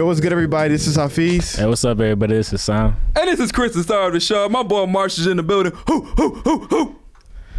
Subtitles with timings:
[0.00, 0.70] Yo, what's good, everybody?
[0.70, 1.58] This is Hafeez.
[1.58, 2.32] Hey, what's up, everybody?
[2.32, 2.96] This is Sam.
[3.14, 4.48] And this is Chris, the star of the show.
[4.48, 5.72] My boy Marsh is in the building.
[5.86, 6.96] Hoo, hoo, hoo, hoo.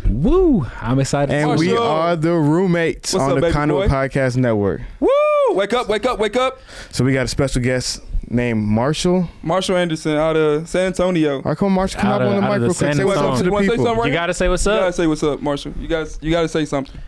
[0.10, 0.66] Woo!
[0.82, 1.32] I'm excited.
[1.36, 1.84] And we Marshall.
[1.88, 3.92] are the roommates What's on up, the baby Conduit?
[3.92, 4.82] Podcast Network.
[5.00, 5.08] Woo!
[5.52, 6.58] Wake up, wake up, wake up.
[6.90, 9.30] So we got a special guest named Marshall.
[9.44, 11.36] Marshall Anderson out of San Antonio.
[11.36, 12.78] All right, come Marshall, come Out up of- on the out mic real quick.
[12.78, 13.38] San Say what's up to Antonio.
[13.44, 13.86] the You wanna say people.
[13.86, 14.94] something, you gotta say what's You gotta up.
[14.96, 15.74] say what's up, Marshall.
[15.80, 17.00] You guys, you gotta say something.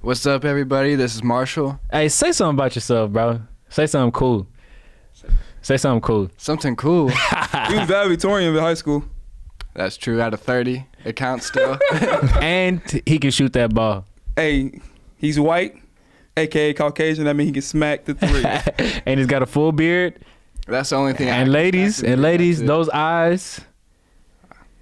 [0.00, 0.96] What's up, everybody?
[0.96, 1.78] This is Marshall.
[1.92, 3.42] Hey, say something about yourself, bro.
[3.72, 4.46] Say something cool.
[5.62, 6.30] Say something cool.
[6.36, 7.10] Something cool.
[7.68, 9.04] He was valedictorian in high school.
[9.72, 10.20] That's true.
[10.20, 11.78] Out of 30, it counts still.
[12.42, 14.04] and he can shoot that ball.
[14.36, 14.80] Hey,
[15.16, 15.76] he's white,
[16.36, 17.24] aka Caucasian.
[17.24, 19.00] That means he can smack the three.
[19.06, 20.22] and he's got a full beard.
[20.66, 21.28] That's the only thing.
[21.28, 23.60] And can ladies, and ladies, those eyes.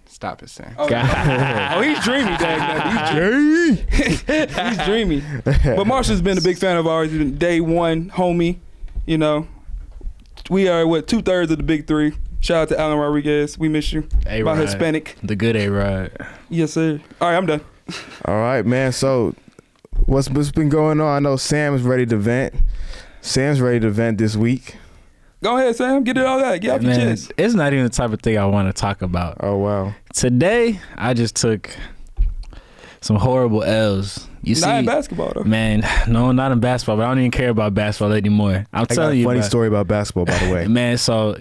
[0.07, 0.75] Stop it, Sam.
[0.79, 3.77] Oh, oh, he's dreamy, dang.
[4.01, 4.71] He's, dreamy.
[4.71, 5.23] he's dreamy.
[5.45, 7.11] But Marshall's been a big fan of ours.
[7.11, 8.59] He's been day one, homie.
[9.11, 9.49] You know,
[10.51, 12.13] we are what two thirds of the big three.
[12.39, 13.59] Shout out to Alan Rodriguez.
[13.59, 14.07] We miss you.
[14.25, 15.17] A My Hispanic.
[15.25, 16.29] The good A Rod.
[16.49, 17.01] Yes, sir.
[17.21, 17.61] All right, I'm done.
[18.25, 18.93] All right, man.
[18.93, 19.35] So
[20.07, 21.09] what's, what's been going on?
[21.09, 22.55] I know Sam's ready to vent.
[23.21, 24.77] Sam's ready to vent this week.
[25.43, 26.05] Go ahead, Sam.
[26.05, 26.61] Get it all out.
[26.61, 27.33] Get off your Man, chest.
[27.37, 29.39] it's not even the type of thing I want to talk about.
[29.41, 29.93] Oh, wow.
[30.15, 31.77] Today, I just took
[33.01, 34.29] some horrible L's.
[34.43, 35.45] You Not in see, basketball though.
[35.45, 38.67] man, no, not in basketball, but I don't even care about basketball anymore.
[38.73, 39.49] I'm I got telling a you, funny bro.
[39.49, 40.67] story about basketball, by the way.
[40.67, 40.97] man.
[40.99, 41.37] So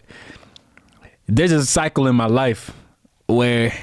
[1.27, 2.71] there's a cycle in my life
[3.27, 3.73] where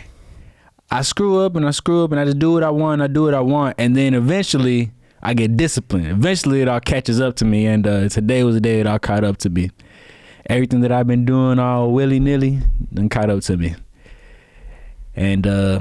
[0.91, 3.03] I screw up and I screw up and I just do what I want.
[3.03, 6.07] I do what I want, and then eventually I get disciplined.
[6.09, 8.99] Eventually, it all catches up to me, and uh, today was the day it all
[8.99, 9.71] caught up to me.
[10.49, 12.61] Everything that I've been doing all willy nilly,
[12.93, 13.75] then caught up to me,
[15.17, 15.81] and uh,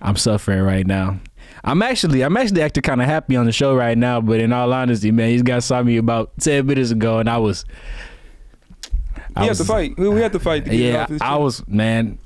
[0.00, 1.20] I'm suffering right now.
[1.62, 4.52] I'm actually, I'm actually acting kind of happy on the show right now, but in
[4.52, 7.64] all honesty, man, these guys saw me about ten minutes ago, and I was.
[9.36, 9.96] We have to fight.
[9.98, 12.18] We we have to fight to get Yeah, I was man.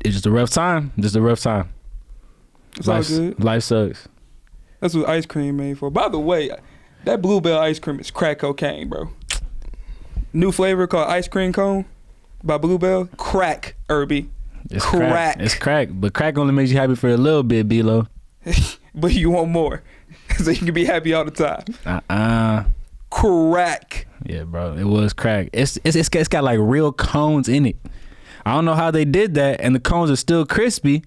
[0.00, 0.92] It's just a rough time.
[0.98, 1.72] Just a rough time.
[2.76, 3.42] It's all life, good.
[3.42, 4.08] life sucks.
[4.80, 5.88] That's what ice cream made for.
[5.88, 6.50] By the way,
[7.04, 9.10] that Bluebell ice cream is crack cocaine, bro.
[10.32, 11.86] New flavor called ice cream cone
[12.42, 13.08] by Bluebell.
[13.16, 14.28] Crack, Irby.
[14.70, 15.10] It's Crack.
[15.10, 15.36] crack.
[15.40, 18.06] It's crack, but crack only makes you happy for a little bit, Bilo.
[18.96, 19.82] But you want more.
[20.38, 21.64] so you can be happy all the time.
[21.84, 22.64] Uh uh
[23.10, 24.06] Crack.
[24.24, 24.74] Yeah, bro.
[24.74, 25.48] It was crack.
[25.52, 27.76] It's, it's it's it's got like real cones in it.
[28.46, 31.02] I don't know how they did that, and the cones are still crispy,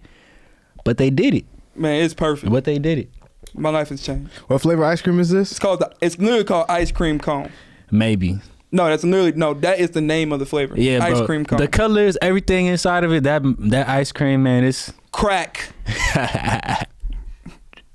[0.83, 1.45] but they did it.
[1.75, 2.51] Man, it's perfect.
[2.51, 3.09] But they did it.
[3.53, 4.31] My life has changed.
[4.47, 5.51] What flavor ice cream is this?
[5.51, 7.51] It's called the, it's literally called ice cream cone.
[7.91, 8.39] Maybe.
[8.71, 10.75] No, that's literally no, that is the name of the flavor.
[10.77, 11.25] Yeah, ice bro.
[11.25, 11.59] cream cone.
[11.59, 13.23] The colors, everything inside of it.
[13.23, 14.63] That that ice cream, man.
[14.63, 15.69] It's crack.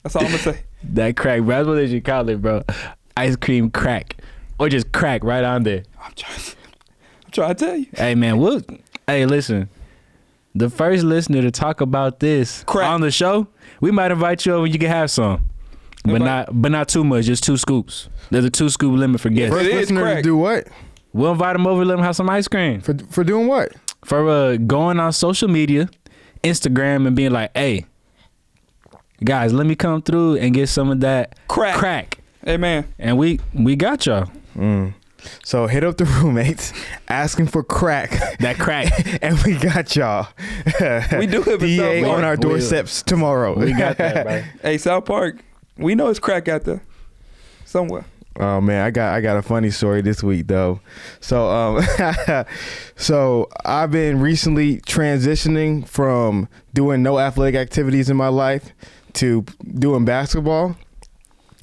[0.02, 0.60] That's all I'm gonna say.
[0.84, 1.56] that crack, bro.
[1.56, 2.62] That's what they should call it, bro.
[3.16, 4.16] Ice cream crack,
[4.58, 5.84] or just crack right on there.
[6.02, 6.40] I'm trying.
[7.26, 7.86] I'm trying to tell you.
[7.94, 8.62] Hey man, we'll
[9.06, 9.68] hey listen.
[10.54, 12.86] The first listener to talk about this Crack.
[12.86, 13.46] on the show,
[13.80, 14.66] we might invite you over.
[14.66, 15.48] You can have some,
[16.04, 17.24] but Invite- not but not too much.
[17.26, 18.08] Just two scoops.
[18.30, 19.54] There's a two scoop limit for guests.
[19.54, 20.24] First It is listener to crack.
[20.24, 20.66] do what?
[21.12, 21.84] We'll invite them over.
[21.84, 23.72] Let them have some ice cream For for doing what?
[24.04, 25.88] for uh, going on social media,
[26.42, 27.86] Instagram, and being like, "Hey,
[29.24, 31.76] guys, let me come through and get some of that Crack.
[31.76, 34.92] crack." Hey man, And we we got y'all Mm.
[35.44, 36.72] So hit up the roommates,
[37.08, 38.10] asking for crack,
[38.40, 38.90] that crack.
[39.22, 40.26] and we got y'all.
[41.16, 43.56] We do have a DA South on our doorsteps tomorrow.
[43.56, 44.42] we got that, bro.
[44.62, 45.36] hey South Park,
[45.76, 46.82] we know it's crack out there
[47.64, 48.04] somewhere.
[48.40, 50.80] Oh man, I got I got a funny story this week though.
[51.20, 51.84] So um
[52.96, 58.72] so I've been recently transitioning from doing no athletic activities in my life
[59.14, 59.44] to
[59.78, 60.76] doing basketball.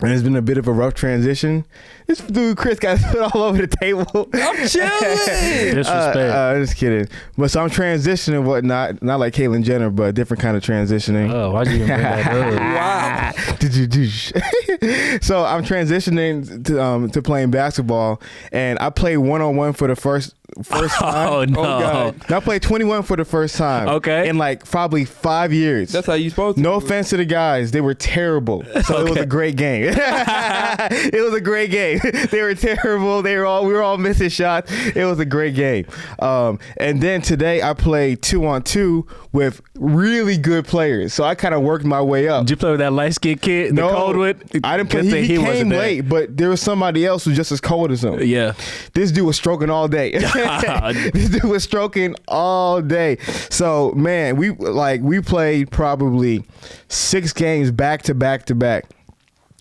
[0.02, 1.66] And it's been a bit of a rough transition.
[2.08, 4.30] This dude Chris got put all over the table.
[4.34, 4.90] I'm chilling.
[5.76, 6.16] Disrespect.
[6.16, 7.08] Uh, uh, just kidding.
[7.38, 11.32] But so I'm transitioning, whatnot, not like Caitlyn Jenner, but a different kind of transitioning.
[11.34, 12.60] oh, why'd you even bring that up?
[13.60, 14.69] wow.
[15.22, 18.22] so I'm transitioning to um, to playing basketball,
[18.52, 21.30] and I played one on one for the first first time.
[21.30, 21.62] Oh no.
[21.62, 22.16] God.
[22.26, 23.88] And I played 21 for the first time.
[23.88, 24.28] Okay.
[24.30, 25.92] In like probably five years.
[25.92, 26.64] That's how you supposed to.
[26.64, 28.64] no do offense to the guys, they were terrible.
[28.90, 29.84] So it was a great game.
[29.94, 32.00] it was a great game.
[32.32, 33.22] they were terrible.
[33.22, 34.72] They were all we were all missing shots.
[34.96, 35.86] It was a great game.
[36.20, 41.14] Um, and then today I played two on two with really good players.
[41.14, 42.46] So I kind of worked my way up.
[42.46, 43.74] Did you play with that light skinned kid?
[43.74, 44.42] No, the cold one?
[44.70, 45.04] I didn't play.
[45.04, 47.92] He, he wasn't came late, but there was somebody else who was just as cold
[47.92, 48.20] as him.
[48.22, 48.54] Yeah.
[48.94, 50.12] This dude was stroking all day.
[51.14, 53.18] this dude was stroking all day.
[53.50, 56.44] So man, we like we played probably
[56.88, 58.86] six games back to back to back.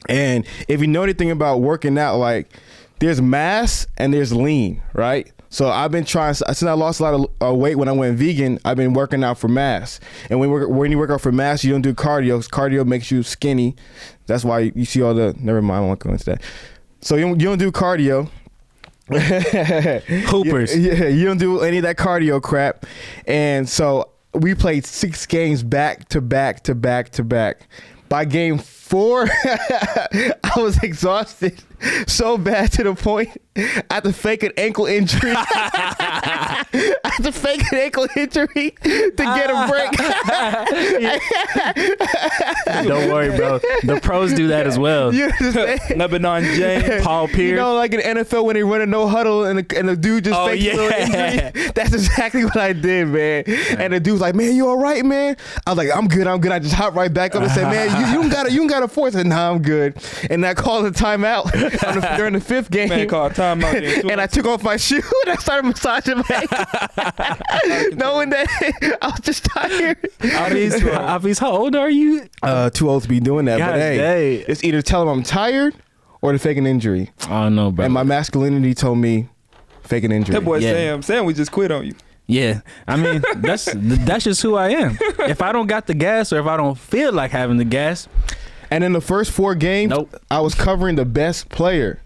[0.09, 2.51] And if you know anything about working out, like
[2.99, 5.33] there's mass and there's lean, right?
[5.51, 8.19] So I've been trying since I lost a lot of uh, weight when I went
[8.19, 8.59] vegan.
[8.65, 9.99] I've been working out for mass,
[10.29, 12.47] and when, we're, when you work out for mass, you don't do cardio.
[12.49, 13.75] Cardio makes you skinny.
[14.27, 15.35] That's why you see all the.
[15.39, 16.43] Never mind, I won't go into that.
[17.01, 18.31] So you don't, you don't do cardio.
[19.09, 20.77] Hoopers.
[20.77, 22.85] Yeah, you don't do any of that cardio crap.
[23.27, 27.69] And so we played six games back to back to back to back.
[28.09, 31.63] By game four, I was exhausted
[32.07, 35.33] so bad to the point I had to fake an ankle injury.
[35.35, 36.65] I
[37.05, 39.91] had to fake an ankle injury to get a break.
[42.87, 43.59] Don't worry, bro.
[43.83, 45.13] The pros do that as well.
[45.13, 45.81] you understand?
[45.99, 47.05] LeBron James.
[47.05, 47.39] Paul Pierce.
[47.51, 49.97] You know, like in NFL when they run a no huddle and the, and the
[49.97, 51.71] dude just Oh, fakes a little injury.
[51.75, 53.45] That's exactly what I did, man.
[53.79, 55.37] And the dude's like, "Man, you all right, man?"
[55.67, 57.65] I was like, "I'm good, I'm good." I just hopped right back up and said,
[57.71, 59.97] "Man, you, you gotta, you gotta force it." Nah, I'm good.
[60.31, 62.89] And I called a timeout the, during the fifth game.
[62.89, 63.73] Man called timeout.
[64.03, 64.11] then.
[64.11, 68.47] and I took off my shoe and I started massaging my ankle, knowing that
[69.03, 70.01] I was just tired.
[70.21, 72.29] Aviz, Aviz, how old are you?
[72.43, 73.97] Uh, too old to be doing that, God but hey,
[74.39, 74.45] dang.
[74.49, 75.75] it's either tell him I'm tired
[76.21, 77.11] or to fake an injury.
[77.29, 77.85] Oh no, bro.
[77.85, 79.29] And my masculinity told me
[79.83, 80.35] fake an injury.
[80.35, 80.73] That boy Yeah.
[80.73, 81.03] Sam.
[81.03, 81.95] Sam, we just quit on you.
[82.27, 84.99] yeah, I mean that's that's just who I am.
[85.21, 88.07] If I don't got the gas or if I don't feel like having the gas,
[88.71, 90.15] And in the first four games, Nope.
[90.31, 92.03] I was covering the best player.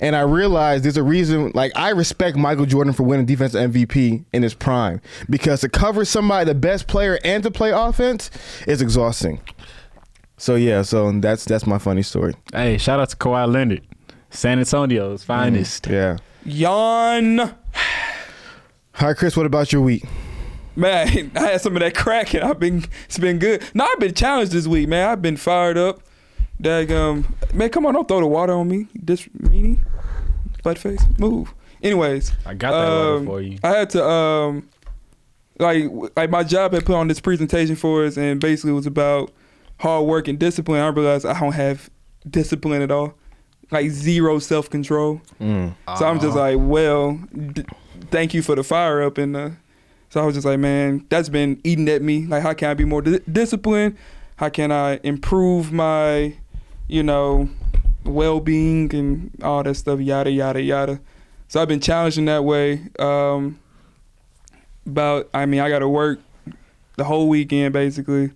[0.00, 4.24] And I realized there's a reason, like, I respect Michael Jordan for winning defensive MVP
[4.32, 5.00] in his prime
[5.30, 8.30] because to cover somebody, the best player, and to play offense
[8.66, 9.40] is exhausting.
[10.36, 12.34] So, yeah, so that's that's my funny story.
[12.52, 13.82] hey, shout out to Kawhi Leonard,
[14.30, 15.32] San Antonio's mm-hmm.
[15.32, 15.86] finest.
[15.86, 16.16] Yeah.
[16.44, 17.54] Yawn.
[18.94, 20.04] Hi, Chris, what about your week?
[20.76, 23.62] Man, I had some of that crack and I've been it's been good.
[23.74, 25.08] No, I've been challenged this week, man.
[25.08, 26.00] I've been fired up.
[26.62, 27.24] Daggum.
[27.52, 28.86] Man, come on, don't throw the water on me.
[28.94, 29.78] This meanie.
[30.62, 31.04] Butt face.
[31.18, 31.52] Move.
[31.82, 32.32] Anyways.
[32.46, 33.58] I got that water um, for you.
[33.62, 34.68] I had to um
[35.58, 35.84] like
[36.16, 39.32] like my job had put on this presentation for us and basically it was about
[39.78, 40.80] hard work and discipline.
[40.80, 41.90] I realized I don't have
[42.28, 43.14] discipline at all.
[43.70, 45.20] Like zero self control.
[45.40, 45.74] Mm.
[45.98, 47.18] So I'm just like, well,
[47.52, 47.64] d-
[48.10, 49.50] thank you for the fire up, and uh,
[50.14, 52.24] so I was just like, man, that's been eating at me.
[52.26, 53.96] Like, how can I be more di- disciplined?
[54.36, 56.36] How can I improve my,
[56.86, 57.48] you know,
[58.04, 61.00] well being and all that stuff, yada yada yada.
[61.48, 62.82] So I've been challenged in that way.
[63.00, 63.58] Um,
[64.86, 66.20] about, I mean, I got to work
[66.94, 68.30] the whole weekend basically.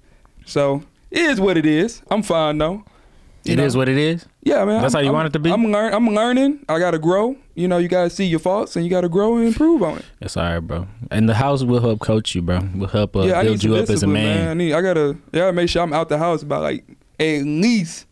[0.47, 0.83] So
[1.13, 2.03] it is what it is.
[2.11, 2.83] I'm fine though.
[3.45, 3.79] You It is know?
[3.79, 4.27] what it is.
[4.43, 4.83] Yeah, man.
[4.83, 5.51] That's I'm- how you I'm- want it to be?
[5.51, 5.95] I'm learn.
[5.95, 6.61] I'm learning.
[6.69, 7.37] I gotta grow.
[7.55, 10.05] You know, you gotta see your faults and you gotta grow and improve on it.
[10.21, 10.87] That's all right, bro.
[11.11, 12.61] And the house will help coach you, bro.
[12.75, 14.49] Will help uh, yeah, build you up as a discipline, man.
[14.49, 14.73] I need.
[14.75, 15.17] I gotta.
[15.33, 16.85] Yeah, I make sure I'm out the house by like
[17.19, 18.07] at least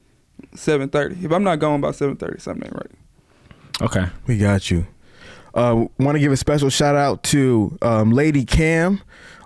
[0.55, 1.17] seven thirty.
[1.25, 2.91] If I'm not going by seven thirty, something ain't right.
[3.83, 4.07] Okay.
[4.27, 4.87] We got you.
[5.55, 9.01] Uh, Want to give a special shout out to um, Lady Cam,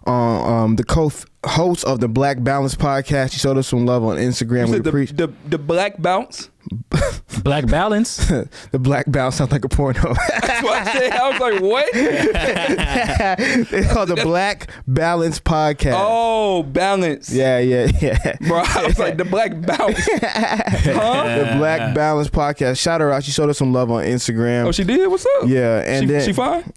[0.06, 3.32] uh, um, the co-host of the Black Balance podcast.
[3.32, 4.66] She showed us some love on Instagram.
[4.66, 6.50] You We said the, appreciate the the black bounce.
[7.42, 8.16] Black balance.
[8.26, 10.14] the Black Balance sounds like a porno.
[10.42, 11.12] That's what I said.
[11.12, 11.88] I was like, what?
[11.94, 15.94] it's called the Black Balance podcast.
[15.96, 17.32] Oh, balance.
[17.32, 18.36] Yeah, yeah, yeah.
[18.46, 19.98] Bro, I was like the black bounce.
[20.22, 21.38] huh?
[21.38, 22.78] The Black Balance podcast.
[22.78, 23.24] Shout her out.
[23.24, 24.66] She showed us some love on Instagram.
[24.66, 25.08] Oh, she did.
[25.08, 25.48] What's up?
[25.48, 26.72] yeah, and she, then she fine.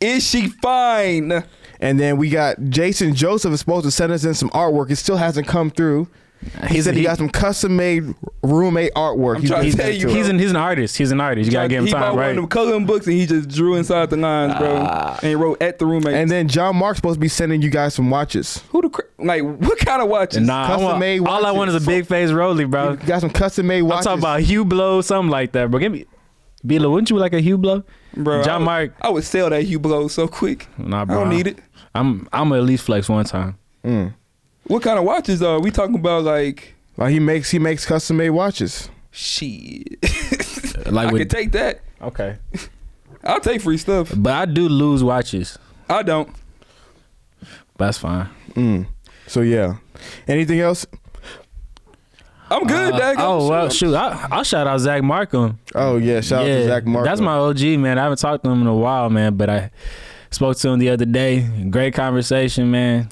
[0.00, 1.44] Is she fine?
[1.80, 4.90] And then we got Jason Joseph is supposed to send us in some artwork.
[4.90, 6.08] It still hasn't come through.
[6.68, 9.36] He He's said he he- got some custom made roommate artwork.
[9.36, 10.96] I'm He's trying to tell you, to He's an he's an artist.
[10.96, 11.44] He's an artist.
[11.46, 12.02] You gotta give him time, right?
[12.02, 12.30] he time, bought one right?
[12.30, 14.74] of them coloring books and he just drew inside the lines, bro.
[14.88, 15.18] Ah.
[15.22, 16.14] and he wrote at the roommate.
[16.14, 18.62] And then John Mark's supposed to be sending you guys some watches.
[18.70, 20.46] who the cra- like what kind of watches?
[20.46, 22.92] Nah, I Custom want, made all I want is a big face Rolly, bro.
[22.92, 24.06] You got some custom made watches.
[24.06, 25.78] I'm talking about Hublot, something like that, bro.
[25.78, 26.06] Give me,
[26.66, 27.84] Bila, wouldn't you like a Hublot?
[28.16, 28.42] bro.
[28.42, 28.92] John I would, Mark.
[29.02, 30.68] I would sell that Hublot so quick.
[30.78, 31.58] Nah, I don't need it.
[31.94, 33.58] I'm I'm at least flex one time.
[33.84, 34.14] Mm.
[34.64, 36.22] What kind of watches are we talking about?
[36.24, 38.88] Like Like he makes he makes custom made watches.
[39.10, 39.98] shit.
[40.86, 41.80] Like I with could take that.
[42.00, 42.38] okay,
[43.22, 44.12] I'll take free stuff.
[44.16, 45.58] but I do lose watches.
[45.88, 46.28] I don't.
[47.76, 48.28] But that's fine.
[48.54, 48.86] Mm.
[49.26, 49.76] So yeah.
[50.26, 50.86] Anything else?
[52.50, 53.16] I'm good, Uh, Dag.
[53.20, 53.94] oh well, shoot.
[53.94, 55.58] I, I'll shout out Zach Markham.
[55.74, 57.04] Oh yeah, shout out to Zach Mark.
[57.04, 57.98] That's my OG man.
[57.98, 59.36] I haven't talked to him in a while, man.
[59.36, 59.70] But I
[60.30, 61.40] spoke to him the other day.
[61.70, 63.10] Great conversation, man.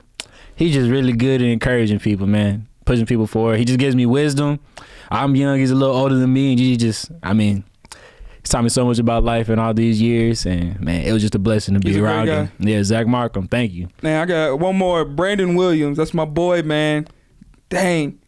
[0.57, 2.67] He's just really good at encouraging people, man.
[2.85, 3.59] Pushing people forward.
[3.59, 4.59] He just gives me wisdom.
[5.11, 5.59] I'm young.
[5.59, 7.65] He's a little older than me, and he just, I mean,
[8.41, 10.47] he's taught me so much about life in all these years.
[10.47, 12.51] And man, it was just a blessing to be He's around him.
[12.59, 13.47] Yeah, Zach Markham.
[13.47, 13.89] Thank you.
[14.03, 15.05] Man, I got one more.
[15.05, 15.97] Brandon Williams.
[15.97, 17.07] That's my boy, man.
[17.69, 18.19] Dang.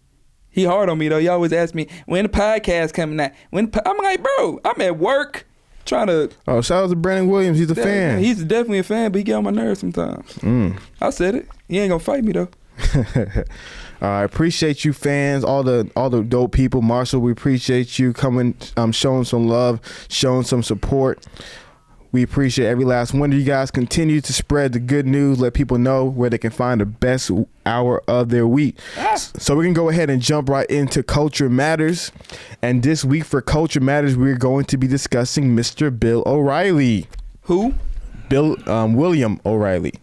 [0.51, 1.19] He hard on me though.
[1.19, 3.31] He always ask me when the podcast coming out.
[3.51, 5.47] When po-" I'm like, bro, I'm at work
[5.91, 6.31] trying to.
[6.49, 7.59] Oh, shout out to Brandon Williams.
[7.59, 8.21] He's a fan.
[8.21, 10.35] He's definitely a fan, but he get on my nerves sometimes.
[10.37, 10.81] Mm.
[11.01, 11.49] I said it.
[11.69, 12.49] He ain't gonna fight me though.
[14.01, 16.81] I appreciate you fans, all the all the dope people.
[16.81, 21.27] Marshall, we appreciate you coming, um, showing some love, showing some support.
[22.13, 23.71] We appreciate every last one of you guys.
[23.71, 25.39] Continue to spread the good news.
[25.39, 27.31] Let people know where they can find the best
[27.65, 28.77] hour of their week.
[29.17, 32.11] So we can go ahead and jump right into Culture Matters.
[32.63, 35.97] And this week for Culture Matters, we're going to be discussing Mr.
[35.97, 37.07] Bill O'Reilly.
[37.43, 37.75] Who?
[38.29, 39.95] Bill um, William O'Reilly.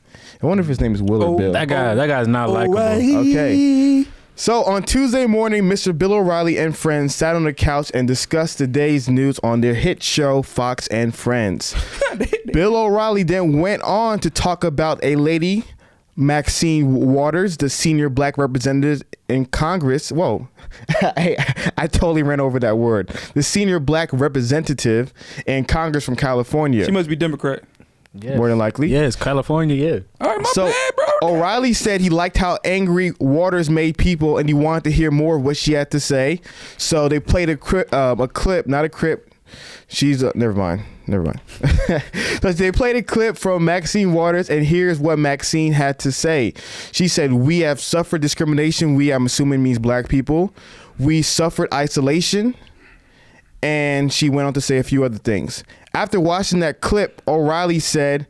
[0.41, 1.51] I wonder if his name is Will or Oh, Bill.
[1.51, 2.77] That guy, that guy's not likable.
[2.79, 4.05] Okay.
[4.39, 5.97] So on Tuesday morning, Mr.
[5.97, 9.73] Bill O'Reilly and friends sat on the couch and discussed the day's news on their
[9.73, 11.73] hit show Fox and Friends.
[12.53, 15.63] Bill O'Reilly then went on to talk about a lady,
[16.15, 20.11] Maxine Waters, the senior black representative in Congress.
[20.11, 20.47] Whoa,
[21.01, 23.07] I, I totally ran over that word.
[23.33, 25.15] The senior black representative
[25.47, 26.85] in Congress from California.
[26.85, 27.63] She must be Democrat.
[28.21, 28.37] Yes.
[28.37, 28.87] More than likely.
[28.87, 29.75] Yes, California.
[29.75, 29.99] Yeah.
[30.21, 31.29] All right, my So bad, bro.
[31.29, 35.37] O'Reilly said he liked how angry Waters made people, and he wanted to hear more
[35.37, 36.41] of what she had to say.
[36.77, 39.33] So they played a cri- um, a clip, not a clip.
[39.87, 41.41] She's uh, never mind, never mind.
[42.41, 46.53] so they played a clip from Maxine Waters, and here's what Maxine had to say.
[46.91, 48.95] She said, "We have suffered discrimination.
[48.95, 50.53] We, I'm assuming, means black people.
[50.99, 52.55] We suffered isolation."
[53.63, 55.63] and she went on to say a few other things.
[55.97, 58.27] After watching that clip, O'Reilly said,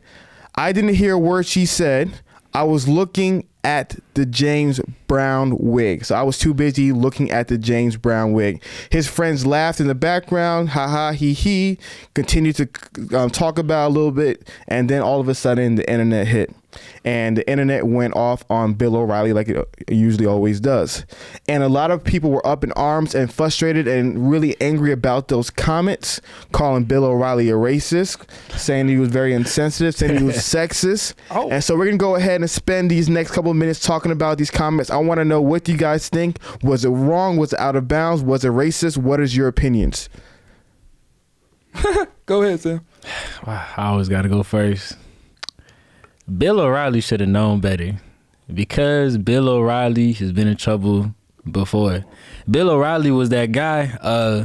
[0.54, 2.22] I didn't hear a word she said.
[2.54, 6.06] I was looking at the James Brown wig.
[6.06, 8.62] So I was too busy looking at the James Brown wig.
[8.88, 11.78] His friends laughed in the background, ha ha, he he,
[12.14, 12.68] continued to
[13.14, 16.54] um, talk about a little bit, and then all of a sudden the internet hit.
[17.04, 21.06] And the internet went off on Bill O'Reilly like it usually always does.
[21.48, 25.28] And a lot of people were up in arms and frustrated and really angry about
[25.28, 26.20] those comments,
[26.52, 31.14] calling Bill O'Reilly a racist, saying he was very insensitive, saying he was sexist.
[31.30, 31.48] Oh.
[31.50, 34.38] And so we're gonna go ahead and spend these next couple of minutes talking about
[34.38, 34.90] these comments.
[34.90, 36.38] I want to know what you guys think.
[36.62, 37.36] Was it wrong?
[37.36, 38.22] Was it out of bounds?
[38.22, 38.98] Was it racist?
[38.98, 40.08] What is your opinions?
[42.26, 42.80] Go ahead, Sam.
[43.46, 44.96] Wow, I always got to go first.
[46.36, 47.96] Bill O'Reilly should have known better
[48.52, 51.14] because Bill O'Reilly has been in trouble
[51.50, 52.04] before.
[52.50, 54.44] Bill O'Reilly was that guy uh,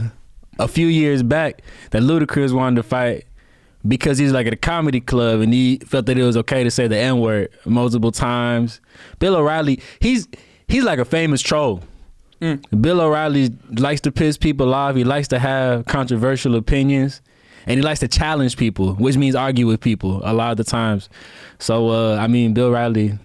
[0.59, 1.61] a few years back
[1.91, 3.25] that Ludacris wanted to fight
[3.85, 6.71] because he's like at a comedy club and he felt that it was okay to
[6.71, 8.79] say the N word multiple times.
[9.19, 10.27] Bill O'Reilly, he's
[10.67, 11.81] he's like a famous troll.
[12.79, 14.95] Bill O'Reilly likes to piss people off.
[14.95, 17.21] He likes to have controversial opinions,
[17.65, 20.63] and he likes to challenge people, which means argue with people a lot of the
[20.63, 21.09] times.
[21.59, 23.17] So, uh, I mean, Bill Riley,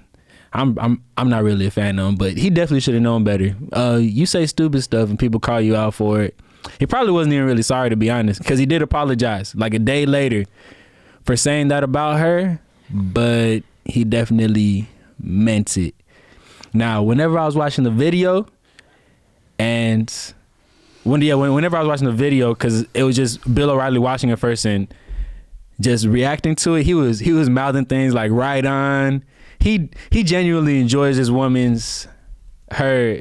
[0.53, 3.25] I'm I'm I'm not really a fan of him, but he definitely should have known
[3.25, 3.55] better.
[3.73, 6.39] Uh, you say stupid stuff and people call you out for it.
[6.79, 9.79] He probably wasn't even really sorry to be honest, because he did apologize like a
[9.79, 10.45] day later
[11.25, 14.89] for saying that about her, but he definitely
[15.21, 15.95] meant it.
[16.73, 18.47] Now, whenever I was watching the video,
[19.59, 20.13] and
[21.09, 23.99] when yeah, when, whenever I was watching the video, because it was just Bill O'Reilly
[23.99, 24.93] watching it first and
[25.81, 29.25] just reacting to it, he was he was mouthing things like "right on."
[29.59, 32.07] He he genuinely enjoys this woman's
[32.73, 33.21] her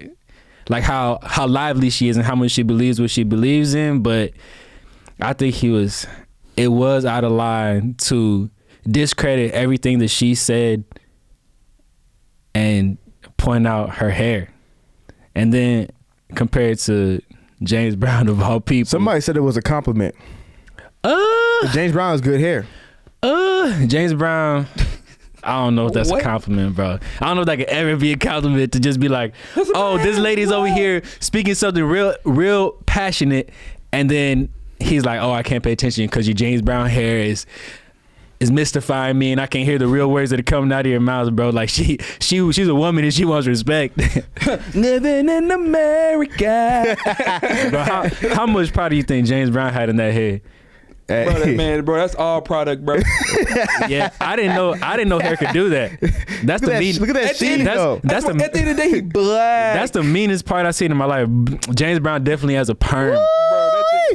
[0.70, 4.04] like how how lively she is and how much she believes what she believes in.
[4.04, 4.34] But
[5.22, 6.06] I think he was
[6.58, 8.50] it was out of line to
[8.90, 10.84] discredit everything that she said
[12.54, 12.98] and
[13.38, 14.54] point out her hair,
[15.36, 15.90] and then
[16.36, 17.22] compared to
[17.64, 18.88] James Brown of all people.
[18.90, 20.16] Somebody said it was a compliment.
[21.04, 21.18] uh,
[21.74, 22.66] James Brown has good hair.
[23.24, 24.68] uh, James Brown.
[25.44, 26.20] I don't know if that's What?
[26.22, 27.00] a compliment, bro.
[27.22, 29.34] I don't know if that could ever be a compliment to just be like,
[29.76, 33.50] "Oh, this lady's over here speaking something real, real passionate,"
[33.94, 34.50] and then
[34.80, 37.46] he's like, "Oh, I can't pay attention because your James Brown hair is."
[38.40, 40.92] Is mystifying me, and I can't hear the real words that are coming out of
[40.92, 41.50] your mouth, bro.
[41.50, 43.98] Like she, she, she's a woman, and she wants respect.
[44.76, 46.96] Living in America.
[47.72, 50.42] bro, how, how much pride do you think James Brown had in that hair?
[51.08, 52.98] bro, that, man, bro, that's all product, bro.
[53.88, 54.76] Yeah, I didn't know.
[54.84, 56.00] I didn't know hair could do that.
[56.44, 56.94] That's Look the at mean.
[56.94, 58.02] that, look at that At the sheen that's- though.
[58.04, 59.74] That's what- the- at the end of the day, he black.
[59.76, 61.28] That's the meanest part I've seen in my life.
[61.74, 63.14] James Brown definitely has a perm.
[63.16, 63.26] bro.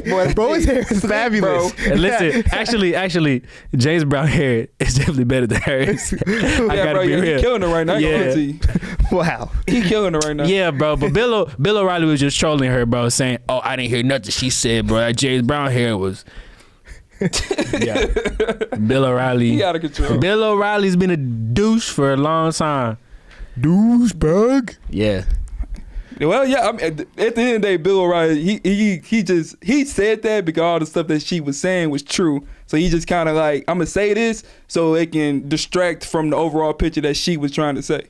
[0.03, 0.33] That's.
[0.33, 1.73] Boy, Bro, his hair is fabulous.
[1.85, 3.43] And listen, actually, actually,
[3.75, 6.13] James Brown hair is definitely better than hers.
[6.27, 7.35] I yeah, gotta bro, be yeah, real.
[7.37, 7.95] he killing her right now.
[7.97, 8.33] Yeah.
[8.33, 8.53] Yeah.
[9.11, 9.51] Wow.
[9.67, 10.45] he killing her right now.
[10.45, 10.95] Yeah, bro.
[10.95, 14.03] But Bill, O- Bill O'Reilly was just trolling her, bro, saying, "Oh, I didn't hear
[14.03, 14.97] nothing she said, bro.
[14.97, 16.25] That James Brown hair was."
[17.21, 18.05] yeah,
[18.85, 19.51] Bill O'Reilly.
[19.51, 20.17] He out of control.
[20.19, 22.97] Bill O'Reilly's been a douche for a long time.
[23.59, 24.75] Douchebag.
[24.89, 25.23] Yeah.
[26.19, 26.67] Well, yeah.
[26.67, 29.85] I mean, at the end of the day, Bill O'Reilly, he he he just he
[29.85, 32.45] said that because all the stuff that she was saying was true.
[32.67, 36.29] So he just kind of like, I'm gonna say this so it can distract from
[36.29, 38.07] the overall picture that she was trying to say.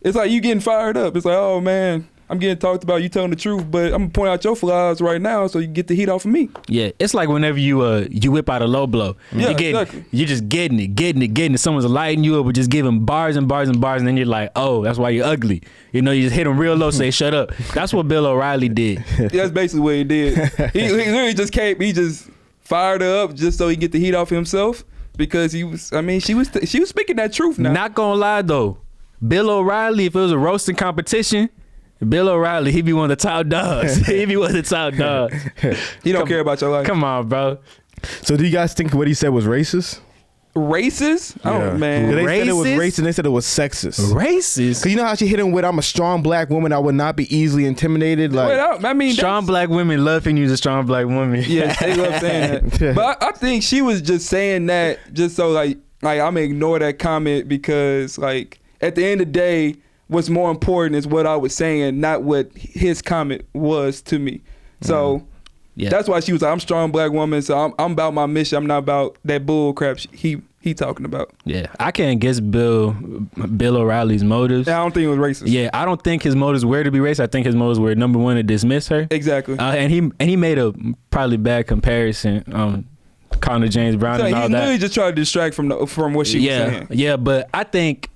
[0.00, 1.16] It's like you getting fired up.
[1.16, 3.02] It's like, oh man, I'm getting talked about.
[3.02, 5.66] You telling the truth, but I'm gonna point out your flaws right now so you
[5.66, 6.48] get the heat off of me.
[6.66, 9.16] Yeah, it's like whenever you uh you whip out a low blow.
[9.32, 10.04] Yeah, you get exactly.
[10.12, 11.58] you just getting it, getting it, getting it.
[11.58, 14.24] Someone's lighting you up with just giving bars and bars and bars, and then you're
[14.24, 15.62] like, oh, that's why you're ugly.
[15.92, 17.54] You know, you just hit them real low, say shut up.
[17.74, 19.04] That's what Bill O'Reilly did.
[19.18, 20.38] That's basically what he did.
[20.72, 21.78] he, he literally just came.
[21.80, 24.84] He just fired her up just so he get the heat off himself
[25.18, 25.92] because he was.
[25.92, 27.72] I mean, she was she was speaking that truth now.
[27.72, 28.78] Not gonna lie though,
[29.26, 31.50] Bill O'Reilly, if it was a roasting competition,
[32.08, 33.96] Bill O'Reilly, he'd be one of the top dogs.
[34.06, 35.42] he'd be one of the top dogs.
[36.02, 36.86] he don't come- care about your life.
[36.86, 37.58] Come on, bro.
[38.22, 40.00] So do you guys think what he said was racist?
[40.54, 41.38] Racist?
[41.46, 41.76] Oh Yeah.
[41.78, 42.14] man.
[42.14, 42.76] They said it was Racist?
[42.78, 43.04] racist.
[43.04, 44.12] They said it was sexist.
[44.12, 44.82] Racist.
[44.82, 46.72] Cause you know how she hit him with, "I'm a strong black woman.
[46.74, 50.04] I would not be easily intimidated." Like, Wait, I, I mean, Strong that's- black women
[50.04, 51.42] love when you's a strong black woman.
[51.46, 52.94] Yeah, they love saying that.
[52.94, 56.40] But I, I think she was just saying that just so like like I'm gonna
[56.40, 59.76] ignore that comment because like at the end of the day,
[60.12, 64.40] what's more important is what I was saying, not what his comment was to me.
[64.82, 65.22] So
[65.74, 65.90] Yeah.
[65.90, 68.26] that's why she was like, I'm a strong black woman, so I'm I'm about my
[68.26, 68.58] mission.
[68.58, 71.32] I'm not about that bull crap he he talking about.
[71.44, 72.92] Yeah, I can't guess Bill
[73.56, 74.68] Bill O'Reilly's motives.
[74.68, 75.44] I don't think it was racist.
[75.46, 77.20] Yeah, I don't think his motives were to be racist.
[77.20, 79.08] I think his motives were number one to dismiss her.
[79.10, 79.58] Exactly.
[79.58, 80.72] Uh, and he and he made a
[81.10, 82.86] probably bad comparison, um,
[83.40, 84.78] calling her James Brown so and he all that.
[84.78, 86.86] just tried to distract from the from what she yeah, was saying.
[86.90, 88.08] yeah, but I think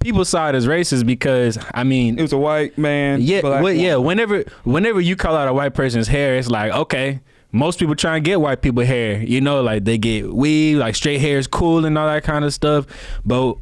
[0.00, 3.20] people saw it as racist because I mean, It was a white man.
[3.20, 3.96] yeah, well, yeah.
[3.96, 7.20] Whenever whenever you call out a white person's hair, it's like okay.
[7.50, 10.94] Most people try and get white people hair, you know, like they get weave, like
[10.94, 12.84] straight hair is cool and all that kind of stuff.
[13.24, 13.56] But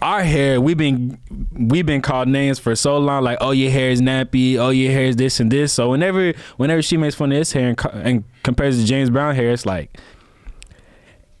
[0.00, 1.18] our hair, we've been
[1.52, 4.90] we've been called names for so long, like oh your hair is nappy, oh your
[4.92, 5.74] hair is this and this.
[5.74, 9.34] So whenever whenever she makes fun of his hair and, and compares to James Brown
[9.34, 9.98] hair, it's like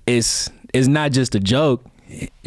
[0.06, 1.84] it's it's not just a joke.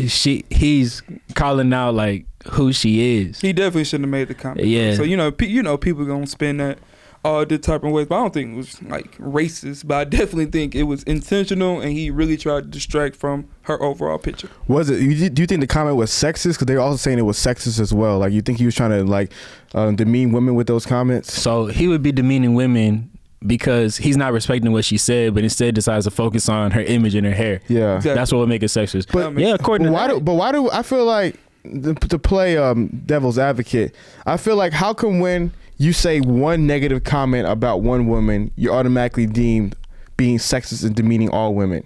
[0.08, 1.04] She he's
[1.36, 3.39] calling out like who she is.
[3.41, 4.67] He definitely shouldn't have made the comment.
[4.67, 4.95] Yeah.
[4.95, 6.80] So you know, pe- you know, people gonna spin that
[7.24, 9.86] all the type of ways, but I don't think it was like racist.
[9.86, 13.82] But I definitely think it was intentional, and he really tried to distract from her
[13.82, 14.50] overall picture.
[14.67, 15.02] was it?
[15.02, 16.54] You, do you think the comment was sexist?
[16.54, 18.19] Because they're also saying it was sexist as well.
[18.19, 19.32] Like, you think he was trying to like
[19.76, 21.32] uh, demean women with those comments?
[21.34, 23.11] So he would be demeaning women
[23.46, 27.16] because he's not respecting what she said, but instead decides to focus on her image
[27.16, 27.60] and her hair.
[27.68, 27.96] Yeah.
[27.98, 28.14] Exactly.
[28.16, 29.12] That's what would make it sexist.
[29.12, 30.20] But- yeah, according But to why that, do?
[30.20, 33.96] But why do I feel like to, to play um, devil's advocate?
[34.26, 38.74] I feel like how come when you say one negative comment about one woman, you're
[38.74, 39.76] automatically deemed
[40.18, 41.84] being sexist and demeaning all women?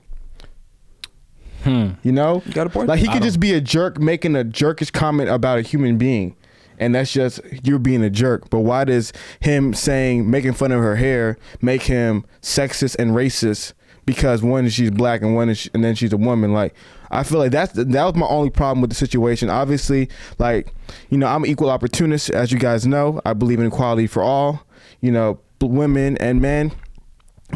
[1.64, 1.92] hmm.
[2.04, 2.88] You know, You got a point.
[2.90, 6.36] like he could just be a jerk making a jerkish comment about a human being.
[6.80, 8.50] And that's just you're being a jerk.
[8.50, 13.74] But why does him saying making fun of her hair make him sexist and racist?
[14.06, 16.54] Because one is she's black and one is she, and then she's a woman.
[16.54, 16.76] Like
[17.10, 19.50] I feel like that's that was my only problem with the situation.
[19.50, 20.74] Obviously, like
[21.10, 23.22] you know I'm an equal opportunist, as you guys know.
[23.26, 24.66] I believe in equality for all.
[25.02, 26.72] You know, women and men.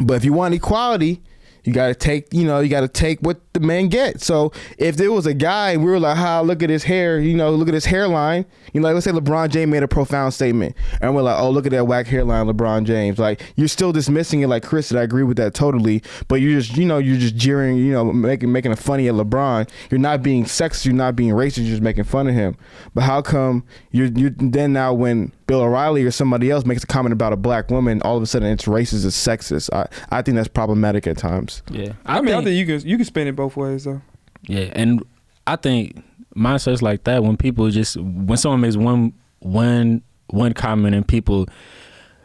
[0.02, 1.22] But if you want equality,
[1.64, 4.20] you gotta take, you know, you gotta take what the men get.
[4.20, 7.36] So if there was a guy, we were like, "Ha, look at his hair," you
[7.36, 8.46] know, look at his hairline.
[8.72, 11.50] You know, like, let's say LeBron James made a profound statement, and we're like, "Oh,
[11.50, 14.98] look at that whack hairline, LeBron James." Like you're still dismissing it, like Chris said.
[14.98, 16.02] I agree with that totally.
[16.28, 19.14] But you're just, you know, you're just jeering, you know, making making a funny at
[19.14, 19.68] LeBron.
[19.90, 20.84] You're not being sexist.
[20.84, 21.58] You're not being racist.
[21.58, 22.56] You're just making fun of him.
[22.94, 26.86] But how come you're you then now when Bill O'Reilly or somebody else makes a
[26.86, 29.68] comment about a black woman, all of a sudden it's racist, it's sexist.
[29.72, 31.62] I, I think that's problematic at times.
[31.70, 34.00] yeah, I, mean, I think you can you can spin it both ways though.
[34.42, 35.02] Yeah, and
[35.48, 36.04] I think
[36.36, 41.46] mindsets like that when people just when someone makes one one one comment and people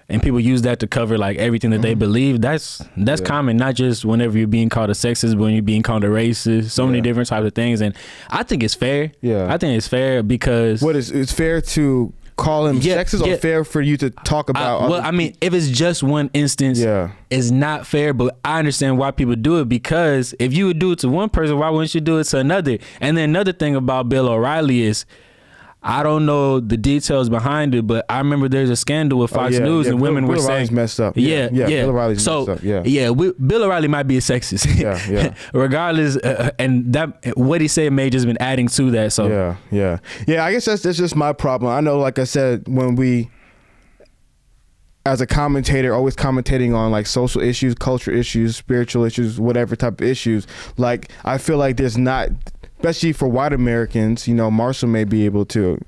[0.08, 2.00] and people use that to cover like everything that they mm-hmm.
[2.00, 3.28] believe that's that's Yeah.
[3.28, 6.08] common not just whenever you're being called a sexist but when you're being called a
[6.08, 7.96] racist so many different types of things and
[8.30, 9.52] i think it's fair Yeah.
[9.52, 13.38] i think it's fair because What is it's fair to call him Yeah, sexist or
[13.38, 14.82] fair for you to talk I, about?
[14.82, 18.60] well other- i mean if it's just one instance yeah, it's not fair, but I
[18.60, 21.70] understand why people do it because if you would do it to one person, why
[21.70, 22.78] wouldn't you do it to another?
[23.02, 25.06] And then another thing about Bill O'Reilly is
[25.88, 29.36] I don't know the details behind it, but I remember there's a scandal with Oh,
[29.36, 29.92] Fox yeah, News yeah.
[29.92, 31.16] and Bill- women were Bill O'Reilly's saying messed up.
[31.16, 31.68] Yeah, yeah.
[31.68, 31.82] yeah.
[31.84, 32.86] Bill O'Reilly's so, messed up.
[32.86, 34.66] Yeah, we, Bill O'Reilly might be a sexist.
[34.80, 35.36] Yeah, yeah.
[35.54, 39.14] Regardless, uh, and that what he said may just been adding to that.
[39.14, 40.44] So yeah, yeah, yeah.
[40.44, 41.72] I guess that's that's just my problem.
[41.72, 43.30] I know, like I said, when we,
[45.06, 50.02] as a commentator, always commentating on like social issues, culture issues, spiritual issues, whatever type
[50.02, 50.48] of issues.
[50.78, 52.30] Like I feel like there's not,
[52.78, 54.28] especially for white Americans.
[54.28, 55.80] You know, Marshall may be able to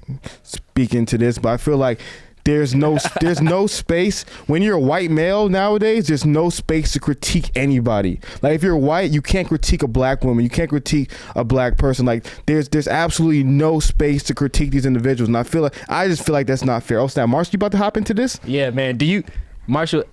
[0.44, 2.00] speak into this, but I feel like
[2.44, 6.08] there's no there's no space when you're a white male nowadays.
[6.08, 8.22] There's no space to critique anybody.
[8.42, 10.44] Like if you're white, you can't critique a black woman.
[10.44, 12.06] You can't critique a black person.
[12.06, 15.28] Like there's there's absolutely no space to critique these individuals.
[15.28, 17.00] And I feel like I just feel like that's not fair.
[17.00, 18.40] Oh snap, Marsh, you about to hop into this?
[18.46, 18.96] Yeah, man.
[18.98, 19.24] Do you,
[19.68, 20.06] Marshall?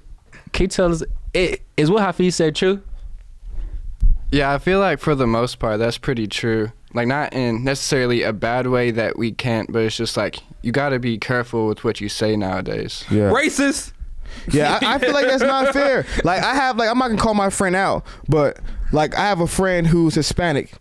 [0.53, 1.03] Can you tell us?
[1.37, 2.81] i- Is what Hafeez said true?
[4.35, 6.73] Yeah, I feel like for the most part that's pretty true.
[6.93, 10.73] Like not in necessarily a bad way that we can't, but it's just like you
[10.73, 13.05] got to be careful with what you say nowadays.
[13.11, 13.31] Yeah.
[13.31, 13.93] Racist.
[14.51, 16.05] Yeah, I, I feel like that's not fair.
[16.25, 18.59] Like I have like I'm not gonna call my friend out, but
[18.91, 20.73] like I have a friend who's Hispanic,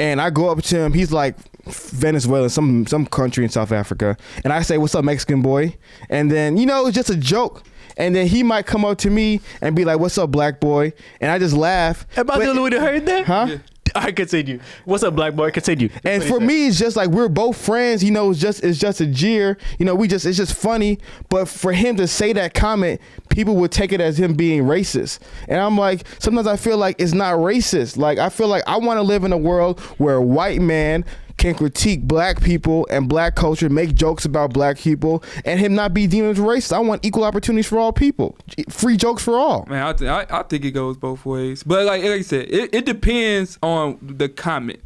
[0.00, 0.92] and I go up to him.
[0.92, 5.42] He's like Venezuela, some some country in South Africa, and I say, "What's up, Mexican
[5.42, 5.76] boy?"
[6.08, 7.62] And then you know it's just a joke.
[7.98, 10.92] And then he might come up to me and be like, "What's up, black boy?"
[11.20, 12.06] And I just laugh.
[12.16, 13.26] About But- the would have heard that?
[13.26, 13.46] Huh?
[13.48, 13.56] Yeah.
[13.94, 14.58] I continue.
[14.84, 15.50] What's up, black boy?
[15.50, 15.88] Continue.
[16.04, 18.04] And for me, it's just like we're both friends.
[18.04, 19.56] You know, it's just it's just a jeer.
[19.78, 20.98] You know, we just it's just funny.
[21.30, 23.00] But for him to say that comment,
[23.30, 25.20] people would take it as him being racist.
[25.48, 27.96] And I'm like, sometimes I feel like it's not racist.
[27.96, 31.04] Like I feel like I want to live in a world where a white man
[31.36, 35.92] can critique black people and black culture, make jokes about black people, and him not
[35.92, 36.72] be deemed as racist.
[36.72, 38.36] I want equal opportunities for all people,
[38.68, 39.66] free jokes for all.
[39.68, 41.62] Man, I, th- I I think it goes both ways.
[41.62, 44.80] But like, like I said, it, it depends on the comment.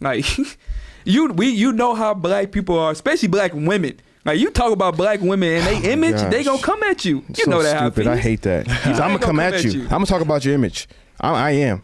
[0.00, 0.26] Like
[1.04, 4.00] you we you know how black people are, especially black women.
[4.24, 7.24] Like you talk about black women and they oh image, they gonna come at you.
[7.28, 8.06] You so know that stupid.
[8.06, 8.68] I hate that.
[8.86, 9.82] I'm gonna come at you.
[9.82, 10.88] I'm gonna talk about your image.
[11.20, 11.82] I, I am.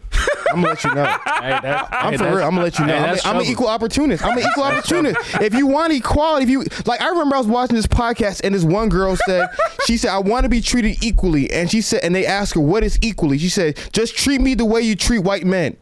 [0.51, 1.03] I'm gonna let you know.
[1.39, 2.45] Hey, that's, I'm hey, for that's- real.
[2.45, 2.97] I'm gonna let you know.
[2.97, 4.25] hey, I'm, a, I'm an equal opportunist.
[4.25, 5.17] I'm an equal opportunist.
[5.41, 8.53] If you want equality, if you like, I remember I was watching this podcast and
[8.53, 9.47] this one girl said,
[9.85, 12.59] she said, I want to be treated equally, and she said, and they asked her,
[12.59, 13.37] what is equally?
[13.37, 15.77] She said, just treat me the way you treat white men.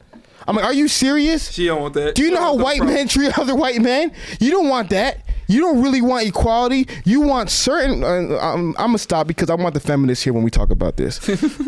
[0.48, 1.52] I'm like, are you serious?
[1.52, 2.14] She don't want that.
[2.16, 4.14] Do you She know how white pro- men treat other white men?
[4.40, 5.22] You don't want that.
[5.48, 6.88] You don't really want equality.
[7.06, 8.04] You want certain.
[8.04, 10.98] Uh, I'm, I'm gonna stop because I want the feminists here when we talk about
[10.98, 11.20] this.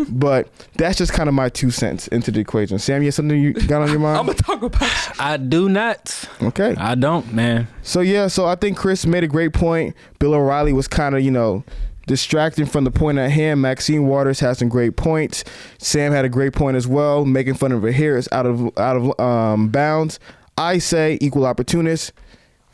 [0.10, 2.80] but that's just kind of my two cents into the equation.
[2.80, 4.18] Sam, you have something you got on your mind?
[4.20, 5.20] I'm gonna talk about.
[5.20, 6.28] I do not.
[6.42, 6.76] okay.
[6.78, 7.68] I don't, man.
[7.84, 9.96] So yeah, so I think Chris made a great point.
[10.20, 11.63] Bill O'Reilly was kind of, you know,
[12.10, 13.62] distracting from the point at hand.
[13.62, 15.44] Maxine Waters has some great points.
[15.78, 18.78] Sam had a great point as well, making fun of her hair is out of
[18.78, 20.20] out of um, bounds.
[20.58, 22.12] I say equal opportunist,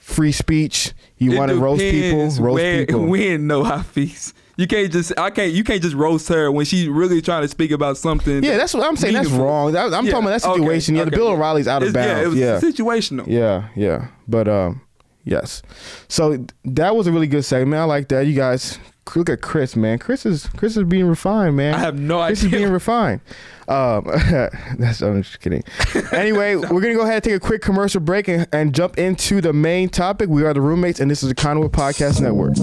[0.05, 0.93] free speech.
[1.17, 3.05] You want to roast people, roast where, people.
[3.07, 4.33] When no Hafeez.
[4.57, 7.47] You can't just I can't you can't just roast her when she's really trying to
[7.47, 8.43] speak about something.
[8.43, 9.15] yeah, that's what I'm saying.
[9.15, 9.75] That's wrong.
[9.75, 10.95] I'm Yeah, talking about that okay, situation.
[10.95, 11.27] yeah, the okay, Bill.
[11.29, 13.25] O'Reilly's out of It's- Yeah, it was Yeah, situational.
[13.27, 14.07] Yeah, yeah.
[14.27, 14.81] But um,
[15.23, 15.61] yes.
[16.07, 17.79] So that was a really good segment.
[17.81, 18.27] I like that.
[18.27, 18.77] You guys
[19.15, 19.99] look at Chris, man.
[19.99, 21.73] Chris is Chris is being refined, man.
[21.73, 22.35] I have no idea.
[22.35, 23.21] Chris is being refined.
[23.67, 24.05] Um,
[24.77, 25.63] that's I'm just kidding.
[26.11, 29.41] Anyway, we're gonna go ahead and take a quick commercial break and, and jump into
[29.41, 30.29] the main topic.
[30.29, 32.55] We are the roommates, and this is the Conduit Podcast Network.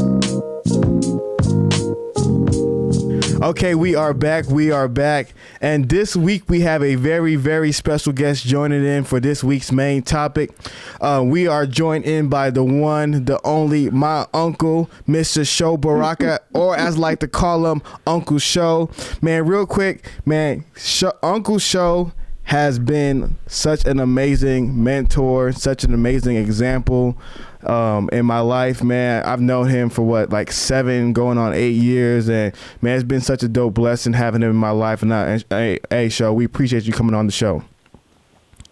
[3.43, 4.47] Okay, we are back.
[4.47, 5.35] We are back.
[5.61, 9.73] And this week we have a very, very special guest joining in for this week's
[9.73, 10.53] main topic.
[11.01, 15.45] Uh, we are joined in by the one, the only, my uncle, Mr.
[15.45, 18.89] Sho Baraka, or as I like to call him, Uncle Sho.
[19.21, 22.13] Man, real quick, man, Sho Uncle Sho
[22.45, 27.19] has been such an amazing mentor, such an amazing example
[27.65, 29.25] um, in my life, man.
[29.25, 33.21] I've known him for what, like seven, going on eight years, and man, it's been
[33.21, 35.03] such a dope blessing having him in my life.
[35.03, 37.65] And, I, hey, hey, Sho, we appreciate you coming on the show.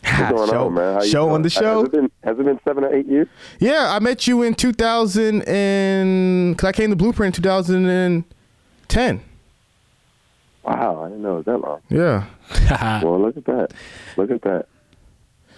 [0.03, 0.95] Show, on, man?
[0.95, 1.81] How you show on the show.
[1.81, 3.29] Has it, been, has it been seven or eight years?
[3.59, 9.21] Yeah, I met you in 2000 and cause I came to Blueprint in 2010.
[10.63, 11.81] Wow, I didn't know it was that long.
[11.89, 12.25] Yeah.
[13.03, 13.73] Well, look at that.
[14.17, 14.67] Look at that.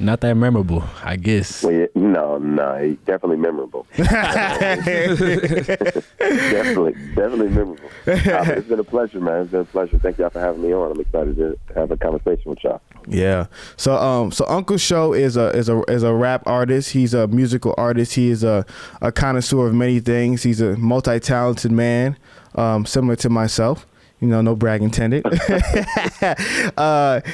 [0.02, 1.62] Not that memorable, I guess.
[1.62, 3.86] Well, yeah, no, no, he- definitely memorable.
[6.18, 7.88] definitely, definitely memorable.
[8.06, 9.42] Uh, it's been a pleasure, man.
[9.42, 9.98] It's been a pleasure.
[9.98, 10.90] Thank y'all for having me on.
[10.92, 12.80] I'm excited to have a conversation with y'all.
[13.06, 13.46] Yeah.
[13.76, 16.90] So um so Uncle Sho is a is a is a rap artist.
[16.90, 18.14] He's a musical artist.
[18.14, 18.64] He is a,
[19.00, 20.42] a connoisseur of many things.
[20.42, 22.16] He's a multi talented man,
[22.54, 23.86] um, similar to myself.
[24.20, 25.24] You know, no brag intended.
[26.76, 27.32] uh you-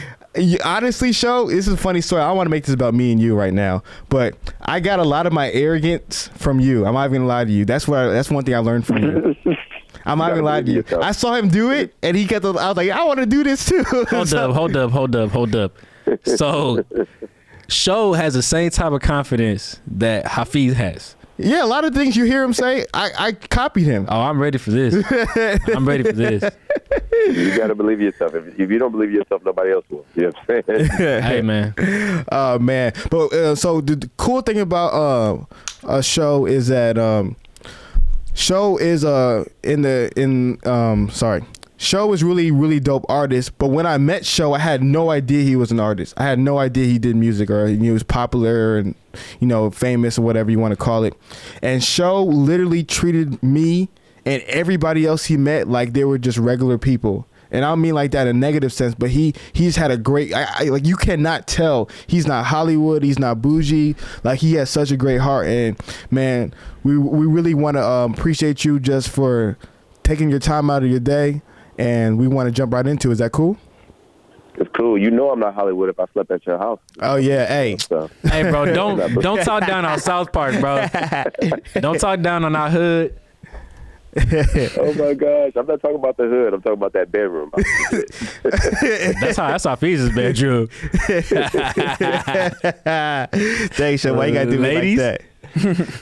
[0.64, 2.23] honestly, Sho this is a funny story.
[2.23, 5.05] I want to make this about me and you right now, but I got a
[5.05, 6.87] lot of my arrogance from you.
[6.87, 7.64] I'm not even gonna lie to you.
[7.64, 9.37] That's what I, that's one thing I learned from you.
[10.05, 10.77] I'm not even lie to you.
[10.79, 11.03] yourself.
[11.05, 12.53] I saw him do it, and he got the.
[12.55, 13.83] I was like, I want to do this too.
[14.11, 15.77] Hold up, hold up, hold up, hold up.
[16.25, 16.85] So,
[17.69, 21.17] Sho has the same type of confidence that Hafeez has.
[21.38, 24.07] Yeah, a lot of things you hear him say, I, I copied him.
[24.09, 24.94] Oh, I'm ready for this.
[25.68, 26.44] I'm ready for this.
[27.29, 28.35] You got to believe yourself.
[28.35, 30.07] If, if you don't believe yourself, nobody else will.
[30.14, 31.22] You know what I'm saying?
[31.22, 31.74] Hey, man.
[32.31, 32.92] Oh man!
[33.11, 35.44] But uh, so the, the cool thing about uh,
[35.87, 37.37] a show is that um,
[38.35, 41.42] Sho is uh in the in um sorry.
[41.81, 45.45] Sho is really really dope artist, but when I met Sho, I had no idea
[45.45, 46.12] he was an artist.
[46.17, 48.95] I had no idea he did music or he was popular and
[49.41, 51.14] you know famous or whatever you want to call it.
[51.62, 53.88] And Sho literally treated me
[54.27, 57.27] and everybody else he met like they were just regular people.
[57.51, 59.97] And I don't mean like that in a negative sense, but he he's had a
[59.97, 64.55] great I, I, like you cannot tell he's not Hollywood, he's not bougie, like he
[64.55, 65.47] has such a great heart.
[65.47, 69.57] And man, we we really want to um, appreciate you just for
[70.03, 71.43] taking your time out of your day,
[71.79, 73.09] and we want to jump right into.
[73.09, 73.12] it.
[73.12, 73.57] Is that cool?
[74.57, 74.99] It's cool.
[74.99, 76.81] You know I'm not Hollywood if I slept at your house.
[77.01, 80.85] Oh yeah, hey, So Hey, bro, don't don't talk down on South Park, bro.
[81.81, 83.17] Don't talk down on our hood.
[84.17, 86.55] oh my gosh, I'm not talking about the hood.
[86.55, 87.53] I'm talking about that bedroom.
[89.21, 90.67] That's how that's how Fees' bedroom.
[93.71, 94.14] thanks, Sho.
[94.14, 95.23] Why you gotta do me like that?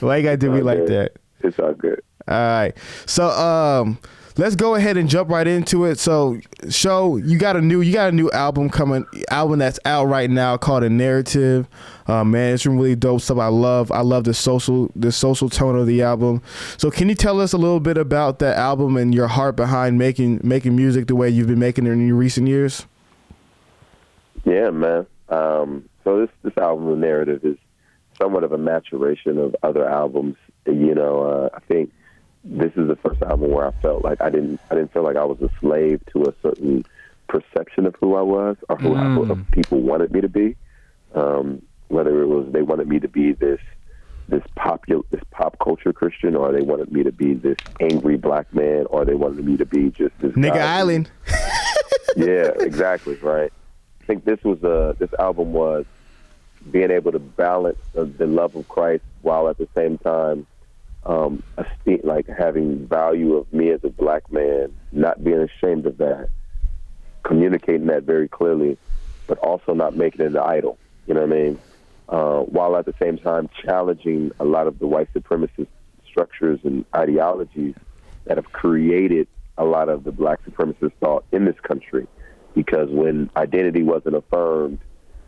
[0.01, 1.11] Why you gotta do me like that?
[1.41, 2.01] it's all good.
[2.27, 2.75] All right.
[3.05, 3.99] So um
[4.37, 5.99] let's go ahead and jump right into it.
[5.99, 10.05] So Sho you got a new you got a new album coming album that's out
[10.05, 11.67] right now called A Narrative.
[12.07, 13.37] Uh, man, it's really dope stuff.
[13.37, 16.41] I love I love the social the social tone of the album.
[16.77, 19.97] So can you tell us a little bit about that album and your heart behind
[19.97, 22.85] making making music the way you've been making it in recent years?
[24.45, 25.05] Yeah, man.
[25.29, 27.57] Um, so this this album, The Narrative, is
[28.17, 30.35] somewhat of a maturation of other albums.
[30.65, 31.91] You know, uh, I think
[32.49, 35.17] this is the first album where I felt like I didn't I didn't feel like
[35.17, 36.85] I was a slave to a certain
[37.27, 39.29] perception of who I was or who I, Mm.
[39.31, 40.55] of people wanted me to be.
[41.13, 43.59] Um, whether it was they wanted me to be this
[44.29, 48.53] this popular this pop culture Christian, or they wanted me to be this angry black
[48.53, 51.09] man, or they wanted me to be just this Nigga guy Island.
[52.15, 53.51] yeah, exactly, right.
[54.01, 55.85] I think this was uh this album was
[56.71, 60.45] being able to balance the, the love of Christ while at the same time
[61.05, 61.43] um
[62.03, 66.29] like having value of me as a black man, not being ashamed of that,
[67.23, 68.77] communicating that very clearly,
[69.27, 70.77] but also not making it an idol.
[71.05, 71.59] You know what I mean?
[72.09, 75.67] Uh, while at the same time challenging a lot of the white supremacist
[76.09, 77.75] structures and ideologies
[78.25, 82.07] that have created a lot of the black supremacist thought in this country
[82.55, 84.79] because when identity wasn't affirmed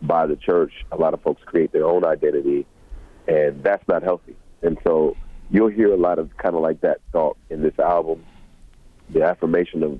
[0.02, 2.66] by the church, a lot of folks create their own identity,
[3.28, 4.36] and that's not healthy.
[4.62, 5.16] And so
[5.50, 8.24] you'll hear a lot of kind of like that thought in this album,
[9.10, 10.00] the affirmation of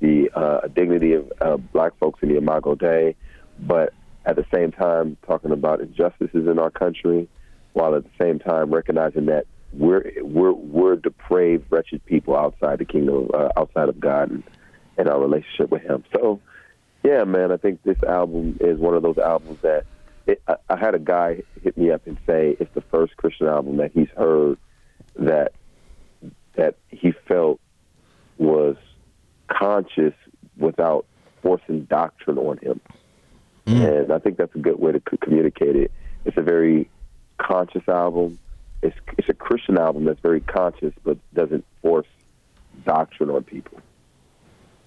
[0.00, 3.14] the uh, dignity of uh, black folks in the Imago Dei,
[3.60, 3.92] but
[4.24, 7.28] at the same time talking about injustices in our country,
[7.72, 12.84] while at the same time recognizing that we're we're we're depraved, wretched people outside the
[12.84, 14.42] kingdom, uh, outside of God, and,
[14.96, 16.04] and our relationship with Him.
[16.14, 16.40] So,
[17.02, 19.84] yeah, man, I think this album is one of those albums that
[20.26, 23.46] it, I, I had a guy hit me up and say it's the first Christian
[23.46, 24.58] album that he's heard
[25.18, 25.52] that
[26.54, 27.60] that he felt
[28.38, 28.76] was
[29.48, 30.14] conscious
[30.56, 31.04] without
[31.42, 32.80] forcing doctrine on him.
[33.66, 34.02] Mm.
[34.02, 35.92] And I think that's a good way to c- communicate it.
[36.24, 36.88] It's a very
[37.38, 38.38] conscious album.
[38.82, 42.06] It's it's a Christian album that's very conscious, but doesn't force
[42.84, 43.80] doctrine on people.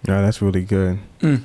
[0.08, 1.00] Yeah, that's really good.
[1.20, 1.42] Mm.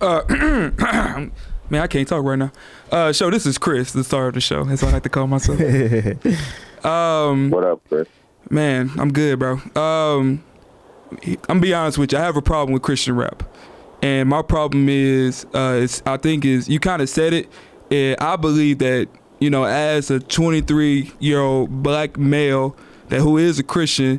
[0.00, 0.22] Uh,
[1.70, 2.52] man, I can't talk right now.
[2.92, 4.64] Uh, Sho, this is Chris, the star of the show.
[4.64, 5.58] That's what I like to call myself.
[6.86, 8.08] um, What up, Chris?
[8.50, 9.54] man, I'm good, bro.
[9.74, 10.42] Um,
[11.22, 12.18] I'm gonna be honest with you.
[12.18, 13.42] I have a problem with Christian rap,
[14.02, 17.48] and my problem is, uh, is I think is you kind of said it.
[17.90, 22.74] And I believe that you know, as a 23 year old black male
[23.08, 24.18] that who is a Christian,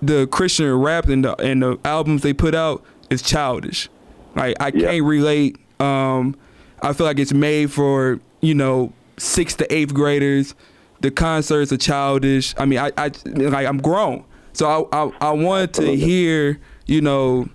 [0.00, 3.88] the Christian rap and the and the albums they put out is childish.
[4.34, 4.90] Like I Yeah.
[4.92, 5.56] can't relate.
[5.80, 6.36] Um,
[6.80, 10.54] I feel like it's made for you know sixth to eighth graders.
[11.02, 12.54] The concerts are childish.
[12.56, 17.00] I mean, I, I like I'm grown, so I I, I wanted to hear you
[17.00, 17.48] know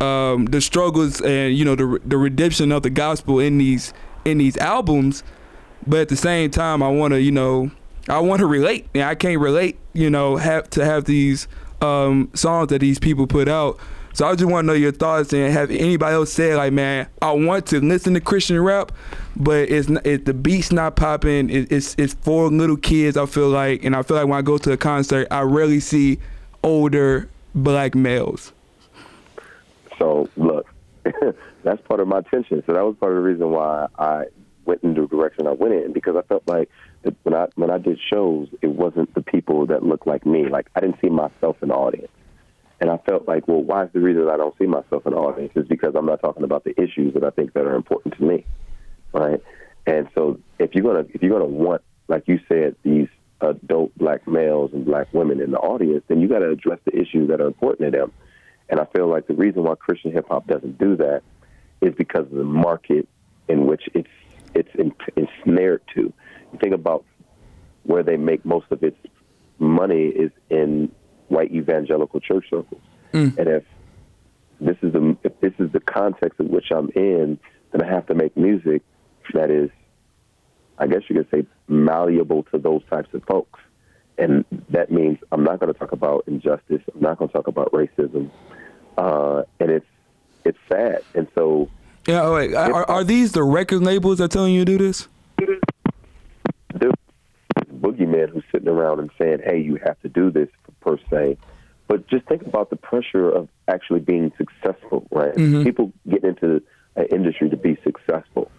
[0.00, 4.38] um, the struggles and you know the the redemption of the gospel in these in
[4.38, 5.22] these albums,
[5.86, 7.70] but at the same time, I want to you know
[8.08, 8.86] I want to relate.
[8.94, 11.48] And I can't relate, you know, have to have these
[11.80, 13.78] um, songs that these people put out.
[14.14, 17.08] So I just want to know your thoughts and have anybody else say like, man,
[17.22, 18.92] I want to listen to Christian rap,
[19.36, 21.48] but it's not, it, the beat's not popping.
[21.48, 23.16] It, it's it's for little kids.
[23.16, 25.80] I feel like, and I feel like when I go to a concert, I rarely
[25.80, 26.18] see
[26.62, 28.52] older black males.
[29.98, 30.66] So look,
[31.62, 32.62] that's part of my tension.
[32.66, 34.24] So that was part of the reason why I
[34.64, 36.68] went in the direction I went in because I felt like
[37.22, 40.48] when I when I did shows, it wasn't the people that looked like me.
[40.48, 42.12] Like I didn't see myself in the audience,
[42.82, 45.52] and I felt like, well, why is the reason I don't see myself in audience
[45.54, 48.24] is because I'm not talking about the issues that I think that are important to
[48.24, 48.44] me,
[49.12, 49.40] right?
[49.86, 53.06] And so if you're gonna if you're gonna want, like you said, these
[53.40, 57.00] adult black males and black women in the audience, then you got to address the
[57.00, 58.12] issues that are important to them.
[58.68, 61.22] And I feel like the reason why Christian hip hop doesn't do that
[61.82, 63.08] is because of the market
[63.46, 64.10] in which it's
[64.56, 66.12] it's ensnared to.
[66.60, 67.04] Think about
[67.84, 68.98] where they make most of its
[69.60, 70.90] money is in
[71.32, 72.80] white evangelical church circles,
[73.12, 73.64] and if
[74.60, 77.38] this is the if this is the context in which I'm in,
[77.72, 78.82] then I have to make music
[79.34, 79.70] that is,
[80.78, 83.60] I guess you could say, malleable to those types of folks.
[84.18, 86.82] And that means I'm not going to talk about injustice.
[86.94, 88.30] I'm not going to talk about racism.
[88.98, 89.86] Uh, and it's
[90.44, 91.02] it's sad.
[91.14, 91.68] And so,
[92.06, 94.78] Yeah, oh, wait, are, are these the record labels that are telling you to do
[94.78, 95.08] this?
[97.82, 100.48] boogeyman who's sitting around and saying, "Hey, you have to do this,"
[100.82, 101.36] per se.
[101.88, 105.34] But just think about the pressure of actually being successful, right?
[105.64, 106.62] People get into
[106.96, 108.50] an industry to be successful,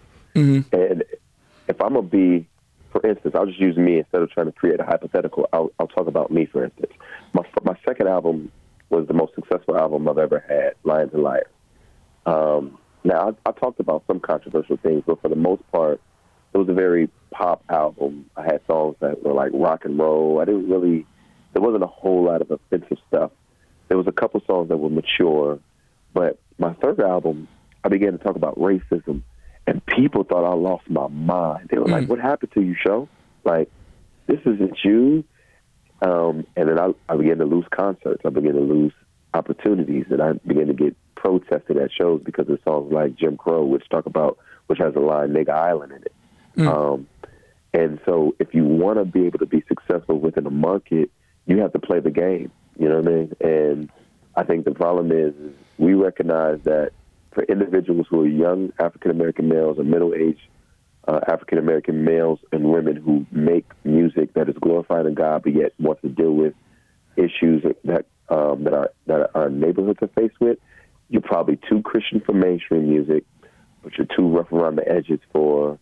[0.72, 1.04] and
[1.68, 2.46] if I'm gonna be,
[2.92, 5.48] for instance, I'll just use me instead of trying to create a hypothetical.
[5.52, 6.92] I'll, I'll talk about me, for instance.
[7.32, 8.50] My my second album
[8.90, 11.46] was the most successful album I've ever had, Lions and Liars.
[12.26, 16.00] Um, now, I, I talked about some controversial things, but for the most part,
[16.52, 18.30] it was a very pop album.
[18.36, 20.40] I had songs that were like rock and roll.
[20.40, 21.04] I didn't really,
[21.54, 23.30] there wasn't a whole lot of offensive stuff.
[23.88, 25.58] There was a couple songs that were mature,
[26.12, 27.48] but my third album,
[27.82, 29.22] I began to talk about racism,
[29.66, 31.68] and people thought I lost my mind.
[31.70, 33.08] They were like, "What happened to you, Sho?
[33.44, 33.70] Like,
[34.26, 35.24] this isn't you."
[36.02, 38.22] Um, and then I, I began to lose concerts.
[38.26, 38.92] I began to lose
[39.32, 43.64] opportunities, and I began to get protested at shows because of songs like Jim Crow,
[43.64, 46.12] which talk about, which has a line "Nigga Island" in it.
[46.68, 47.06] Um,
[47.72, 51.10] and so, if you want to be able to be successful within a market,
[51.46, 52.50] you have to play the game.
[52.78, 53.32] You know what I mean?
[53.40, 53.90] And
[54.36, 55.34] I think the problem is,
[55.78, 56.92] we recognize that
[57.32, 60.40] for individuals who are young African American males and middle aged
[61.06, 65.72] uh, African American males and women who make music that is glorifying God, but yet
[65.78, 66.54] want to deal with
[67.16, 70.58] issues that um, that our that our neighborhoods are faced with.
[71.10, 73.24] You're probably too Christian for mainstream music,
[73.82, 75.78] but you're too rough around the edges for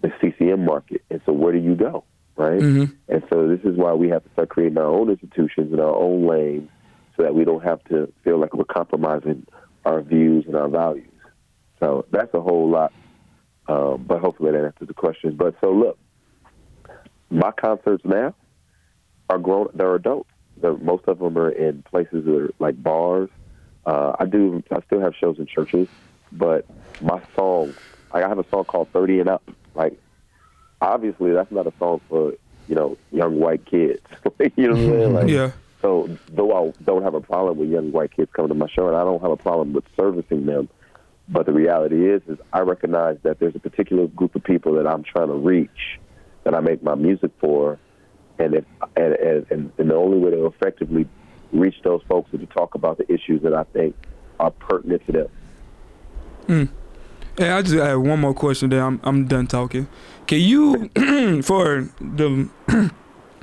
[0.00, 1.02] the CCM market.
[1.10, 2.04] And so, where do you go,
[2.36, 2.60] right?
[3.08, 5.94] And so, this is why we have to start creating our own institutions and our
[5.94, 6.70] own lanes,
[7.16, 9.46] so that we don't have to feel like we're compromising
[9.84, 11.08] our views and our values.
[11.80, 12.92] So that's a whole lot.
[13.66, 15.36] Um, but hopefully that answers the question.
[15.36, 15.98] But so look,
[17.30, 18.34] my concerts now
[19.28, 19.68] are grown.
[19.74, 20.30] They're adults.
[20.56, 23.30] They're, most of them are in places that are like bars.
[23.86, 24.62] Uh, I do.
[24.70, 25.88] I still have shows in churches,
[26.32, 26.66] but
[27.00, 27.74] my song.
[28.12, 29.42] I have a song called "30 and Up."
[29.74, 29.98] Like,
[30.80, 32.32] obviously, that's not a song for
[32.68, 34.00] you know young white kids.
[34.56, 34.90] you know what I'm saying?
[34.90, 35.14] Mm-hmm.
[35.14, 35.50] Like, Yeah.
[35.82, 38.88] so though I don't have a problem with young white kids coming to my show,
[38.88, 40.68] and I don't have a problem with servicing them,
[41.28, 44.86] but the reality is, is I recognize that there's a particular group of people that
[44.86, 45.98] I'm trying to reach,
[46.44, 47.78] that I make my music for,
[48.38, 48.64] and if
[48.96, 49.14] and
[49.50, 51.06] and, and the only way to effectively
[51.52, 53.94] reach those folks is to talk about the issues that I think
[54.40, 55.28] are pertinent to them.
[56.48, 56.68] Mm.
[57.38, 58.70] Hey, I just have one more question.
[58.70, 59.86] Then I'm I'm done talking.
[60.26, 60.88] Can you,
[61.42, 62.48] for the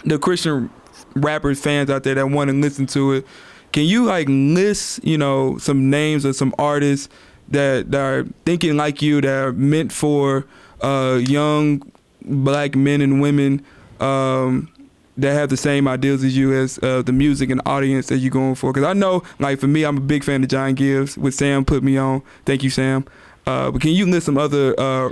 [0.06, 0.70] the Christian
[1.16, 3.28] rappers fans out there that want to listen to it,
[3.72, 7.10] can you like list you know some names of some artists
[7.50, 10.46] that that are thinking like you that are meant for
[10.82, 11.84] uh, young
[12.24, 13.64] black men and women
[14.00, 14.72] um,
[15.18, 18.32] that have the same ideals as you as uh, the music and audience that you're
[18.32, 18.74] going for?
[18.74, 21.18] Because I know, like for me, I'm a big fan of John Givez.
[21.18, 22.24] With Sam put me on.
[22.46, 23.06] Thank you, Sam.
[23.46, 25.10] Uh, but can you list some other uh,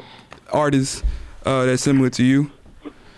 [0.52, 1.04] artists
[1.45, 2.52] uh, that's similar to you?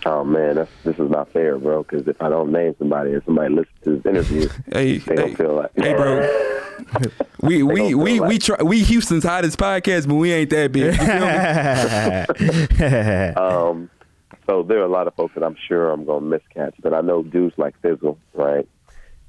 [0.04, 1.82] Oh man, that's, this is not fair, bro.
[1.84, 5.14] Because if I don't name somebody and somebody listens to this interview, Hey, they hey,
[5.14, 5.70] don't feel like.
[5.76, 6.48] hey, bro.
[7.42, 10.94] We we we feel we try we Houston's hottest podcast, but we ain't that big.
[10.94, 10.98] You
[12.38, 13.32] feel me?
[13.36, 13.90] Um,
[14.46, 17.00] so there are a lot of folks that I'm sure I'm gonna miscatch, but I
[17.00, 18.66] know dudes like Thi'sl, right?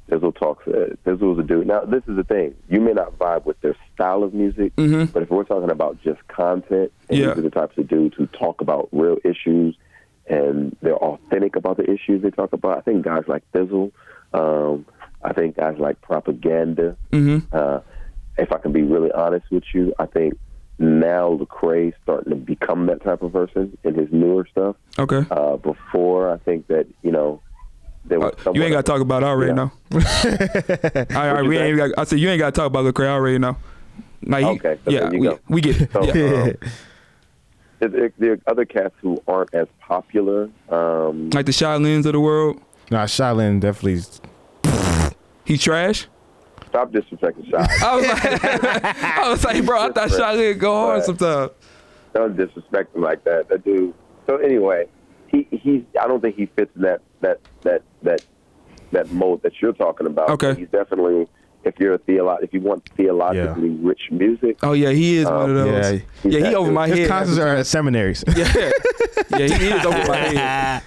[0.10, 0.68] Thi'sl talks.
[0.68, 1.68] Uh, Thi'sl's a dude.
[1.68, 5.24] Now, this is the thing: you may not vibe with their style of music, but
[5.24, 7.28] if we're talking about just content, and Yeah.
[7.30, 9.76] these are the types of dudes who talk about real issues
[10.28, 12.78] and they're authentic about the issues they talk about.
[12.78, 13.92] I think guys like Thizzle,
[14.34, 14.86] um,
[15.24, 16.96] I think guys like Propaganda.
[17.52, 17.80] Uh,
[18.38, 20.38] if I can be really honest with you, I think
[20.80, 24.76] now Lecrae's starting to become that type of person in his newer stuff.
[24.98, 25.26] Okay.
[25.30, 27.42] Uh, before, I think that you know
[28.06, 28.34] there was.
[28.46, 29.26] Uh, you ain't got to talk about it.
[29.26, 29.56] I already Yeah.
[29.56, 29.72] know.
[29.92, 31.78] all right, all right, we ain't.
[31.78, 33.08] Got, I said you ain't got to talk about Lecrae.
[33.08, 33.58] I already now.
[34.26, 35.40] Like, Okay, so yeah, you we, go.
[35.50, 35.92] we get it.
[35.92, 36.14] So, Yeah.
[36.14, 36.54] um,
[37.80, 40.50] there, there- there are other cats who aren't as popular.
[40.70, 42.60] Um, Like the Shai Linnes of the world.
[42.92, 44.02] nah, Shai Linne definitely.
[45.46, 46.08] He trash.
[46.70, 47.68] stop disrespecting Shai.
[47.86, 48.44] I was like,
[49.04, 51.06] I was like, bro, I thought Shai Linne go hard Right.
[51.06, 51.52] sometimes.
[52.14, 53.50] Don't disrespect him like that.
[53.50, 53.94] That dude.
[54.28, 54.88] So anyway,
[55.34, 58.22] he he's I don't think he fits that that that that
[58.94, 60.30] that mold that you're talking about.
[60.30, 60.54] Okay.
[60.56, 61.28] he's definitely
[61.66, 64.58] if you're a theolo- if you want theologically rich music.
[64.64, 65.68] Oh yeah, he is one of um, those.
[65.68, 65.92] yeah.
[65.92, 66.76] Yeah, He's he that over dude.
[66.76, 67.08] my His head.
[67.10, 68.24] concerts are at seminaries.
[68.36, 68.72] Yeah,
[69.40, 70.84] yeah, he is over my head.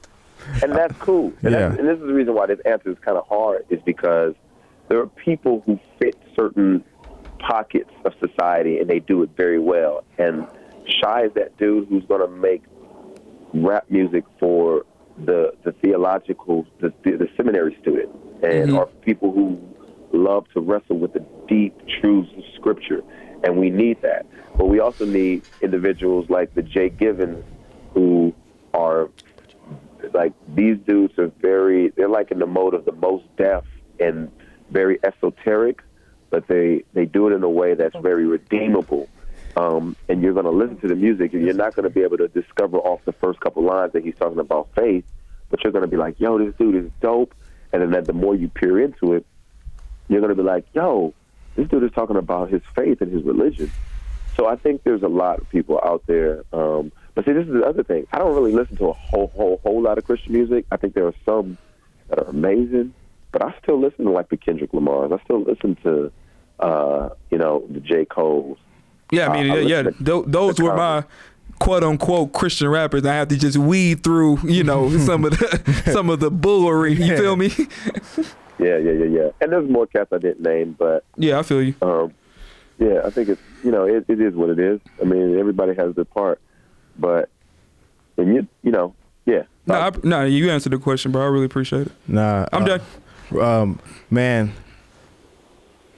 [0.62, 1.32] and that's cool.
[1.42, 1.68] And, Yeah.
[1.68, 4.34] that's, and this is the reason why this answer is kind of hard, is because
[4.88, 6.84] there are people who fit certain
[7.38, 10.04] pockets of society and they do it very well.
[10.18, 10.46] And
[11.00, 12.62] Shai is that dude who's going to make
[13.64, 14.84] rap music for
[15.24, 18.10] the the theological, the, the, the seminary student,
[18.42, 18.78] and Mhm.
[18.78, 19.58] are people who
[20.12, 23.02] love to wrestle with the deep truths of Scripture.
[23.44, 24.26] And we need that.
[24.56, 27.44] But we also need individuals like the Jay Givens
[27.92, 28.34] who
[28.74, 29.08] are
[30.12, 33.64] like these dudes are very they're like in the mode of the most deaf
[33.98, 34.30] and
[34.70, 35.80] very esoteric
[36.30, 39.08] but they they do it in a way that's very redeemable
[39.56, 42.02] um, and you're going to listen to the music and you're not going to be
[42.02, 45.04] able to discover off the first couple lines that he's talking about faith
[45.50, 47.34] but you're going to be like yo this dude is dope
[47.72, 49.26] and then the more you peer into it
[50.08, 51.14] you're going to be like yo
[51.56, 53.72] this dude is talking about his faith and his religion
[54.36, 56.44] so I think there's a lot of people out there.
[56.52, 58.06] Um, but see, this is the other thing.
[58.12, 60.66] I don't really listen to a whole, whole, whole lot of Christian music.
[60.70, 61.58] I think there are some
[62.08, 62.94] that are amazing,
[63.32, 65.10] but I still listen to like the Kendrick Lamar's.
[65.12, 66.12] I still listen to,
[66.60, 68.04] uh, you know, the J.
[68.04, 68.58] Cole's.
[69.10, 69.82] Yeah, I mean, Uh, I yeah, yeah.
[69.82, 71.04] to Tho- those the were my
[71.58, 73.04] quote unquote Christian rappers.
[73.06, 76.94] I have to just weed through, you know, some of the some of the bullery.
[76.94, 77.16] You Yeah.
[77.16, 77.50] feel me?
[78.58, 79.28] Yeah, yeah, yeah, yeah.
[79.42, 81.74] And there's more cats I didn't name, but yeah, I feel you.
[81.82, 82.10] um,
[82.78, 84.80] yeah, I think it's you know it, it is what it is.
[84.98, 86.40] I mean, everybody has their part,
[86.98, 87.28] but
[88.16, 88.94] and you you know,
[89.26, 89.42] yeah.
[89.66, 91.20] No, I, no, you answered the question, bro.
[91.22, 91.92] I really appreciate it.
[92.08, 92.80] Nah, I'm uh, done.
[93.38, 93.78] Um,
[94.10, 94.52] man,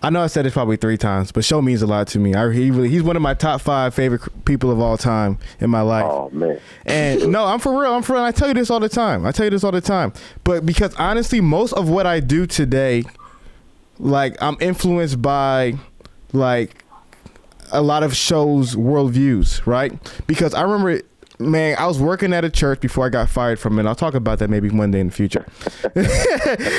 [0.03, 2.35] I know I said this probably three times, but Sho means a lot to me.
[2.35, 5.71] I he really, he's one of my top five favorite people of all time in
[5.71, 6.05] my life.
[6.07, 6.61] oh man.
[6.87, 7.95] And no, I'm for real.
[7.95, 8.23] I'm for real.
[8.23, 9.27] I tell you this all the time.
[9.27, 10.13] I tell you this all the time.
[10.45, 13.03] But because honestly, most of what I do today,
[13.99, 15.75] like I'm influenced by
[16.33, 16.85] like
[17.73, 19.93] a lot of Sho's worldviews, right?
[20.27, 21.03] Because I remember
[21.39, 23.87] man, I was working at a church before I got fired from it.
[23.87, 25.47] I'll talk about that maybe one day in the future.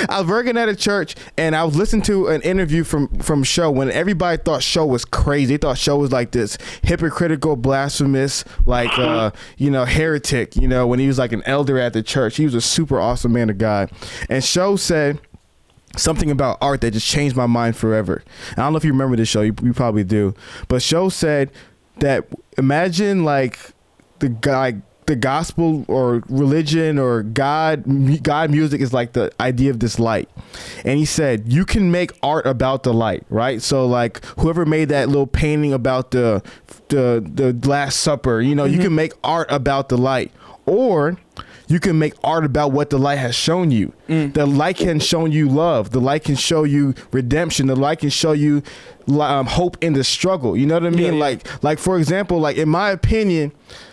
[0.09, 3.43] I was working at a church and I was listening to an interview from from
[3.43, 5.55] Sho when everybody thought Sho was crazy.
[5.55, 10.55] They thought Sho was like this hypocritical, blasphemous, like uh, you know, heretic.
[10.55, 12.99] You know, when he was like an elder at the church, he was a super
[12.99, 13.91] awesome man of God.
[14.29, 15.19] And Sho said
[15.95, 18.23] something about art that just changed my mind forever.
[18.51, 19.41] I don't know if you remember this Sho.
[19.41, 20.33] You, you probably do.
[20.67, 21.51] But Sho said
[21.99, 23.59] that imagine like
[24.19, 27.83] the guy the gospel or religion or God
[28.21, 30.29] God music is like the idea of this light.
[30.85, 33.59] And he said you can make art about the light, right?
[33.59, 36.43] So like whoever made that little painting about the
[36.89, 38.83] the the last supper, you know, you mm-hmm.
[38.83, 40.31] can make art about the light.
[40.67, 41.17] Or
[41.67, 43.93] you can make art about what the light has shown you.
[44.07, 44.33] Mm.
[44.33, 45.89] The light can show you love.
[45.89, 47.67] The light can show you redemption.
[47.67, 48.61] The light can show you
[49.19, 50.55] um, hope in the struggle.
[50.57, 50.99] You know what I mean?
[50.99, 51.19] Yeah, yeah.
[51.19, 53.51] Like, like for example, like in my opinion,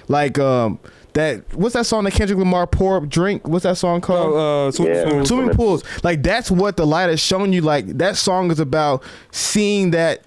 [0.08, 0.78] like um,
[1.14, 3.46] that what's that song that Kendrick Lamar pour up drink?
[3.48, 4.32] What's that song called?
[4.34, 5.22] Oh, uh, sw- Yeah.
[5.22, 5.82] sw- Swimming pools.
[6.02, 7.62] Like that's what the light has shown you.
[7.62, 10.22] Like that song is about seeing that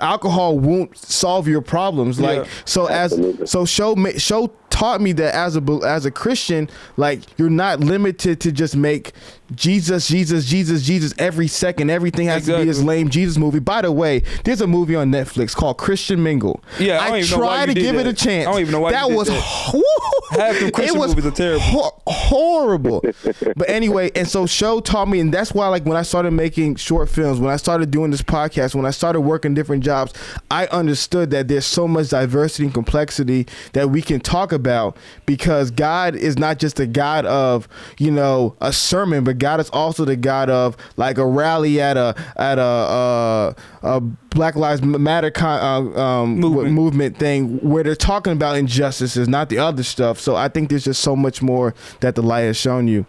[0.00, 2.18] alcohol won't solve your problems.
[2.20, 2.50] Like Yeah.
[2.64, 7.20] so as so Sho ma- Sho taught me that as a as a Christian, like
[7.38, 9.12] you're not limited to just make
[9.54, 11.90] Jesus, Jesus, Jesus, Jesus every second.
[11.90, 13.58] Everything has to be this lame Jesus movie.
[13.58, 16.62] By the way, there's a movie on Netflix called Christian Mingle.
[16.78, 18.46] Yeah, I don't even know why tried to give it a chance.
[18.46, 19.40] I don't even know why that was that.
[19.42, 19.82] ho-
[20.30, 21.60] Half them Christian it was movies are terrible.
[21.62, 23.00] ho- horrible.
[23.56, 26.76] but anyway, and so Sho taught me, and that's why like when I started making
[26.76, 30.12] short films, when I started doing this podcast, when I started working different jobs,
[30.50, 34.96] I understood that there's so much diversity and complexity that we can talk about
[35.26, 39.68] because God is not just the God of you know a sermon, but God is
[39.70, 44.82] also the God of like a rally at a at a uh, a Black Lives
[44.82, 46.72] Matter con, uh, um, Movement.
[46.72, 50.20] movement thing where they're talking about injustices, not the other stuff.
[50.20, 53.04] So I think there's just so much more that the light has shown you.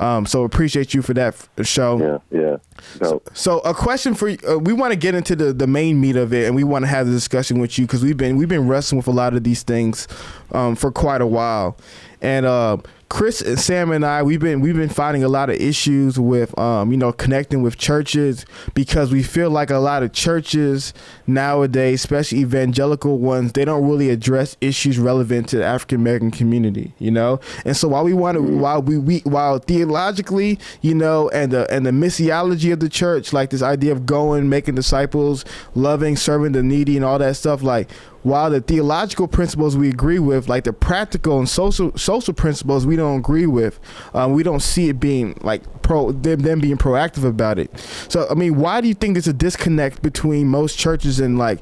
[0.00, 2.20] Um, so appreciate you for that f- Sho.
[2.32, 2.56] Yeah, yeah.
[2.98, 6.00] So, So a question for you, uh, we want to get into the, the main
[6.00, 8.36] meat of it, and we want to have the discussion with you because we've been
[8.36, 10.06] we've been wrestling with a lot of these things
[10.52, 11.76] um, for quite a while.
[12.20, 15.56] And uh, Chris and Sam and I we've been we've been finding a lot of
[15.56, 18.44] issues with um, you know connecting with churches
[18.74, 20.92] because we feel like a lot of churches
[21.26, 26.92] nowadays, especially evangelical ones, they don't really address issues relevant to the African American community,
[26.98, 27.40] you know.
[27.64, 31.70] And so while we want to while we, we while theologically, you know, and the
[31.72, 36.52] and the missiology of the church, like this idea of going, making disciples, loving, serving
[36.52, 37.88] the needy, and all that stuff, like
[38.22, 42.96] while the theological principles we agree with, like the practical and social social principles we
[42.96, 43.78] don't agree with,
[44.14, 47.76] um, we don't see it being like pro them, them being proactive about it.
[48.08, 51.60] So I mean, why do you think there's a disconnect between most churches and like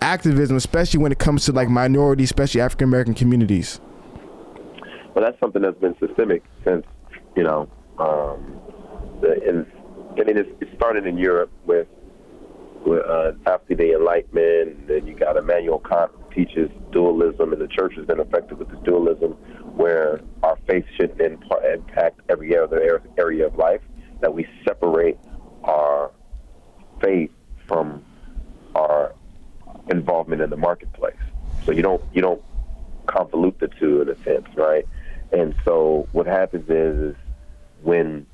[0.00, 3.80] activism, especially when it comes to like minority, especially African American communities?
[5.14, 6.86] Well, that's something that's been systemic since
[7.36, 7.68] you know
[7.98, 8.60] um,
[9.20, 9.42] the.
[9.48, 9.66] In,
[10.18, 11.86] I mean, it started in Europe with
[12.84, 17.60] with, uh, after the Enlightenment, and then you got Immanuel Kant who teaches dualism, and
[17.60, 19.32] the church has been affected with this dualism,
[19.76, 23.80] where our faith shouldn't impact every other area of life.
[24.20, 25.18] That we separate
[25.64, 26.10] our
[27.00, 27.30] faith
[27.66, 28.04] from
[28.74, 29.14] our
[29.90, 31.16] involvement in the marketplace.
[31.64, 32.42] So you don't you don't
[33.06, 34.86] convolute the two in a sense, right?
[35.32, 37.16] And so what happens is, is
[37.82, 38.26] when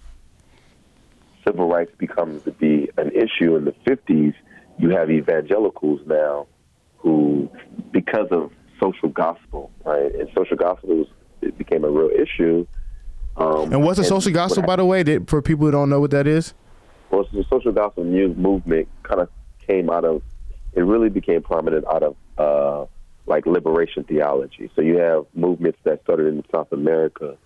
[1.46, 4.34] civil rights becomes to be an issue in the 50s,
[4.78, 6.46] you have evangelicals now
[6.98, 7.48] who,
[7.92, 11.06] because of social gospel, right, and social gospel was,
[11.42, 12.66] it became a real issue.
[13.36, 16.00] Um, and what's a social gospel, by the way, that, for people who don't know
[16.00, 16.54] what that is?
[17.10, 19.28] Well, the social gospel news movement kind of
[19.66, 20.22] came out of,
[20.72, 22.86] it really became prominent out of uh,
[23.26, 24.70] like liberation theology.
[24.74, 27.36] So you have movements that started in South America.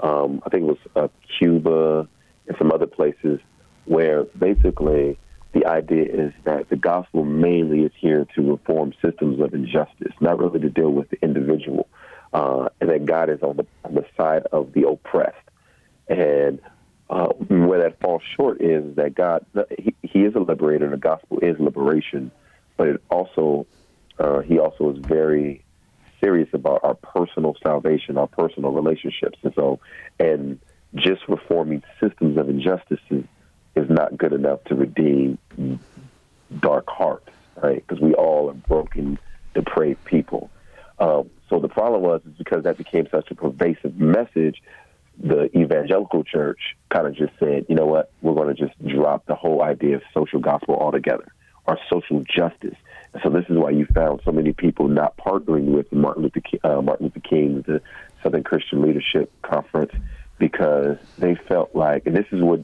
[0.00, 2.08] Um, I think it was uh, Cuba,
[2.46, 3.40] and some other places
[3.84, 5.18] where basically
[5.52, 10.38] the idea is that the gospel mainly is here to reform systems of injustice, not
[10.38, 11.88] really to deal with the individual,
[12.32, 15.36] uh, and that God is on the on the side of the oppressed.
[16.08, 16.60] And
[17.08, 19.46] uh, where that falls short is that God
[19.78, 22.32] he, he is a liberator, and the gospel is liberation,
[22.76, 23.66] but it also
[24.18, 25.64] uh, he also is very
[26.22, 29.78] serious about our personal salvation, our personal relationships, and so
[30.18, 30.60] and
[30.94, 33.24] just reforming systems of injustices
[33.76, 35.38] is, not good enough to redeem
[36.60, 37.28] dark hearts,
[37.60, 37.84] right?
[37.86, 39.18] Because we all are broken,
[39.54, 40.50] depraved people.
[40.98, 44.62] Um, so the problem was is because that became such a pervasive message,
[45.22, 49.26] the evangelical church kind of just said, you know what, we're going to just drop
[49.26, 51.26] the whole idea of social gospel altogether
[51.66, 52.76] or social justice.
[53.12, 56.42] And so this is why you found so many people not partnering with Martin Luther,
[56.64, 57.80] uh, Martin Luther King, the
[58.22, 59.92] Southern Christian Leadership Conference,
[60.38, 62.60] because they felt like, and this is what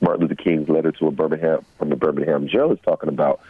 [0.00, 3.40] Martin Luther King's letter to a Birmingham from the Birmingham jail is talking about.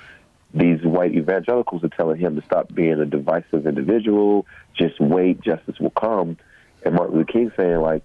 [0.53, 4.47] These white evangelicals are telling him to stop being a divisive individual.
[4.75, 6.39] Just wait, justice will come.
[6.85, 8.03] And Martin Luther King saying like,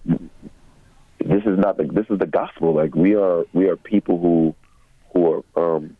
[1.18, 2.72] this is not the this is the gospel.
[2.72, 4.54] Like we are we are people who
[5.12, 5.96] who are um,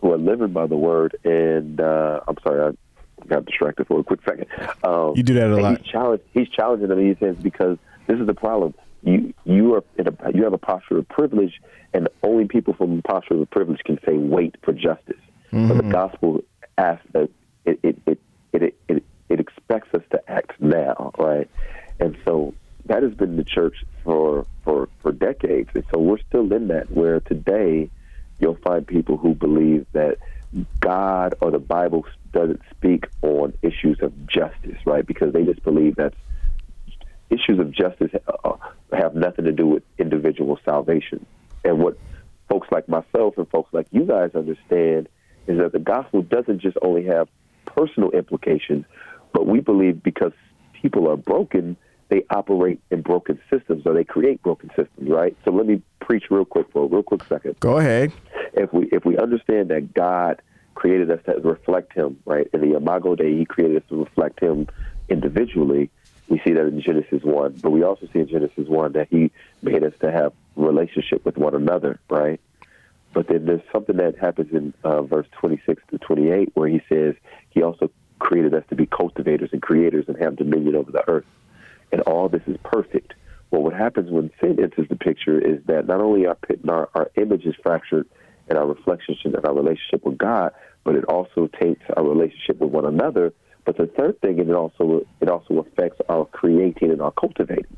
[0.00, 1.16] who are living by the word.
[1.24, 4.46] And uh, I'm sorry, I got distracted for a quick second.
[4.84, 5.78] Um, you do that a lot.
[5.78, 7.00] He's, challenge, he's challenging them.
[7.00, 8.74] He says because this is the problem.
[9.02, 11.60] You you are in a, you have a posture of privilege,
[11.92, 15.20] and only people from a posture of privilege can say wait for justice.
[15.52, 15.68] Mm-hmm.
[15.68, 16.44] But the gospel
[16.78, 17.30] asks that
[17.64, 18.20] it it, it
[18.52, 21.50] it it it expects us to act now, right?
[22.00, 22.54] And so
[22.86, 26.90] that has been the church for for for decades, and so we're still in that.
[26.90, 27.90] Where today
[28.38, 30.18] you'll find people who believe that
[30.80, 35.06] God or the Bible doesn't speak on issues of justice, right?
[35.06, 36.16] Because they just believe that's
[37.34, 38.10] issues of justice
[38.44, 38.52] uh,
[38.92, 41.26] have nothing to do with individual salvation.
[41.64, 41.98] And what
[42.48, 45.08] folks like myself and folks like you guys understand
[45.46, 47.28] is that the gospel doesn't just only have
[47.66, 48.84] personal implications,
[49.32, 50.32] but we believe because
[50.80, 51.76] people are broken,
[52.08, 55.36] they operate in broken systems or they create broken systems, right?
[55.44, 57.58] So let me preach real quick for a real quick second.
[57.60, 58.12] Go ahead.
[58.52, 60.40] If we if we understand that God
[60.74, 62.46] created us to reflect him, right?
[62.52, 64.68] In the Imago Dei, he created us to reflect him
[65.08, 65.90] individually
[66.28, 69.30] we see that in Genesis 1, but we also see in Genesis 1 that he
[69.62, 72.40] made us to have relationship with one another, right?
[73.12, 77.14] But then there's something that happens in uh, verse 26 to 28 where he says
[77.50, 81.26] he also created us to be cultivators and creators and have dominion over the earth.
[81.92, 83.14] And all this is perfect.
[83.50, 86.36] Well, what happens when sin enters the picture is that not only our,
[86.68, 88.08] our, our image is fractured
[88.48, 90.52] and our reflection and our relationship with God,
[90.82, 93.32] but it also takes our relationship with one another
[93.64, 97.76] but the third thing, it also it also affects our creating and our cultivating.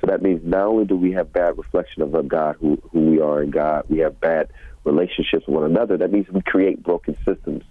[0.00, 3.20] So that means not only do we have bad reflection of God, who who we
[3.20, 4.48] are in God, we have bad
[4.84, 5.96] relationships with one another.
[5.96, 7.64] That means we create broken systems.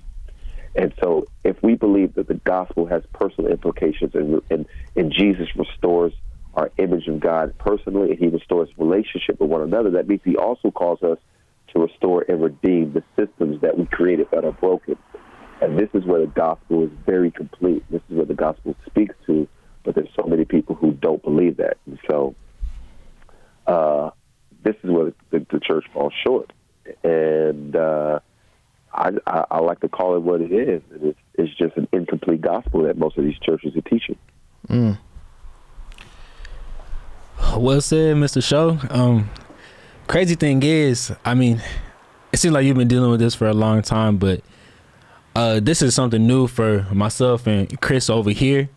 [0.75, 4.65] And so, if we believe that the gospel has personal implications and and,
[4.95, 6.13] and Jesus restores
[6.53, 9.91] our image of God personally, and He restores relationship with one another.
[9.91, 11.17] That means He also calls us
[11.73, 14.97] to restore and redeem the systems that we created that are broken.
[15.61, 17.83] And this is where the gospel is very complete.
[17.89, 19.47] This is where the gospel speaks to,
[19.83, 21.77] but there's so many people who don't believe that.
[21.85, 22.35] And so
[23.65, 24.11] uh,
[24.63, 26.53] this is where the, the, church falls short.
[27.03, 28.19] And uh,
[28.93, 30.81] I, I, I, like to call it what it is.
[30.91, 34.17] It's, it's just an incomplete gospel that most of these churches are teaching.
[34.69, 34.97] Mm.
[37.57, 38.43] Well said, Mr.
[38.43, 38.77] Sho.
[38.89, 39.29] Um,
[40.07, 41.61] crazy thing is, I mean,
[42.31, 44.41] it seems like you've been dealing with this for a long time, but
[45.37, 48.69] uh, this is something new for myself and Chris over here.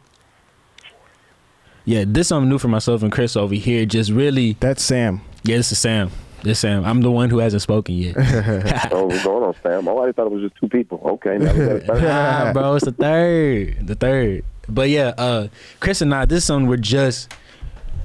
[1.87, 3.87] Yeah, this is something new for myself and Chris over here.
[3.87, 4.59] Just really.
[4.61, 5.23] That's Sam.
[5.43, 6.11] Yeah, this is Sam.
[6.43, 6.85] This is Sam.
[6.85, 8.15] I'm the one who hasn't spoken yet.
[8.93, 9.89] oh, what's going on, Sam?
[9.89, 11.01] Oh, I already thought it was just two people.
[11.03, 13.87] Okay, nah, bro, it's the third.
[13.87, 14.45] The third.
[14.69, 15.49] But yeah, uh,
[15.81, 17.33] Chris and I, this is something we're just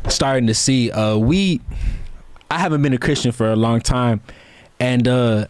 [0.08, 0.92] starting to see.
[0.92, 1.60] Uh, we,
[2.50, 4.22] I haven't been a Christian for a long time,
[4.80, 5.48] and uh,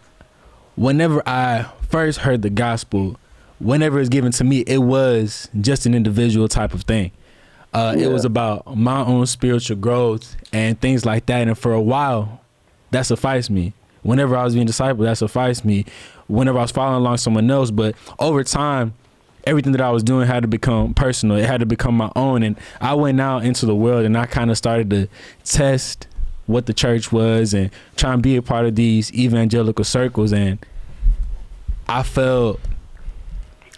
[0.75, 3.17] whenever I first heard the gospel,
[3.59, 7.11] whenever it's given to me, it was just an individual type of thing.
[7.73, 8.05] Uh, yeah.
[8.05, 11.47] It was about my own spiritual growth and things like that.
[11.47, 12.41] And for a while,
[12.91, 13.73] that sufficed me.
[14.01, 15.85] Whenever I was being discipled, that sufficed me.
[16.27, 18.93] Whenever I was following along someone else, but over time,
[19.45, 21.37] everything that I was doing had to become personal.
[21.37, 22.43] It had to become my own.
[22.43, 25.07] And I went out into the world and I kind of started to
[25.43, 26.07] test
[26.45, 30.31] what the church was and try and be a part of these evangelical circles.
[30.31, 30.59] And
[31.87, 32.59] I felt,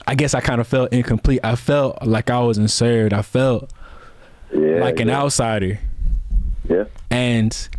[0.06, 1.42] I guess I kind of felt incomplete.
[1.44, 3.14] I felt like I wasn't served.
[3.14, 3.72] I felt
[4.54, 5.20] yeah, like an yeah.
[5.20, 5.80] outsider.
[6.70, 6.86] Yeah.
[7.10, 7.70] And,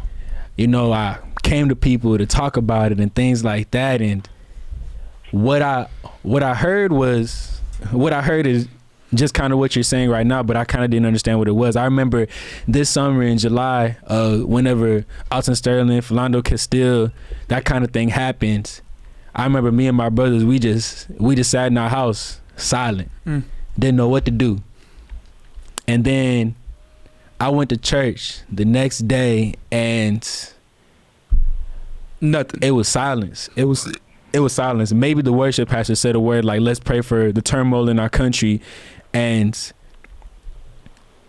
[0.57, 4.03] you know, I came to people to talk about it and things like that.
[4.03, 4.29] And
[5.31, 5.89] what I
[6.23, 7.61] what I heard was
[7.91, 8.69] what I heard is
[9.15, 11.49] just kind of what you're saying right now, but I kind of didn't understand what
[11.49, 11.77] it was.
[11.77, 12.27] I remember
[12.67, 17.11] this summer in July, uh, whenever Alton Sterling, Philando Castile,
[17.49, 18.81] that kind of thing happened.
[19.39, 23.09] I remember me and my brothers, we just we just sat in our house silent,
[23.25, 23.45] mm.
[23.79, 24.61] didn't know what to do.
[25.87, 26.57] And then
[27.41, 30.29] I went to church the next day and
[32.21, 32.61] nothing.
[32.63, 33.49] It was silence.
[33.55, 33.91] It was
[34.33, 34.93] it was silence.
[34.93, 38.09] Maybe the worship pastor said a word like let's pray for the turmoil in our
[38.09, 38.61] country
[39.15, 39.73] and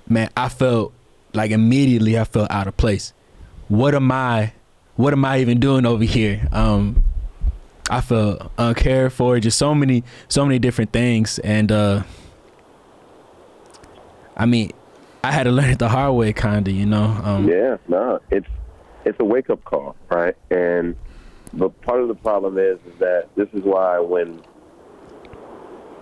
[0.08, 0.94] man, I felt
[1.36, 3.14] like immediately I felt out of place.
[3.68, 4.54] What am I
[4.96, 6.50] what am I even doing over here?
[6.52, 7.04] Um
[7.90, 11.40] I felt uncared for, just so many, so many different things.
[11.40, 12.04] And uh
[14.38, 14.72] I mean,
[15.24, 17.20] I had to learn it the hard way, kinda, you know.
[17.24, 18.48] Um, yeah, no, it's
[19.06, 20.36] it's a wake up call, right?
[20.50, 20.96] And
[21.54, 24.42] but part of the problem is is that this is why when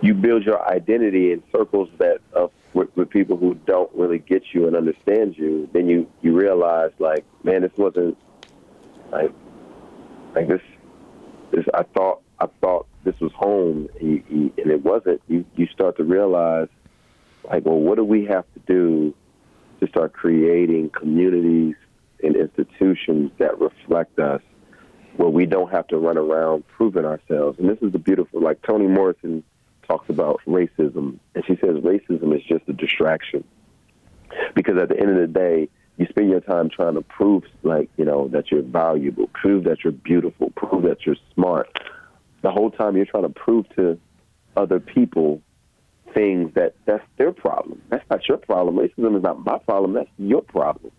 [0.01, 4.43] you build your identity in circles that of with, with people who don't really get
[4.53, 8.15] you and understand you, then you you realize like, man, this wasn't
[9.11, 9.31] like
[10.35, 10.61] like this
[11.51, 15.21] this I thought I thought this was home, and, and it wasn't.
[15.27, 16.67] You you start to realize,
[17.49, 19.13] like, well, what do we have to do
[19.79, 21.75] to start creating communities
[22.23, 24.41] and institutions that reflect us,
[25.17, 27.59] where we don't have to run around proving ourselves.
[27.59, 29.43] And this is the beautiful, like Toni Morrison
[29.87, 33.43] talks about racism, and she says racism is just a distraction,
[34.55, 37.89] because at the end of the day, you spend your time trying to prove like
[37.97, 41.67] you know that you're valuable prove that you're beautiful prove that you're smart.
[42.41, 43.99] The whole time you're trying to prove to
[44.55, 45.41] other people
[46.13, 47.81] things that that's their problem.
[47.89, 48.75] That's not your problem.
[48.75, 49.93] Racism is not my problem.
[49.93, 50.91] That's your problem.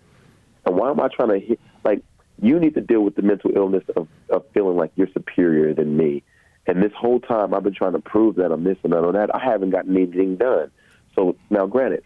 [0.66, 2.02] And why am i trying to hit like
[2.40, 5.96] you need to deal with the mental illness of, of feeling like you're superior than
[5.96, 6.22] me.
[6.66, 9.12] And this whole time i've been trying to prove that i'm this and that or
[9.12, 9.34] that.
[9.34, 10.72] I haven't gotten anything done.
[11.14, 12.04] So now granted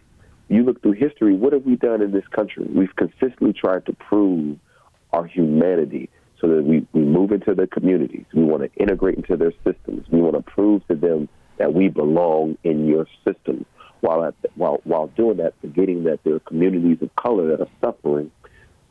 [0.49, 2.65] you look through history, what have we done in this country?
[2.69, 4.57] We've consistently tried to prove
[5.11, 8.25] our humanity so that we, we move into their communities.
[8.33, 10.05] We want to integrate into their systems.
[10.11, 13.65] We want to prove to them that we belong in your system.
[14.01, 17.69] While, at, while, while doing that, forgetting that there are communities of color that are
[17.79, 18.29] suffering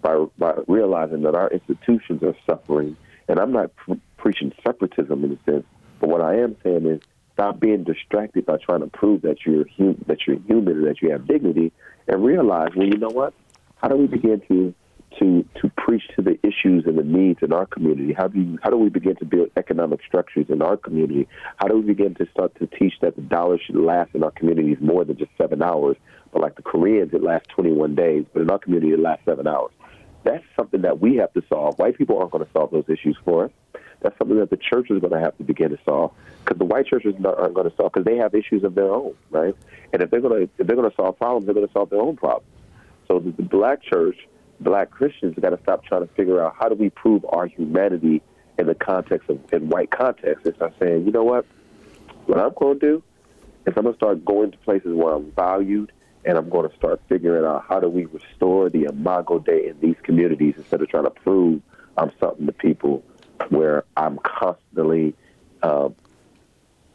[0.00, 2.96] by, by realizing that our institutions are suffering.
[3.28, 5.66] And I'm not pre- preaching separatism in a sense,
[6.00, 7.00] but what I am saying is
[7.35, 11.01] Stop being distracted by trying to prove that you're hum- that you're human and that
[11.01, 11.72] you have dignity,
[12.09, 13.33] and realize, well, you know what?
[13.76, 14.74] How do we begin to
[15.18, 18.12] to to preach to the issues and the needs in our community?
[18.12, 21.28] How do you, how do we begin to build economic structures in our community?
[21.57, 24.30] How do we begin to start to teach that the dollar should last in our
[24.30, 25.97] communities more than just seven hours,
[26.33, 29.47] but like the Koreans, it lasts 21 days, but in our community, it lasts seven
[29.47, 29.72] hours.
[30.24, 31.78] That's something that we have to solve.
[31.78, 33.51] White people aren't going to solve those issues for us.
[34.03, 36.12] That's something that the church is going to have to begin to solve
[36.44, 39.14] because the white churches aren't going to solve because they have issues of their own,
[39.30, 39.55] right?
[39.92, 41.90] And if they're going to if they're going to solve problems, they're going to solve
[41.90, 42.48] their own problems.
[43.09, 44.16] So the, the black church,
[44.61, 48.22] black Christians, got to stop trying to figure out how do we prove our humanity
[48.59, 50.44] in the context of in white context.
[50.46, 51.46] And start saying, you know what,
[52.26, 53.03] what I'm going to do
[53.66, 55.92] is I'm going to start going to places where I'm valued,
[56.24, 59.78] and I'm going to start figuring out how do we restore the imago Dei in
[59.80, 61.61] these communities instead of trying to prove
[61.96, 63.05] I'm something to people
[63.51, 65.14] where I'm constantly
[65.62, 65.88] uh,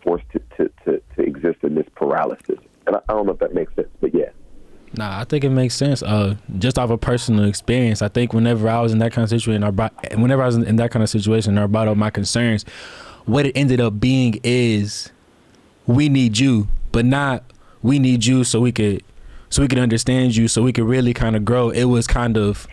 [0.01, 2.59] forced to, to, to, to exist in this paralysis.
[2.85, 4.29] And I, I don't know if that makes sense, but yeah.
[4.93, 6.01] Nah, I think it makes sense.
[6.01, 9.29] Uh, just off of personal experience, I think whenever I was in that kind of
[9.29, 12.09] situation, I brought, whenever I was in that kind of situation, I brought up my
[12.09, 12.63] concerns.
[13.25, 15.11] What it ended up being is,
[15.85, 17.43] we need you, but not
[17.81, 19.03] we need you so we could,
[19.49, 21.69] so we could understand you, so we could really kind of grow.
[21.69, 22.67] It was kind of,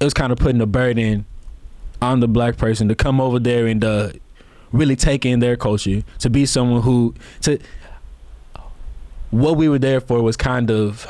[0.00, 1.26] it was kind of putting a burden
[2.02, 4.10] on the black person to come over there and uh,
[4.72, 7.58] really take in their culture, to be someone who to.
[9.30, 11.06] What we were there for was kind of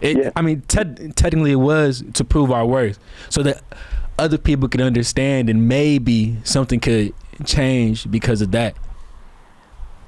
[0.00, 0.30] it, Yeah.
[0.34, 3.62] I mean, te- technically, it was to prove our worth, so that
[4.18, 7.12] other people could understand, and maybe something could
[7.44, 8.76] change because of that.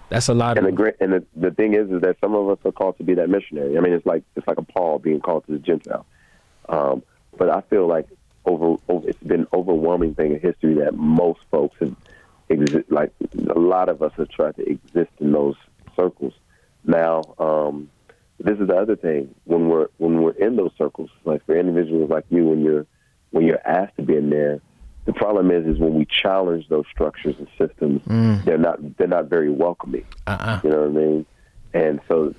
[0.09, 2.49] That's a lot And the great and the, the thing is, is that some of
[2.49, 3.77] us are called to be that missionary.
[3.77, 6.07] I mean, it's like it's like a Paul being called to the Gentile.
[6.69, 7.03] Um,
[7.37, 8.07] but I feel like
[8.45, 11.95] over, over it's been overwhelming thing in history that most folks have
[12.49, 13.13] exist like
[13.49, 15.57] a lot of us have tried to exist in those
[15.97, 16.35] circles.
[16.85, 17.91] Now, um,
[18.39, 22.11] this is the other thing when we're when we're in those circles, like for individuals
[22.11, 22.87] like you, when you're
[23.31, 24.61] when you're asked to be in there,
[25.07, 28.03] the problem is is when we challenge those structures and systems,
[28.45, 30.05] they're not they're not very welcoming.
[30.27, 30.61] Uh-uh.
[30.63, 31.27] You know what I mean?
[31.73, 32.35] And so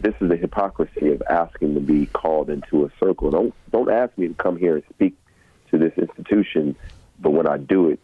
[0.00, 3.30] this is the hypocrisy of asking to be called into a circle.
[3.30, 5.16] Don't don't ask me to come here and speak
[5.78, 6.76] to this institution,
[7.20, 8.00] but when I do it,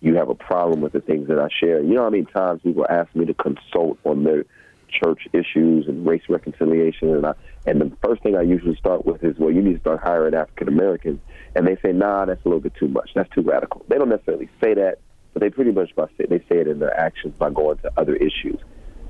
[0.00, 1.80] you have a problem with the things that I share.
[1.80, 4.44] You know how many times people ask me to consult on their
[4.90, 7.32] church issues and race reconciliation and I
[7.64, 10.34] and the first thing I usually start with is, well, you need to start hiring
[10.34, 11.20] African Americans.
[11.54, 13.10] And they say, nah, that's a little bit too much.
[13.14, 13.84] That's too radical.
[13.88, 14.98] They don't necessarily say that,
[15.32, 17.92] but they pretty much by say, they say it in their actions by going to
[17.96, 18.58] other issues.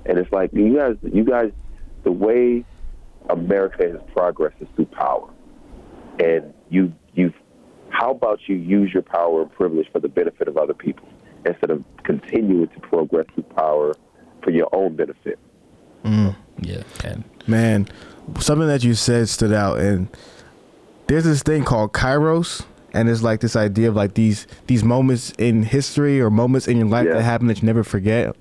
[0.04, 1.50] And it's like you guys, you guys,
[2.04, 2.64] the way
[3.30, 5.30] America has progressed is through power,
[6.18, 7.32] and you, you,
[7.92, 11.08] how about you use your power and privilege for the benefit of other people
[11.46, 13.94] instead of continuing to progress through power
[14.42, 15.38] for your own benefit?
[16.04, 16.34] Mm.
[16.60, 16.82] Yeah.
[17.04, 17.88] And Man,
[18.38, 20.08] something that you said stood out, and
[21.06, 25.32] there's this thing called Kairos, and it's like this idea of like these these moments
[25.38, 27.14] in history or moments in your life Yeah.
[27.14, 28.34] that happen that you never forget.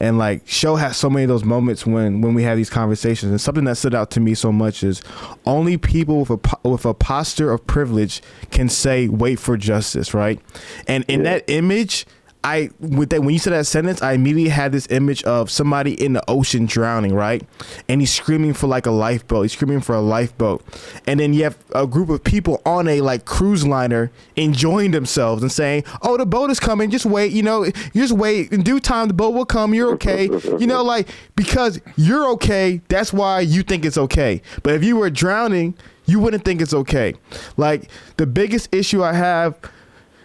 [0.00, 3.30] And like Sho has so many of those moments when when we have these conversations.
[3.30, 5.02] And something that stood out to me so much is
[5.44, 10.40] only people with a with a posture of privilege can say wait for justice, right?
[10.86, 11.32] And in Yeah.
[11.34, 12.06] that image.
[12.44, 15.92] I with that when you said that sentence, I immediately had this image of somebody
[16.02, 17.42] in the ocean drowning, right?
[17.88, 19.44] And he's screaming for like a lifeboat.
[19.44, 20.64] He's screaming for a lifeboat.
[21.06, 25.42] And then you have a group of people on a like cruise liner enjoying themselves
[25.42, 26.90] and saying, "Oh, the boat is coming.
[26.90, 27.32] Just wait.
[27.32, 28.52] You know, just wait.
[28.52, 29.74] In due time, the boat will come.
[29.74, 30.24] You're okay.
[30.24, 32.80] you know, like because you're okay.
[32.88, 34.42] That's why you think it's okay.
[34.62, 35.74] But if you were drowning,
[36.06, 37.14] you wouldn't think it's okay.
[37.56, 39.58] Like the biggest issue I have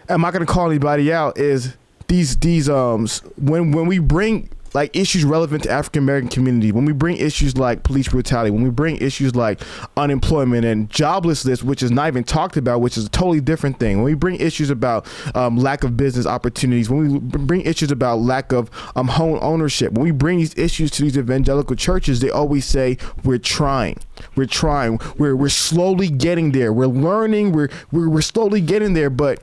[0.08, 1.76] am not gonna call anybody out is
[2.14, 6.84] these these um when when we bring like issues relevant to African American community, when
[6.84, 9.60] we bring issues like police brutality, when we bring issues like
[9.96, 13.98] unemployment and joblessness, which is not even talked about, which is a totally different thing.
[13.98, 15.06] When we bring issues about
[15.36, 19.92] um, lack of business opportunities, when we bring issues about lack of um, home ownership,
[19.92, 23.96] when we bring these issues to these evangelical churches, they always say we're trying,
[24.34, 29.10] we're trying, we're we're slowly getting there, we're learning, we're we're, we're slowly getting there,
[29.10, 29.40] but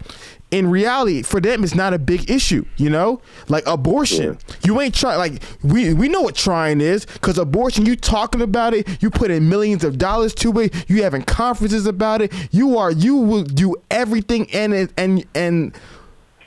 [0.51, 2.65] in reality, for them, it's not a big issue.
[2.77, 4.37] You know, like abortion.
[4.65, 5.17] You ain't trying.
[5.17, 7.85] Like we we know what trying is, because abortion.
[7.85, 9.01] You talking about it.
[9.01, 10.89] You put in millions of dollars to it.
[10.89, 12.33] You having conferences about it.
[12.51, 15.73] You are you will do everything and it and and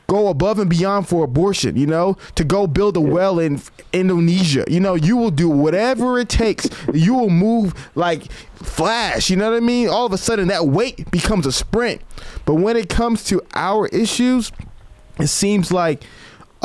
[0.06, 3.60] go above and beyond for abortion, you know, to go build a well in
[3.92, 4.64] Indonesia.
[4.68, 6.68] You know, you will do whatever it takes.
[6.92, 9.88] You will move like flash, you know what I mean?
[9.88, 12.02] All of a sudden that wait becomes a sprint.
[12.44, 14.52] But when it comes to our issues,
[15.18, 16.04] it seems like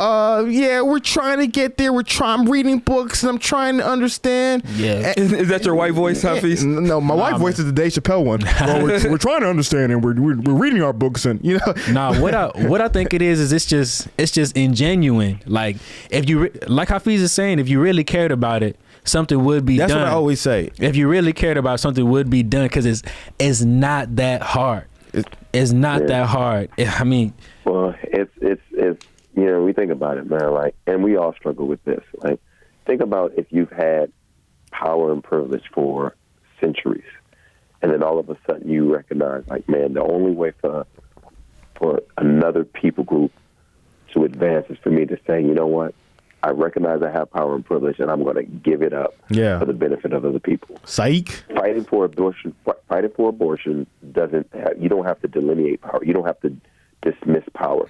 [0.00, 1.92] uh yeah, we're trying to get there.
[1.92, 4.62] We're trying I'm reading books and I'm trying to understand.
[4.76, 5.12] Yeah.
[5.16, 6.64] Is, is that your white voice, Hafeez?
[6.64, 7.40] No, my white man.
[7.40, 8.40] voice is the Dave Chappelle one.
[8.60, 11.58] well, we're, we're trying to understand and we're, we're we're reading our books and you
[11.58, 15.42] know nah, what I what I think it is is it's just it's just ingenuine.
[15.46, 15.76] Like
[16.10, 19.66] if you re- like Hafeez is saying, if you really cared about it, something would
[19.66, 20.00] be That's done.
[20.02, 20.70] what I always say.
[20.78, 23.02] if you really cared about something would be done because it's
[23.38, 24.84] it's not that hard.
[25.52, 26.06] It's not Yeah.
[26.08, 26.70] that hard.
[26.78, 27.34] I mean,
[27.64, 30.52] Well, it's it's it's you know we think about it, man.
[30.52, 32.02] Like, and we all struggle with this.
[32.22, 32.40] Like,
[32.86, 34.12] think about if you've had
[34.70, 36.14] power and privilege for
[36.60, 37.04] centuries,
[37.82, 40.86] and then all of a sudden you recognize, like, man, the only way for
[41.78, 43.32] for another people group
[44.12, 45.94] to advance is for me to say, you know what,
[46.42, 49.58] I recognize I have power and privilege, and I'm going to give it up Yeah.
[49.58, 50.78] for the benefit of other people.
[50.84, 51.28] Psych.
[51.54, 52.54] Fighting for abortion,
[52.88, 54.48] fighting for abortion doesn't.
[54.52, 56.00] Have, you don't have to delineate power.
[56.04, 56.54] You don't have to
[57.02, 57.88] dismiss power.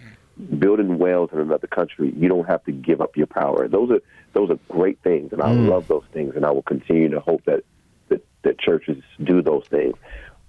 [0.59, 3.69] Building wells in another country, you don't have to give up your power.
[3.69, 4.01] Those are
[4.33, 7.45] those are great things, and I love those things, and I will continue to hope
[7.45, 7.65] that
[8.09, 9.95] that, that churches do those things.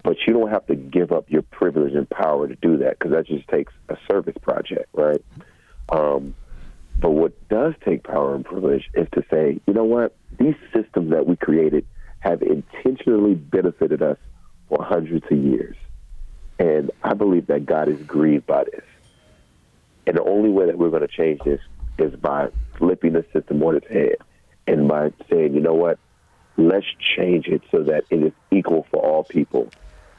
[0.03, 3.11] But you don't have to give up your privilege and power to do that because
[3.11, 5.23] that just takes a service project, right?
[5.89, 6.35] Um,
[6.99, 10.15] but what does take power and privilege is to say, you know what?
[10.39, 11.85] These systems that we created
[12.19, 14.17] have intentionally benefited us
[14.69, 15.75] for hundreds of years.
[16.59, 18.83] And I believe that God is grieved by this.
[20.07, 21.61] And the only way that we're going to change this
[21.97, 24.15] is by flipping the system on its head
[24.67, 25.99] and by saying, you know what?
[26.57, 26.85] Let's
[27.15, 29.71] change it so that it is equal for all people.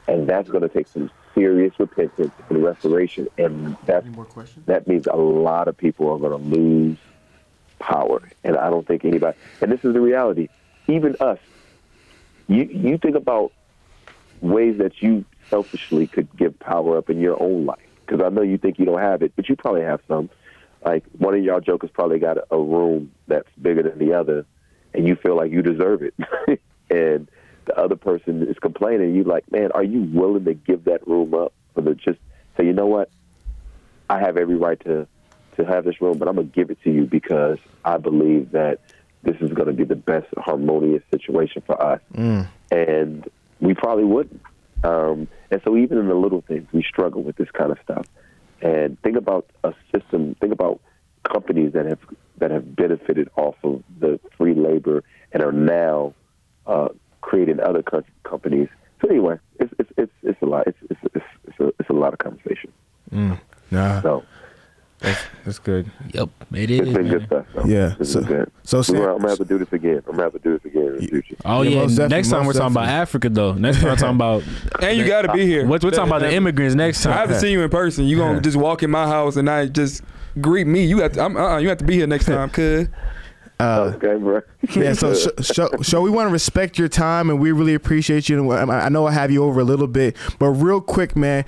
[0.07, 3.27] And that's going to take some serious repentance and restoration.
[3.37, 4.07] And that's,
[4.65, 6.97] that means a lot of people are going to lose
[7.79, 8.21] power.
[8.43, 10.49] And I don't think anybody, and this is the reality,
[10.87, 11.39] even us,
[12.47, 13.51] you, you think about
[14.41, 17.79] ways that you selfishly could give power up in your own life.
[18.05, 20.29] Because I know you think you don't have it, but you probably have some.
[20.83, 24.45] Like one of y'all jokers probably got a room that's bigger than the other,
[24.93, 26.13] and you feel like you deserve it.
[26.89, 27.29] and
[27.65, 29.15] the other person is complaining.
[29.15, 32.19] You like, man, are you willing to give that room up for the just
[32.57, 33.09] say, you know what?
[34.09, 35.07] I have every right to
[35.57, 38.79] to have this room, but I'm gonna give it to you because I believe that
[39.21, 42.01] this is gonna be the best harmonious situation for us.
[42.13, 42.47] Mm.
[42.71, 43.29] And
[43.59, 44.41] we probably wouldn't.
[44.83, 48.05] Um, and so even in the little things, we struggle with this kind of stuff.
[48.61, 50.35] And think about a system.
[50.35, 50.79] Think about
[51.23, 51.99] companies that have
[52.37, 56.13] that have benefited off of the free labor and are now
[56.65, 56.89] uh,
[57.21, 58.69] creating other co- companies.
[59.01, 60.67] So anyway, it's it's it's, it's a lot.
[60.67, 62.71] It's it's it's, it's, a, it's a lot of conversation.
[63.71, 64.23] Nah, So
[65.45, 65.89] that's good.
[66.13, 67.45] Yep, it it's been good stuff.
[67.53, 68.51] So Yeah, this so- is good.
[68.63, 69.97] so We're Sam- I'm gonna have to do this again.
[70.07, 71.35] I'm gonna have to do this again in the future.
[71.45, 71.81] Oh Yeah, yeah.
[71.81, 72.87] most Next time we're most talking about.
[72.87, 73.53] Africa though.
[73.53, 74.43] Next time we're talking about
[74.81, 75.65] And you got to be here.
[75.65, 77.13] what we're talking about the immigrants next time.
[77.13, 78.05] I have to see you in person.
[78.05, 80.01] You gonna just walk in my house and I just
[80.41, 80.85] greet me.
[80.85, 81.21] You have to.
[81.23, 82.87] I'm, uh, you have to be here next time, cuz.
[83.59, 84.41] Uh, okay, bro.
[84.75, 88.27] yeah, so sh- so, so we want to respect your time, and we really appreciate
[88.27, 88.51] you.
[88.51, 91.45] And I I know I have you over a little bit, but real quick, man.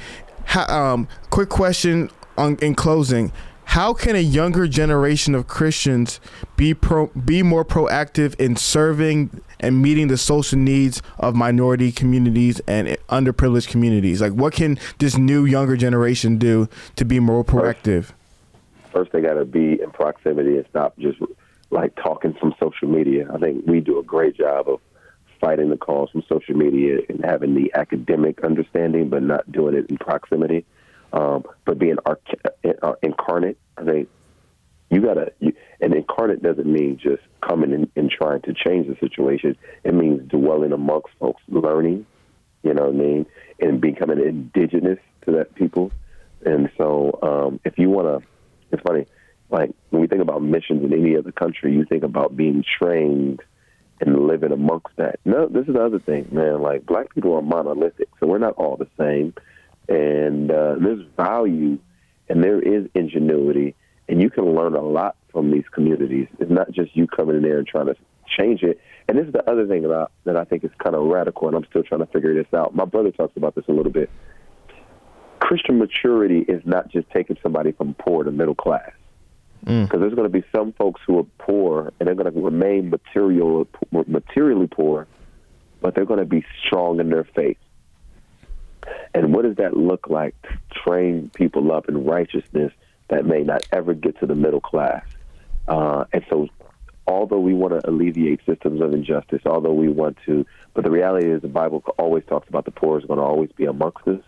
[0.47, 3.31] How, um, quick question on in closing:
[3.65, 6.19] How can a younger generation of Christians
[6.57, 12.61] be pro be more proactive in serving and meeting the social needs of minority communities
[12.67, 14.21] and underprivileged communities?
[14.21, 18.11] Like, what can this new younger generation do to be more proactive?
[18.95, 21.19] first they got to be in proximity and stop just
[21.69, 23.27] like talking from social media.
[23.33, 24.79] I think we do a great job of
[25.41, 29.89] fighting the calls from social media and having the academic understanding, but not doing it
[29.89, 30.65] in proximity.
[31.15, 32.19] Um, but being arc-
[32.83, 34.09] uh, incarnate, I think
[34.89, 35.31] you gotta.
[35.39, 39.55] You, and incarnate doesn't mean just coming in and trying to change the situation.
[39.83, 42.05] It means dwelling amongst folks, learning.
[42.63, 43.25] You know what I mean,
[43.61, 45.91] and becoming indigenous to that people.
[46.45, 48.27] And so, um, if you want to,
[48.71, 49.05] it's funny.
[49.49, 53.41] Like when we think about missions in any other country, you think about being trained
[54.01, 55.19] and living amongst that.
[55.23, 56.61] No, this is the other thing, man.
[56.61, 59.33] Like black people are monolithic, so we're not all the same.
[59.87, 61.79] And uh, there's value,
[62.29, 63.75] and there is ingenuity,
[64.07, 66.27] and you can learn a lot from these communities.
[66.39, 67.95] It's not just you coming in there and trying to
[68.37, 68.79] change it.
[69.07, 71.47] And this is the other thing that I, that I think is kind of radical,
[71.47, 72.75] and I'm still trying to figure this out.
[72.75, 74.09] My brother talks about this a little bit.
[75.39, 78.91] Christian maturity is not just taking somebody from poor to middle class
[79.65, 82.89] because there's going to be some folks who are poor and they're going to remain
[82.89, 83.67] material
[84.07, 85.07] materially poor,
[85.81, 87.57] but they're going to be strong in their faith.
[89.13, 90.49] And what does that look like to
[90.85, 92.71] train people up in righteousness
[93.09, 95.05] that may not ever get to the middle class?
[95.67, 96.47] Uh, and so,
[97.07, 101.31] although we want to alleviate systems of injustice, although we want to, but the reality
[101.31, 104.21] is the Bible always talks about the poor is going to always be amongst us,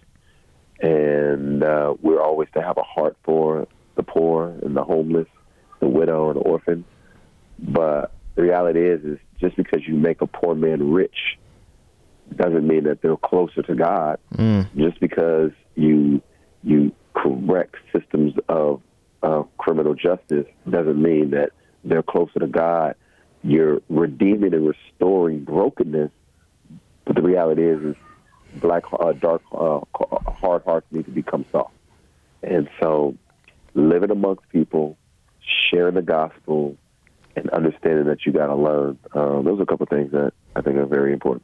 [0.80, 5.28] and uh, we're always to have a heart for the poor and the homeless,
[5.80, 6.86] the widow and the orphan.
[7.60, 11.38] But the reality is, is just because you make a poor man rich
[12.36, 14.19] doesn't mean that they're closer to God.
[14.75, 16.21] Just because you
[16.63, 18.82] you correct systems of
[19.23, 21.51] uh, criminal justice doesn't mean that
[21.84, 22.95] they're closer to God.
[23.43, 26.11] You're redeeming and restoring brokenness,
[27.05, 27.95] but the reality is, is
[28.55, 29.80] black, uh, dark, uh,
[30.32, 31.73] hard hearts need to become soft.
[32.43, 33.15] And so,
[33.73, 34.97] living amongst people,
[35.69, 36.78] sharing the gospel,
[37.36, 38.97] and understanding that you got to learn.
[39.13, 41.43] Um, those are a couple of things that I think are very important.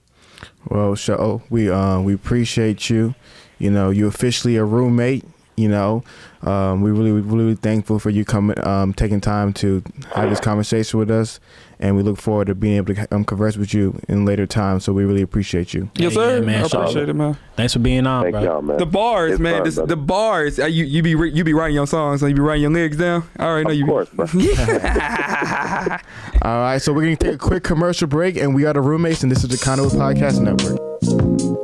[0.70, 3.16] Well, Sho we uh, we appreciate you.
[3.60, 5.24] You know, you officially a roommate.
[5.56, 6.04] You know,
[6.42, 9.84] um, we really really thankful for you coming, um, taking time to
[10.16, 11.40] have this conversation with us,
[11.80, 14.84] and we look forward to being able to um, converse with you in later times.
[14.84, 15.92] So we really appreciate you.
[15.96, 16.38] Yes, sir.
[16.40, 16.64] yeah, man.
[16.64, 17.38] I appreciate it, man.
[17.56, 18.44] Thanks for being on, Thank bro.
[18.44, 18.78] y'all, man.
[18.80, 19.58] The bars, It's man.
[19.58, 20.58] fun, this, the bars.
[20.58, 22.72] Uh, you you be ri- you be writing your songs, so you be writing your
[22.72, 23.24] lyrics down.
[23.38, 23.86] I already know Of you.
[23.86, 24.26] course, bro.
[26.42, 29.22] All right, so we're gonna take a quick commercial break, and we are the roommates,
[29.22, 31.60] and this is the Conduit Podcast Network.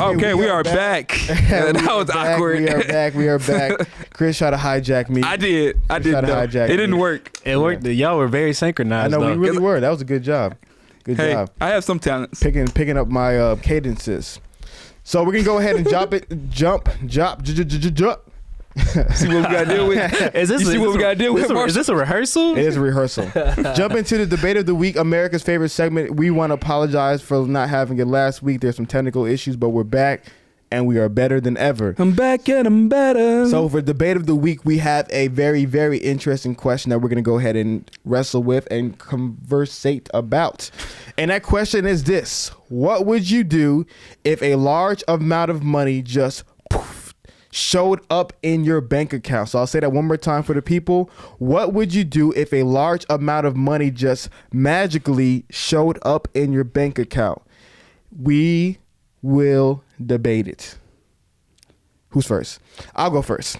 [0.00, 1.08] Okay, we, are back.
[1.28, 2.60] that We are was back, awkward.
[2.60, 3.14] We are back.
[3.14, 3.88] We are back.
[4.14, 5.22] Chris tried to hijack me.
[5.22, 5.78] I did.
[5.90, 6.10] I You did.
[6.12, 6.34] tried to though.
[6.46, 7.38] hijack It didn't work.
[7.44, 7.84] It worked.
[7.84, 9.12] Y'all were very synchronized.
[9.14, 9.36] I synchronized.
[9.36, 9.80] know we really were.
[9.80, 10.56] That was a good job.
[11.04, 11.50] Good Hey, job.
[11.60, 12.42] I have some talents.
[12.42, 14.40] Picking picking up my uh, cadences.
[15.02, 18.20] So we're gonna go ahead and jump it, jump, jump, j- j- j- j- jump.
[19.14, 20.12] See what we got to deal with.
[20.34, 21.68] Is this You see is what this we a- gotta deal with, Marshall?
[21.68, 22.56] Is this a rehearsal?
[22.56, 23.28] It is a rehearsal.
[23.74, 26.14] Jump into the debate of the week, America's favorite segment.
[26.16, 28.60] We want to apologize for not having it last week.
[28.60, 30.24] There's some technical issues, but we're back
[30.72, 31.96] and we are better than ever.
[31.98, 33.48] I'm back and I'm better.
[33.48, 37.08] So for debate of the week, we have a very, very interesting question that we're
[37.08, 40.70] gonna go ahead and wrestle with and conversate about.
[41.18, 43.84] And that question is this: What would you do
[44.22, 46.99] if a large amount of money just poof,
[47.50, 49.50] showed up in your bank account?
[49.50, 51.10] So I'll say that one more time for the people.
[51.38, 56.52] What would you do if a large amount of money just magically showed up in
[56.52, 57.42] your bank account?
[58.16, 58.78] We
[59.22, 60.78] will debate it.
[62.10, 62.60] Who's first?
[62.96, 63.58] I'll go first.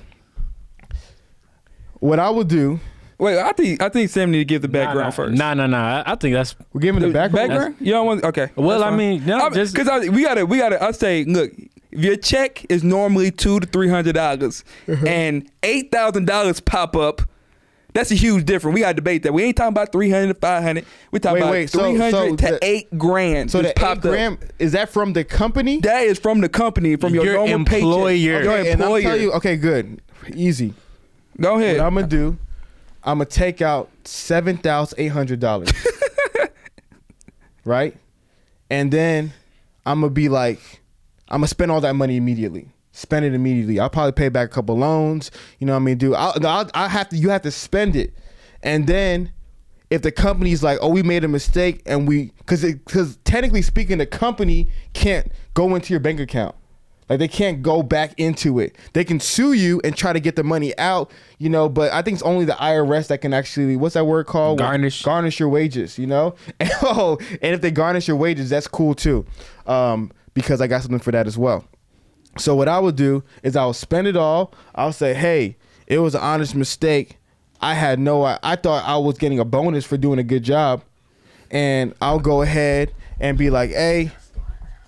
[2.01, 2.80] What I will do,
[3.20, 5.36] Wait, I think I think Sam need to give the background nah, first.
[5.36, 6.03] Nah, nah, nah.
[6.07, 7.51] I, I think that's we're giving the background.
[7.51, 7.76] Background?
[7.78, 8.24] You don't want?
[8.24, 8.49] Okay.
[8.57, 10.82] Well, I mean, no, just- because we gotta we gotta.
[10.82, 15.07] I say, look, if your check is normally two to three hundred dollars, Uh-huh.
[15.07, 17.22] and eight thousand dollars pop up.
[17.93, 18.74] That's a huge difference.
[18.76, 19.32] We gotta debate that.
[19.34, 20.86] We ain't talking about 300 to 500.
[21.11, 23.51] We talking Wait, about wait, so- 300 so to the- 8 grand.
[23.51, 24.38] So the eight popped up.
[24.61, 25.80] is that from the company?
[25.80, 28.11] That is from the company, from your, Your normal employer.
[28.11, 28.45] paycheck.
[28.45, 29.03] Your Okay, and I'm employer.
[29.03, 30.01] telling you, okay, good,
[30.36, 30.72] easy.
[31.41, 31.78] Go ahead.
[31.78, 32.38] What I'm gonna do,
[33.03, 35.70] I'm gonna take out seven thousand eight hundred dollars,
[37.64, 37.97] right?
[38.70, 39.32] And then
[39.84, 40.80] I'm gonna be like,
[41.31, 42.68] I'm gonna spend all that money immediately.
[42.93, 43.78] Spend it immediately.
[43.78, 45.31] I'll probably pay back a couple loans.
[45.59, 45.99] You know what I mean?
[45.99, 47.16] Do I'll, I'll, I have to.
[47.16, 48.14] You have to spend it,
[48.62, 49.33] and then
[49.91, 53.99] if the company's like, oh, we made a mistake, and we, because because technically speaking,
[53.99, 56.55] the company can't go into your bank account.
[57.11, 58.76] Like they can't go back into it.
[58.93, 61.68] They can sue you and try to get the money out, you know.
[61.68, 64.59] But I think it's only the IRS that can actually what's that word called?
[64.59, 65.03] Garnish.
[65.03, 66.37] Garnish your wages, you know.
[66.61, 69.26] And, oh, and if they garnish your wages, that's cool too,
[69.66, 71.64] um, because I got something for that as well.
[72.39, 74.53] So what I would do is I would spend it all.
[74.74, 75.57] I'll say, hey,
[75.87, 77.18] it was an honest mistake.
[77.61, 78.22] I had no.
[78.24, 80.83] I, I thought I was getting a bonus for doing a good job,
[81.51, 84.12] and I'll go ahead and be like, hey.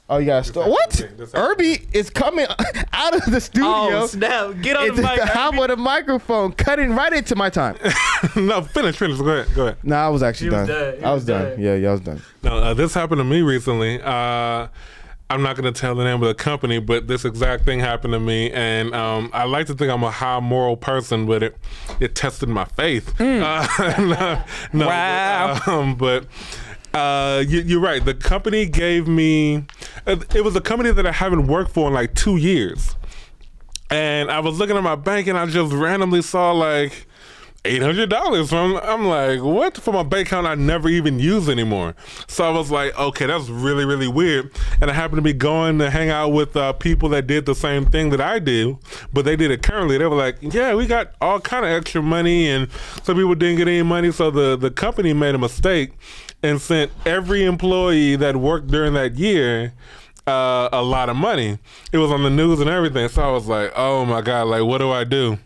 [0.08, 1.08] Oh, you got to what?
[1.32, 2.44] Irby is coming
[2.92, 3.68] out of the studio.
[3.70, 4.60] Oh snap!
[4.60, 5.16] Get on It's the mic.
[5.20, 7.76] the hop on the microphone, cutting right into my time.
[8.36, 9.16] no, finish, finish.
[9.18, 9.78] Go ahead, go ahead.
[9.82, 10.66] no, I was actually He done.
[10.66, 10.98] done.
[10.98, 11.50] He I was, was done.
[11.52, 11.60] done.
[11.62, 12.22] Yeah, yeah, I was done.
[12.42, 14.02] No, uh, this happened to me recently.
[14.02, 14.68] Uh,
[15.32, 18.12] I'm not going to tell the name of the company, but this exact thing happened
[18.12, 21.56] to me, and um, I like to think I'm a high moral person, but it
[22.00, 23.14] it tested my faith.
[23.20, 23.66] Uh,
[23.98, 25.58] no, no, Wow.
[25.64, 26.26] But, um, but
[26.94, 28.04] uh, you, you're right.
[28.04, 29.64] The company gave me.
[30.06, 32.94] uh, It was a company that I haven't worked for in like two years.
[33.90, 37.06] And I was looking at my bank and I just randomly saw like
[37.64, 41.48] eight hundred dollars from I'm like, what for my bank account I never even use
[41.48, 41.94] anymore.
[42.26, 44.50] So I was like, okay, that's really, really weird.
[44.80, 47.54] And I happened to be going to hang out with uh, people that did the
[47.54, 48.78] same thing that I do,
[49.12, 49.98] but they did it currently.
[49.98, 52.68] They were like, Yeah, we got all kind of extra money and
[53.02, 54.10] some people didn't get any money.
[54.12, 55.92] So the, the company made a mistake
[56.42, 59.72] and sent every employee that worked during that year
[60.26, 61.58] uh, a lot of money.
[61.92, 63.08] It was on the news and everything.
[63.08, 65.38] So I was like, oh my God, like, what do I do?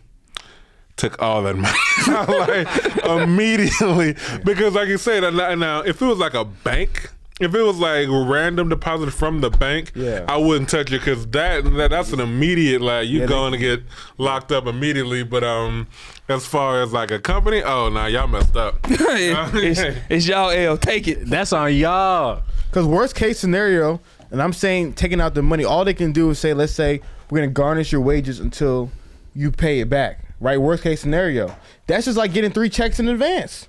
[0.97, 1.77] Took all that money
[2.67, 7.53] like immediately because, like you said, now, now if it was like a bank, if
[7.53, 10.25] it was like random deposit from the bank, Yeah.
[10.27, 13.59] I wouldn't touch it because that, that that's an immediate like you Yeah, going to
[13.59, 13.83] get
[14.17, 15.21] locked up immediately.
[15.23, 15.87] But um,
[16.29, 18.79] as far as like a company, oh no, y'all messed up.
[18.89, 20.77] it's, it's y'all L.
[20.77, 21.27] Take it.
[21.27, 22.41] That's on y'all.
[22.69, 26.31] Because worst case scenario, and I'm saying taking out the money, all they can do
[26.31, 28.89] is say, let's say we're gonna garnish your wages until
[29.35, 30.21] you pay it back.
[30.39, 30.57] Right?
[30.59, 31.55] Worst case scenario.
[31.87, 33.67] That's just like getting three checks in advance.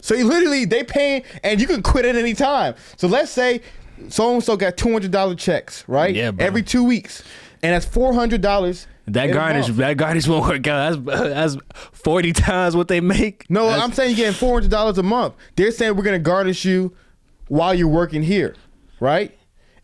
[0.00, 2.74] So you literally they paying and you can quit at any time.
[2.96, 3.62] So let's say
[4.08, 6.14] so and so got two hundred dollar checks, right?
[6.14, 6.44] Yeah, bro.
[6.44, 7.22] Every two weeks.
[7.62, 8.86] And that's four hundred dollars.
[9.06, 11.04] That garnish, that garnish won't work out.
[11.04, 11.22] That's
[11.54, 11.56] that's
[11.92, 13.48] forty times what they make.
[13.50, 15.34] No, That's- I'm saying you're getting four hundred dollars a month.
[15.56, 16.94] They're saying we're gonna garnish you
[17.48, 18.54] while you're working here,
[19.00, 19.36] right?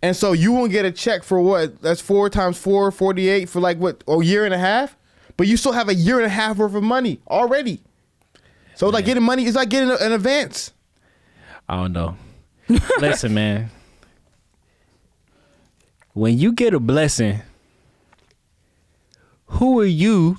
[0.03, 1.81] And so you won't get a check for what?
[1.83, 4.97] That's four times four, 48 for like what, a year and a half?
[5.41, 7.81] But you still have a year and a half worth of money already.
[8.75, 10.75] So like getting money is like getting an advance.
[11.67, 12.19] I don't know.
[12.99, 13.71] Listen, man.
[16.13, 17.41] When you get a blessing,
[19.47, 20.37] who are you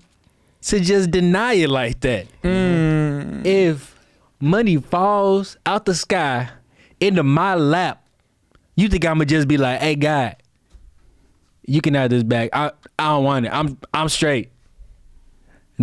[0.65, 2.27] to just deny it like that?
[2.43, 3.43] Mm.
[3.43, 3.97] If
[4.39, 6.47] money falls out the sky
[6.99, 8.07] into my lap,
[8.75, 10.35] you think I'ma just be like, "Hey, God,
[11.65, 12.51] you can have this back.
[12.53, 12.67] I
[12.99, 13.51] I don't want it.
[13.51, 14.50] I'm I'm straight."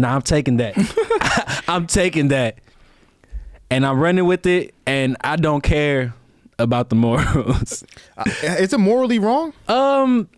[0.01, 0.75] Nah, I'm taking that.
[1.69, 2.59] I'm taking that
[3.71, 6.15] and I'm running with it, and I don't care
[6.59, 7.85] about the morals.
[8.43, 9.53] Is it morally wrong?
[9.69, 10.29] um,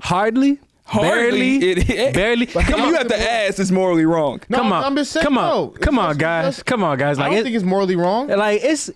[0.00, 2.46] hardly, Hardly, barely, it- it- barely.
[2.46, 3.58] Come Come you have to ask.
[3.58, 4.40] It's morally wrong.
[4.48, 5.68] No, come on, I'm just saying, come on, no.
[5.68, 7.18] come on, It's- guys, it's- come on, guys.
[7.18, 8.28] I Like, don't it, think it's morally wrong.
[8.28, 8.90] like it's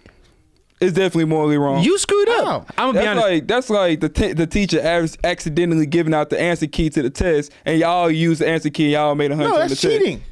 [0.80, 1.82] It's definitely morally wrong.
[1.82, 2.70] you screwed up.
[2.76, 3.26] I'm gonna be honest.
[3.26, 7.02] like that's like the t- the teacher ac- accidentally giving out the answer key to
[7.02, 8.84] the test, and y'all use the answer key.
[8.84, 9.48] and Y'all made a hundred.
[9.50, 10.22] No, that's the cheating.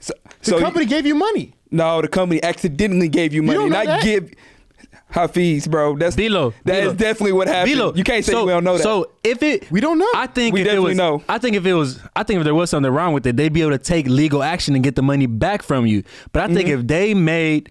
[0.00, 1.54] So, The so company gave you money.
[1.70, 4.02] no, the company accidentally gave you money, don't know not that?
[4.02, 4.30] give.
[5.12, 6.96] Hafeez, bro, that's Bilo, That is Bilo.
[6.98, 7.76] definitely what happened.
[7.76, 8.82] Velo, you can't say so, we don't know that.
[8.82, 10.08] So if it, We don't know.
[10.14, 11.22] I think We if it definitely was, know.
[11.28, 13.52] I think if it was, I think if there was something wrong with it, they'd
[13.52, 16.02] be able to take legal action and get the money back from you.
[16.32, 16.80] But I think Mm-hmm.
[16.80, 17.70] if they made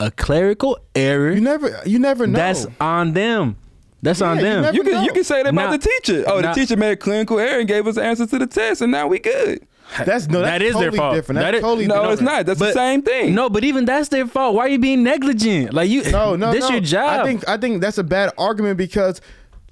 [0.00, 2.36] a clerical error, You never, you never know.
[2.38, 3.56] that's on them.
[4.02, 4.62] That's on Yeah, you them.
[4.62, 5.02] never- you can know.
[5.02, 5.76] you can say that about Nah.
[5.76, 6.24] the teacher.
[6.26, 6.52] Oh, Nah.
[6.52, 8.92] the teacher made a clinical error and gave us the answer to the test, and
[8.92, 9.60] now we good.
[10.04, 10.40] that's no.
[10.40, 11.14] That's That is their fault.
[11.14, 11.36] Different.
[11.38, 12.12] That's That is- totally No, different.
[12.14, 12.46] it's not.
[12.46, 13.34] That's the same thing.
[13.34, 14.54] No, but even that's their fault.
[14.54, 15.72] Why are you being negligent?
[15.72, 16.70] Like you, No, no, this no.
[16.70, 17.20] your job.
[17.20, 19.20] I think I think that's a bad argument because,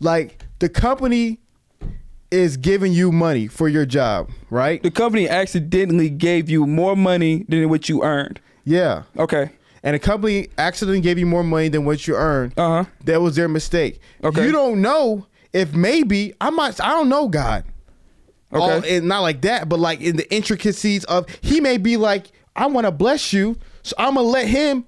[0.01, 1.41] like, the company
[2.31, 4.83] is giving you money for your job, right?
[4.83, 8.41] the company accidentally gave you more money than what you earned.
[8.65, 9.03] Yeah.
[9.19, 9.51] Okay.
[9.85, 12.53] And a company accidentally gave you more money than what you earned.
[12.57, 12.91] Uh huh.
[13.05, 14.01] That was their mistake.
[14.23, 14.45] Okay.
[14.47, 16.81] You don't know if maybe I might.
[16.81, 17.65] I don't know God.
[18.53, 18.63] Okay.
[18.63, 22.31] All, and not like that, but like in the intricacies of He may be like,
[22.55, 24.85] I want to bless you, so I'm gonna let Him.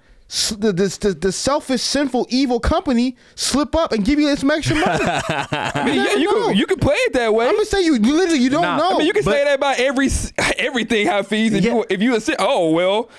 [0.59, 4.75] The, the, the, the selfish, sinful, evil company slip up and give you some extra
[4.75, 5.05] money.
[5.05, 7.47] I mean, you can you can play it that way.
[7.47, 8.91] I'm gonna say you, you literally you don't Nah, know.
[8.95, 10.09] I mean, you can But- say that about every
[10.59, 11.07] everything.
[11.25, 11.75] fees if Yeah.
[11.75, 13.11] you if you say, oh well,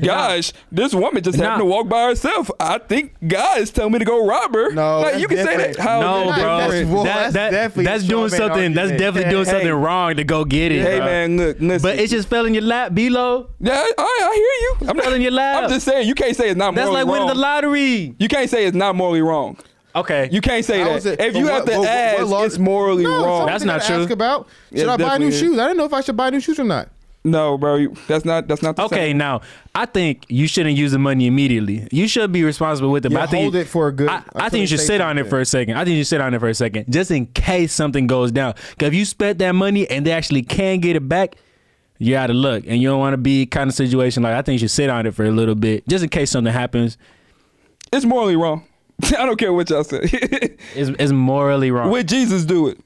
[0.00, 2.50] gosh, this woman just happened to walk by herself.
[2.60, 4.70] I think God is telling me to go rob her.
[4.72, 5.76] No, like, you can say that.
[5.78, 6.58] How no, That's- bro.
[6.58, 8.74] that's- well, that, that's that- definitely that's doing straw man something.
[8.74, 9.00] That's argument.
[9.00, 9.50] definitely doing Hey.
[9.50, 10.82] something wrong to go get it.
[10.82, 11.06] Hey bro.
[11.06, 11.82] man, look, listen.
[11.90, 13.48] But it just fell in your lap, Bilo.
[13.60, 14.90] yeah, I, I hear you.
[14.90, 15.64] I'm Fell in your lap.
[15.64, 17.36] I'm just saying you can't say it's not That's morally like winning wrong.
[17.36, 18.14] the lottery.
[18.18, 19.56] you can't say it's not morally wrong.
[19.96, 20.28] Okay.
[20.30, 20.96] You can't say How that.
[20.98, 23.24] is it- If but you what- have to what- what ask, law- it's morally no,
[23.24, 23.46] wrong.
[23.46, 24.02] That's not true.
[24.02, 25.58] Ask about should I buy new shoes?
[25.58, 26.88] I didn't know if I should buy new shoes or not.
[27.30, 27.88] No, bro.
[28.06, 28.48] That's not.
[28.48, 29.18] That's not the Okay, same.
[29.18, 29.40] now
[29.74, 31.86] I think you shouldn't use the money immediately.
[31.92, 33.12] You should be responsible with it.
[33.12, 35.00] Yeah, but I think hold it for a good- I, I think you should sit
[35.00, 35.76] on it for a second.
[35.76, 38.32] I think you should sit on it for a second, just in case something goes
[38.32, 38.54] down.
[38.70, 41.36] Because if you spent that money and they actually can get it back,
[41.98, 44.32] you're out of luck, and you don't want to be kind of situation like.
[44.34, 46.52] I think you should sit on it for a little bit, just in case something
[46.52, 46.96] happens.
[47.92, 48.64] It's morally wrong.
[49.18, 50.00] I don't care what y'all say.
[50.74, 51.90] It's, it's morally wrong.
[51.90, 52.78] Would Jesus do it?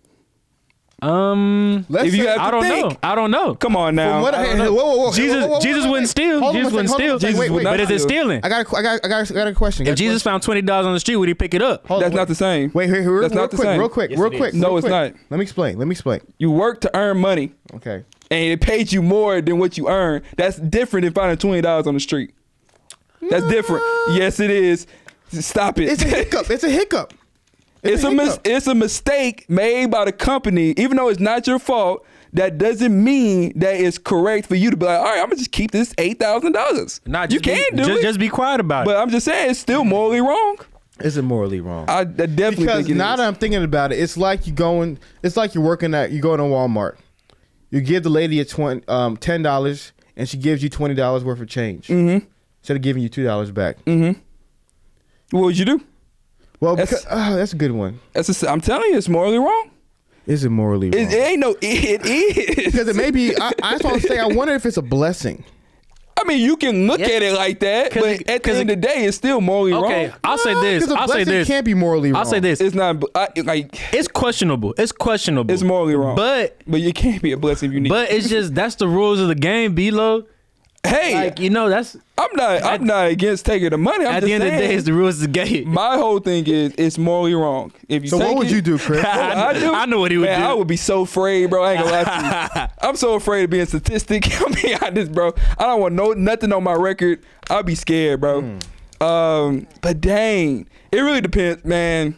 [1.02, 2.90] Um, Let's If you say- have I don't think.
[2.92, 2.96] know.
[3.02, 3.54] I don't know.
[3.56, 4.12] Come on now.
[4.14, 6.38] From what I, whoa, whoa, whoa, Jesus- whoa, whoa, whoa, Jesus wouldn't steal.
[6.40, 7.40] Hold on Jesus one wouldn't second, hold on one steal.
[7.40, 8.08] Wait, wait, But is it steal.
[8.08, 8.40] stealing?
[8.44, 9.86] I got, a, I got, I got, I got a question.
[9.86, 11.86] If Jesus found twenty dollars on the street, would he pick it up?
[11.88, 12.20] Hold on, That's wait.
[12.20, 12.70] not the same.
[12.74, 13.78] Wait, wait, real, That's real not the quick, same.
[13.80, 14.54] real quick, Yes, real it quick.
[14.54, 14.60] is.
[14.60, 14.92] No, real it's quick.
[14.92, 15.12] not.
[15.30, 15.78] Let me explain.
[15.78, 16.20] Let me explain.
[16.38, 18.04] You work to earn money, Okay.
[18.30, 20.22] and it pays you more than what you earn.
[20.36, 22.32] That's different than finding twenty dollars on the street.
[23.28, 23.82] That's different.
[24.12, 24.86] Yes, it is.
[25.30, 25.88] Stop it.
[25.88, 26.50] It's a hiccup.
[26.50, 27.14] It's a hiccup.
[27.82, 31.58] It's a mis- it's a mistake made by the company, even though it's not your
[31.58, 32.06] fault.
[32.34, 35.36] That doesn't mean that it's correct for you to be like, all right, I'm gonna
[35.36, 37.00] just keep this eight thousand dollars.
[37.06, 38.94] Not you just be- can do just, it, Just be quiet about but it.
[38.94, 40.56] But I'm just saying it's still morally wrong.
[41.00, 41.86] Is it morally wrong?
[41.88, 43.18] I, I definitely because think it now is.
[43.18, 44.98] that I'm thinking about it, it's like you going.
[45.22, 46.10] It's like you're working at.
[46.12, 46.96] You go to Walmart.
[47.70, 51.24] You give the lady a twenty, um, ten dollars, and she gives you twenty dollars
[51.24, 52.24] worth of change Mm-hmm.
[52.60, 53.76] instead of giving you two dollars back.
[53.84, 55.80] What would you do?
[56.62, 57.98] Well, That's- because, oh, that's a good one.
[58.12, 59.70] That's a, I'm telling you, it's morally wrong.
[60.28, 61.02] Is it morally wrong?
[61.02, 61.56] It, it ain't no.
[61.60, 63.36] It is because it may be.
[63.36, 64.16] I, I just want to say.
[64.18, 65.44] I wonder if it's a blessing.
[66.16, 67.06] I mean, you can look Yeah.
[67.08, 69.16] at it like that, but it- at the 'cause end it- of the day, it's
[69.16, 70.16] still morally Okay, wrong.
[70.22, 70.84] I'll say ah, this.
[70.84, 71.48] Because a I'll say blessing this.
[71.48, 72.20] can't be morally wrong.
[72.20, 72.60] I'll say this.
[72.60, 74.72] It's not I, like, It's questionable.
[74.78, 75.52] It's questionable.
[75.52, 76.14] It's morally wrong.
[76.14, 77.88] But but you can't be a blessing if you need.
[77.88, 80.26] but it's just that's the rules of the game, Blo.
[80.86, 82.62] Hey, Like you know, that's I'm not.
[82.62, 84.04] I'm not against taking the money.
[84.04, 85.68] I'm at just the end of the day, saying, it's the rules of the game.
[85.68, 87.72] my whole thing is it's morally wrong.
[87.88, 89.02] If you So take what would it- you do, Chris?
[89.02, 89.72] What I, do?
[89.72, 90.46] I know what he would Man, do.
[90.46, 91.64] I would be so afraid, bro.
[91.64, 92.66] I ain't gonna lie to you.
[92.88, 94.40] I'm so afraid of being statistic.
[94.40, 95.34] I'm being honest, bro.
[95.58, 97.24] I don't want no nothing on my record.
[97.50, 98.40] I'll be scared, bro.
[98.42, 98.58] Hmm.
[99.02, 102.16] Um, but dang, it really depends, man.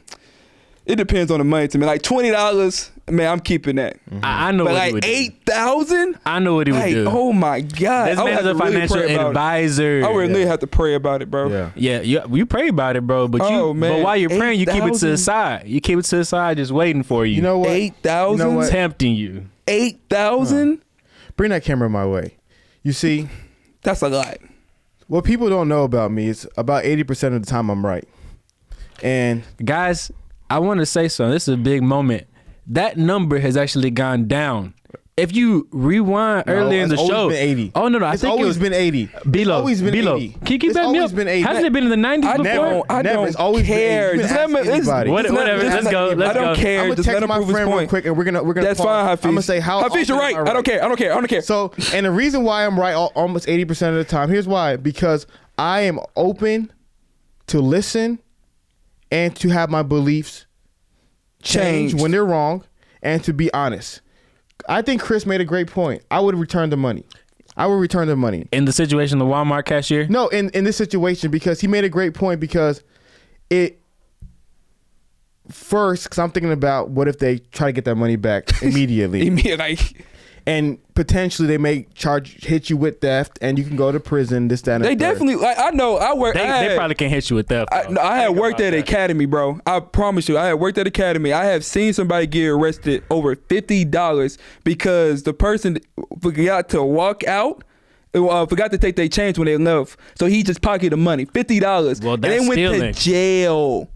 [0.86, 1.86] It depends on the money to me.
[1.86, 3.96] Like twenty dollars, man, I'm keeping that.
[4.04, 4.20] Mm-hmm.
[4.22, 5.08] I, I know But what he like would do.
[5.08, 7.06] eight thousand, I know what he would like do.
[7.08, 9.98] oh my god, this I would man have is a to really financial advisor.
[10.00, 10.04] it.
[10.04, 11.48] I would really have to pray about it, bro.
[11.48, 11.70] Yeah.
[11.74, 13.28] Yeah, you, you pray about it, bro.
[13.28, 13.92] But you, Oh, man.
[14.00, 15.66] but while you're praying, you keep it to the side.
[15.66, 17.36] You keep it to the side, just waiting for you.
[17.36, 17.70] You know what?
[17.70, 19.46] Eight thousand, You know tempting you.
[19.66, 20.82] eight thousand.
[21.36, 22.36] Bring that camera my way.
[22.82, 23.30] You see,
[23.82, 24.36] That's a lot.
[25.06, 28.06] what people don't know about me is about 80% of the time I'm right.
[29.02, 30.12] And Guys,
[30.50, 31.32] I want to say something.
[31.32, 32.26] This is a big moment.
[32.68, 34.74] That number has actually gone down.
[35.16, 37.72] If you rewind No, earlier in the show, been 80.
[37.76, 39.08] Oh no, no, I it's think always it was been 80.
[39.30, 39.54] below.
[39.54, 40.16] It's always been below.
[40.16, 40.28] 80.
[40.30, 41.42] Can you keep it's that always me been 80.
[41.42, 42.44] Hasn't it been in the 90s I before?
[42.70, 42.86] don't.
[42.90, 43.14] I Never.
[43.14, 44.08] don't It's always been care.
[44.10, 44.16] 80.
[44.16, 44.58] You Just can let me.
[44.58, 45.10] ask it's- anybody.
[45.10, 46.60] What- just let- whatever, just let's go, let's I don't go.
[46.60, 46.80] care.
[46.80, 48.42] I'm gonna Just let text him my prove his friend real quick, and we're gonna
[48.42, 48.66] we're gonna.
[48.66, 49.24] That's fine, Hafeez.
[49.24, 50.48] I'm gonna say how Hafeez, you're often right.
[50.48, 50.84] I don't care.
[50.84, 51.12] I don't care.
[51.12, 51.42] I don't care.
[51.42, 55.28] So, and the reason why I'm right almost 80% of the time, here's why: because
[55.58, 56.72] I am open
[57.46, 58.18] to listen
[59.10, 60.46] and to have my beliefs
[61.42, 62.02] change Changed.
[62.02, 62.64] when they're wrong,
[63.02, 64.00] and to be honest.
[64.68, 66.02] I think Chris made a great point.
[66.10, 67.04] I would return the money.
[67.56, 68.48] I would return the money.
[68.52, 70.06] In the situation, the Walmart cashier.
[70.08, 72.82] No, in in this situation because he made a great point because
[73.50, 73.80] it
[75.50, 79.30] first because I'm thinking about what if they try to get that money back immediately
[79.56, 80.04] like
[80.46, 84.48] and potentially they may charge hit you with theft and you can go to prison
[84.48, 84.98] this that and they third.
[84.98, 85.36] definitely.
[85.36, 85.96] Like I know.
[85.96, 86.34] I work.
[86.34, 87.70] They, I they probably can't hit you with theft.
[87.72, 88.78] I, no, I had Think worked at that.
[88.78, 89.58] Academy, bro.
[89.66, 91.32] I promise you, I had worked at Academy.
[91.32, 95.78] I have seen somebody get arrested over fifty dollars because the person
[96.20, 97.64] forgot to walk out.
[98.14, 101.24] Uh, forgot to take their change when they left, so he just pocketed the money,
[101.24, 102.80] fifty dollars, Well, and they went stealing.
[102.80, 103.90] to jail.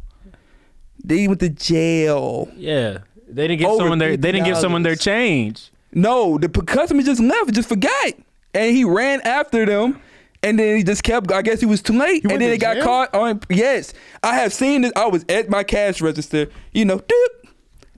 [1.05, 2.49] They went to jail.
[2.57, 2.99] Yeah,
[3.29, 4.17] they didn't give Over someone their.
[4.17, 5.01] They didn't give someone their $50.
[5.03, 5.71] Change.
[5.99, 8.13] No, the customer just left, just forgot,
[8.55, 10.01] and he ran after them.
[10.41, 11.33] And then he just kept.
[11.33, 12.25] I guess he was too late.
[12.25, 13.41] He and then to it got caught on.
[13.51, 13.93] Yes,
[14.23, 14.93] I have seen this.
[14.95, 16.49] I was at my cash register.
[16.73, 17.51] You know, doop,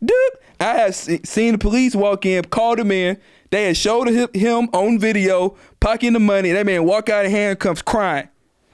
[0.02, 0.30] doop.
[0.58, 3.18] I have seen the police walk in, called him in.
[3.50, 6.52] They had showed him, him on video pocketing the money.
[6.52, 8.28] That man walk out of handcuffs, crying,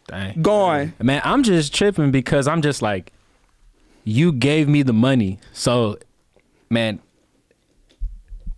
[0.07, 0.43] Dang.
[0.43, 0.95] gone.
[1.03, 3.13] Man, I'm just tripping because I'm just like,
[4.05, 5.99] you gave me the money, so,
[6.71, 7.01] man,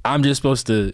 [0.09, 0.93] I'm just supposed to.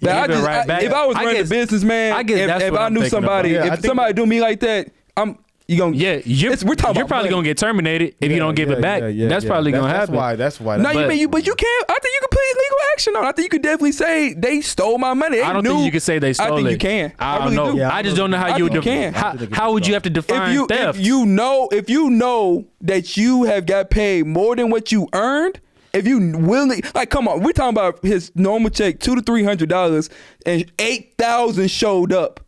[0.00, 0.82] But I give it just, right I- back.
[0.82, 2.80] if I was I running guess- a business, man, I guess if, that's if what
[2.80, 3.50] I I'm knew somebody.
[3.50, 5.38] Yeah, if somebody do me like that, I'm
[5.68, 7.30] you gonna Yeah, you're, we're talking you're about probably money.
[7.30, 9.02] gonna get terminated if you don't give yeah, it back.
[9.02, 9.50] yeah, yeah, that's yeah.
[9.50, 10.14] probably gonna that's happen.
[10.16, 11.84] why that's why No, that's you mean you, but you can't.
[11.88, 13.24] I think you can put legal action on.
[13.24, 13.28] it.
[13.28, 15.36] I think you could definitely say they stole my money.
[15.36, 16.72] They I don't knew- think you can say they stole I think it.
[16.72, 17.12] you can.
[17.20, 17.72] I, I, don't really know.
[17.72, 17.78] do.
[17.78, 18.72] Yeah, I just don't know how I you would.
[18.72, 19.14] think you can.
[19.14, 20.98] how, I think it's how would you have to define If you theft?
[20.98, 25.08] if you know if you know that you have got paid more than what you
[25.12, 25.60] earned.
[25.92, 29.44] If you willingly like, come on, we're talking about his normal check, two to three
[29.44, 30.10] hundred dollars,
[30.46, 32.40] and eight thousand showed up.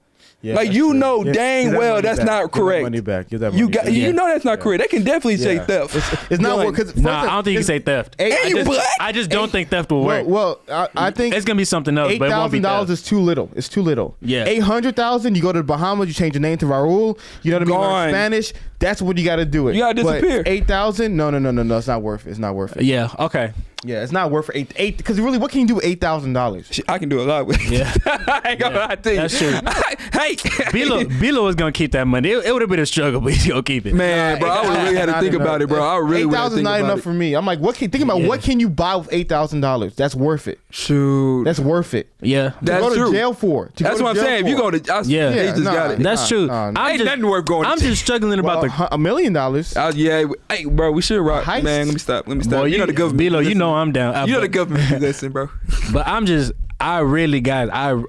[0.42, 0.98] Yeah, like you true.
[0.98, 2.26] know Give- dang that well that's back.
[2.26, 2.82] not Give that correct.
[2.82, 3.28] money back.
[3.28, 3.92] Give that you got back.
[3.94, 4.10] you Yeah.
[4.12, 4.62] know that's not Yeah.
[4.64, 4.82] correct.
[4.82, 5.94] They can definitely say theft.
[5.94, 8.16] It's, it's not Like, because Nah, I don't think you can say theft.
[8.18, 8.86] Eight- I you just, black?
[8.98, 10.26] I just don't think theft will work.
[10.26, 12.58] Well, well I, I think it's gonna be something else, Eight but it won't be
[12.58, 13.50] thousand dollars is too little.
[13.54, 14.16] It's too little.
[14.20, 14.44] Yeah.
[14.46, 15.36] Eight hundred thousand.
[15.36, 16.08] You go to the Bahamas.
[16.08, 17.16] You change your name to Raul.
[17.42, 17.80] You know what I mean?
[17.80, 18.52] Learn Spanish.
[18.80, 19.74] That's what you got to do it.
[19.76, 20.42] You gotta disappear.
[20.44, 21.16] Eight thousand?
[21.16, 21.78] No, no, no, no, no.
[21.78, 22.30] It's not worth it.
[22.30, 22.82] It's not worth it.
[22.82, 23.10] Yeah.
[23.18, 23.52] Okay.
[23.84, 24.56] Yeah, it's not worth it.
[24.56, 24.96] Eight, eight.
[24.96, 26.80] Because really, what can you do with eight thousand dollars?
[26.88, 27.58] I can do a lot with.
[27.60, 27.70] it.
[27.70, 27.92] Yeah.
[28.06, 29.16] I ain't gonna Yeah, lie to you.
[29.16, 29.50] that's true.
[30.12, 30.36] hey,
[30.70, 32.30] Bilo, Bilo was gonna keep that money.
[32.30, 33.94] It, it would have been a struggle, but he's gonna keep it.
[33.94, 35.82] man, bro, I would really had to think about it, bro.
[35.82, 37.02] I really Eight would have to thousand think not enough it.
[37.02, 37.34] for me.
[37.34, 37.74] I'm like, what?
[37.74, 38.28] Can, think about Yeah.
[38.28, 39.96] what can you buy with eight thousand dollars?
[39.96, 40.60] That's worth it.
[40.70, 42.08] Shoot, That's worth it.
[42.20, 42.50] Yeah.
[42.50, 43.12] To That's go to true.
[43.12, 43.66] jail for.
[43.66, 44.44] To that's what I'm jail saying.
[44.44, 44.70] If you for.
[44.70, 45.30] go to, I, Yeah.
[45.30, 45.98] they just nah, got it.
[45.98, 46.46] That's Nah, true.
[46.46, 46.80] nah, nah.
[46.80, 48.94] I'm Ain't just, nothing worth going I'm just struggling about the.
[48.94, 49.76] a million dollars.
[49.76, 51.64] Uh, yeah, hey, bro, we should rock, man.
[51.86, 52.28] Let me stop.
[52.28, 52.60] Let me stop.
[52.60, 53.20] Boy, you, know the government.
[53.20, 53.58] Bilo, you listen.
[53.72, 54.28] Know I'm down.
[54.28, 55.00] You know the government.
[55.00, 55.48] listen, bro.
[55.92, 58.02] But I'm just, I really, guys, I,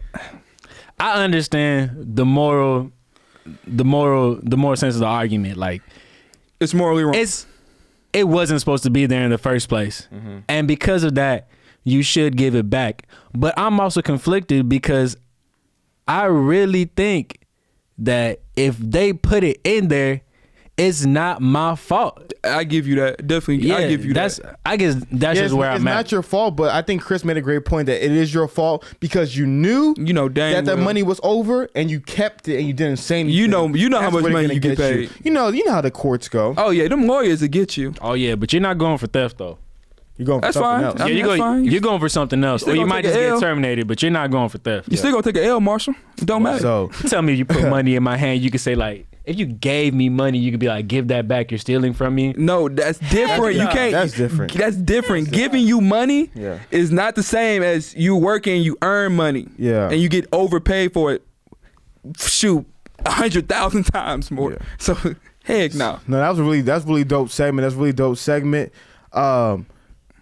[0.99, 2.91] I understand the moral,
[3.65, 5.57] the moral, the moral sense of the argument.
[5.57, 5.81] Like
[6.59, 7.15] It's morally wrong.
[7.15, 7.45] it's,
[8.11, 10.39] it wasn't supposed to be there in the first place, mm-hmm.
[10.47, 11.47] and because of that,
[11.83, 13.07] you should give it back.
[13.33, 15.17] But I'm also conflicted because
[16.07, 17.39] I really think
[17.97, 20.21] that if they put it in there,
[20.77, 22.33] it's not my fault.
[22.43, 23.27] I give you that.
[23.27, 24.37] Definitely, Yeah, I give you that's.
[24.39, 24.59] that.
[24.65, 25.99] I guess that's Yeah, just it's, where it's I'm not at.
[26.01, 28.33] It's not your fault, but I think Chris made a great point that it is
[28.33, 30.85] your fault because you knew You know, dang that that well.
[30.85, 33.37] money was over and you kept it and you didn't say anything.
[33.37, 34.75] You know- you know how much money you get You.
[34.77, 35.09] paid.
[35.23, 36.53] you know, you know how the courts go.
[36.57, 37.93] Oh yeah, them lawyers will get you.
[38.01, 39.59] oh yeah, but you're not going for theft though.
[40.17, 40.83] You're going for That's something fine.
[40.83, 40.95] else.
[41.01, 41.63] I yeah, mean, you that's go, fine.
[41.65, 44.47] you're going for something else, or you might just get terminated, but you're not going
[44.49, 44.91] for theft.
[44.91, 45.95] You still gonna take an L, Marshall?
[46.17, 46.59] It don't matter.
[46.59, 49.37] So Tell me, if you put money in my hand, you can say like, if
[49.39, 51.49] you gave me money, you could be like, give that back.
[51.51, 52.33] You're stealing from me.
[52.37, 53.53] no, that's different.
[53.53, 53.91] you That's- can't.
[53.93, 54.53] that's different.
[54.53, 55.31] That's different.
[55.31, 56.59] Giving you money Yeah.
[56.71, 58.61] is not the same as you working.
[58.61, 59.47] You earn money.
[59.57, 59.89] Yeah.
[59.89, 61.23] And you get overpaid for it.
[62.17, 62.65] Shoot,
[63.05, 64.51] a hundred thousand times more.
[64.51, 64.57] Yeah.
[64.77, 64.95] So
[65.45, 67.63] heck no, No, that was a really that's really dope segment.
[67.63, 68.73] That's a really dope segment.
[69.13, 69.67] Um,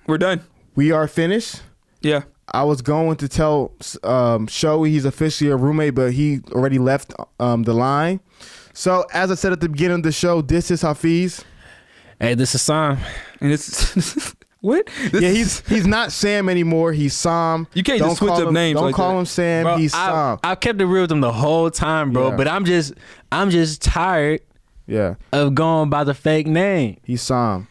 [0.06, 0.42] we're done.
[0.76, 1.62] we are finished.
[2.02, 2.24] Yeah.
[2.54, 3.72] I was going to tell
[4.04, 8.20] um, Showy he's officially a roommate, but he already left um, the line.
[8.74, 11.44] So as I said at the beginning of the show, this is Hafeez.
[12.20, 12.98] Hey, this is Sam.
[13.40, 14.88] And it's what?
[15.12, 16.94] This yeah, he's he's not Sam anymore.
[16.94, 17.68] He's Sam.
[17.74, 19.20] You can't just switch call up him, names Don't like call that.
[19.20, 19.64] him Sam.
[19.64, 20.40] Bro, he's I, Sam.
[20.44, 22.30] I kept it real with him the whole time, bro.
[22.30, 22.36] Yeah.
[22.38, 22.94] But I'm just,
[23.32, 24.42] I'm just tired
[24.88, 27.00] yeah, of going by the fake name.
[27.04, 27.68] he's Sam.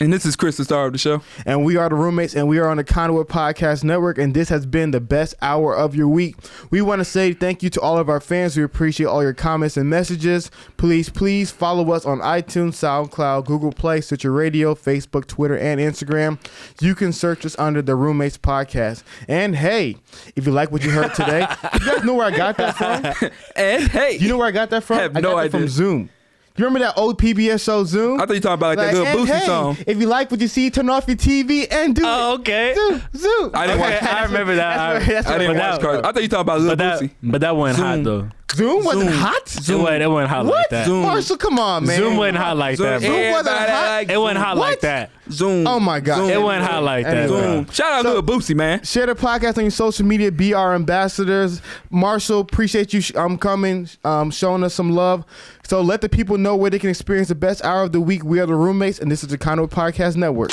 [0.00, 1.22] And this is Chris, the star of the show.
[1.46, 4.18] And we are the roommates, and we are on the Conduit Podcast Network.
[4.18, 6.34] And this has been the best hour of your week.
[6.70, 8.56] We want to say thank you to all of our fans.
[8.56, 10.50] We appreciate all your comments and messages.
[10.76, 16.40] Please, please follow us on iTunes, SoundCloud, Google Play, Stitcher Radio, Facebook, Twitter, and Instagram.
[16.80, 19.04] You can search us under the Roommates Podcast.
[19.28, 19.98] And hey,
[20.34, 23.30] if you like what you heard today, you guys know where I got that from?
[23.56, 24.98] And hey, You know where I got that from?
[24.98, 25.68] I have got no that from.
[25.68, 26.10] Zoom.
[26.56, 28.20] You remember that old PBS show Zoom?
[28.20, 29.76] I thought you talking about like, that little and Boosie hey, song.
[29.86, 32.40] If you like what you see, turn off your TV and do Oh, it.
[32.40, 32.74] okay.
[32.74, 33.50] Zoom, Zoom.
[33.54, 34.02] I didn't Okay, watch.
[34.02, 34.76] I remember that.
[34.76, 37.00] That's what- that's I didn't watch that- I thought you talking about Lil But that,
[37.00, 37.10] Boosie.
[37.22, 38.28] but that wasn't hot though.
[38.54, 39.18] Zoom wasn't Zoom.
[39.18, 39.48] hot.
[39.48, 40.86] Zoom, wasn't, it wasn't hot like that.
[40.86, 41.02] Zoom.
[41.04, 41.96] Marshall, come on, man.
[41.96, 43.10] Zoom wasn't hot like that, Zoom.
[43.10, 43.22] bro.
[43.22, 43.86] Zoom wasn't hot.
[43.88, 44.68] like It wasn't hot What?
[44.68, 45.10] like that.
[45.30, 45.66] Zoom.
[45.66, 46.16] Oh my God.
[46.18, 46.28] Zoom.
[46.30, 47.40] It wasn't hot like that, Anyway.
[47.40, 47.50] bro.
[47.54, 47.70] Zoom.
[47.70, 48.84] Shout out So- Lil Boosie, man.
[48.84, 50.30] Share the podcast on your social media.
[50.30, 51.62] Be our ambassadors.
[51.90, 55.24] Marshall, appreciate you sh- um, coming, um, showing us some love.
[55.64, 58.24] So let the people know where they can experience the best hour of the week.
[58.24, 60.50] We are the roommates, and this is the Conduit Podcast Network.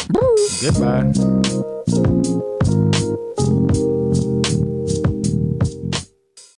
[0.61, 2.38] Goodbye.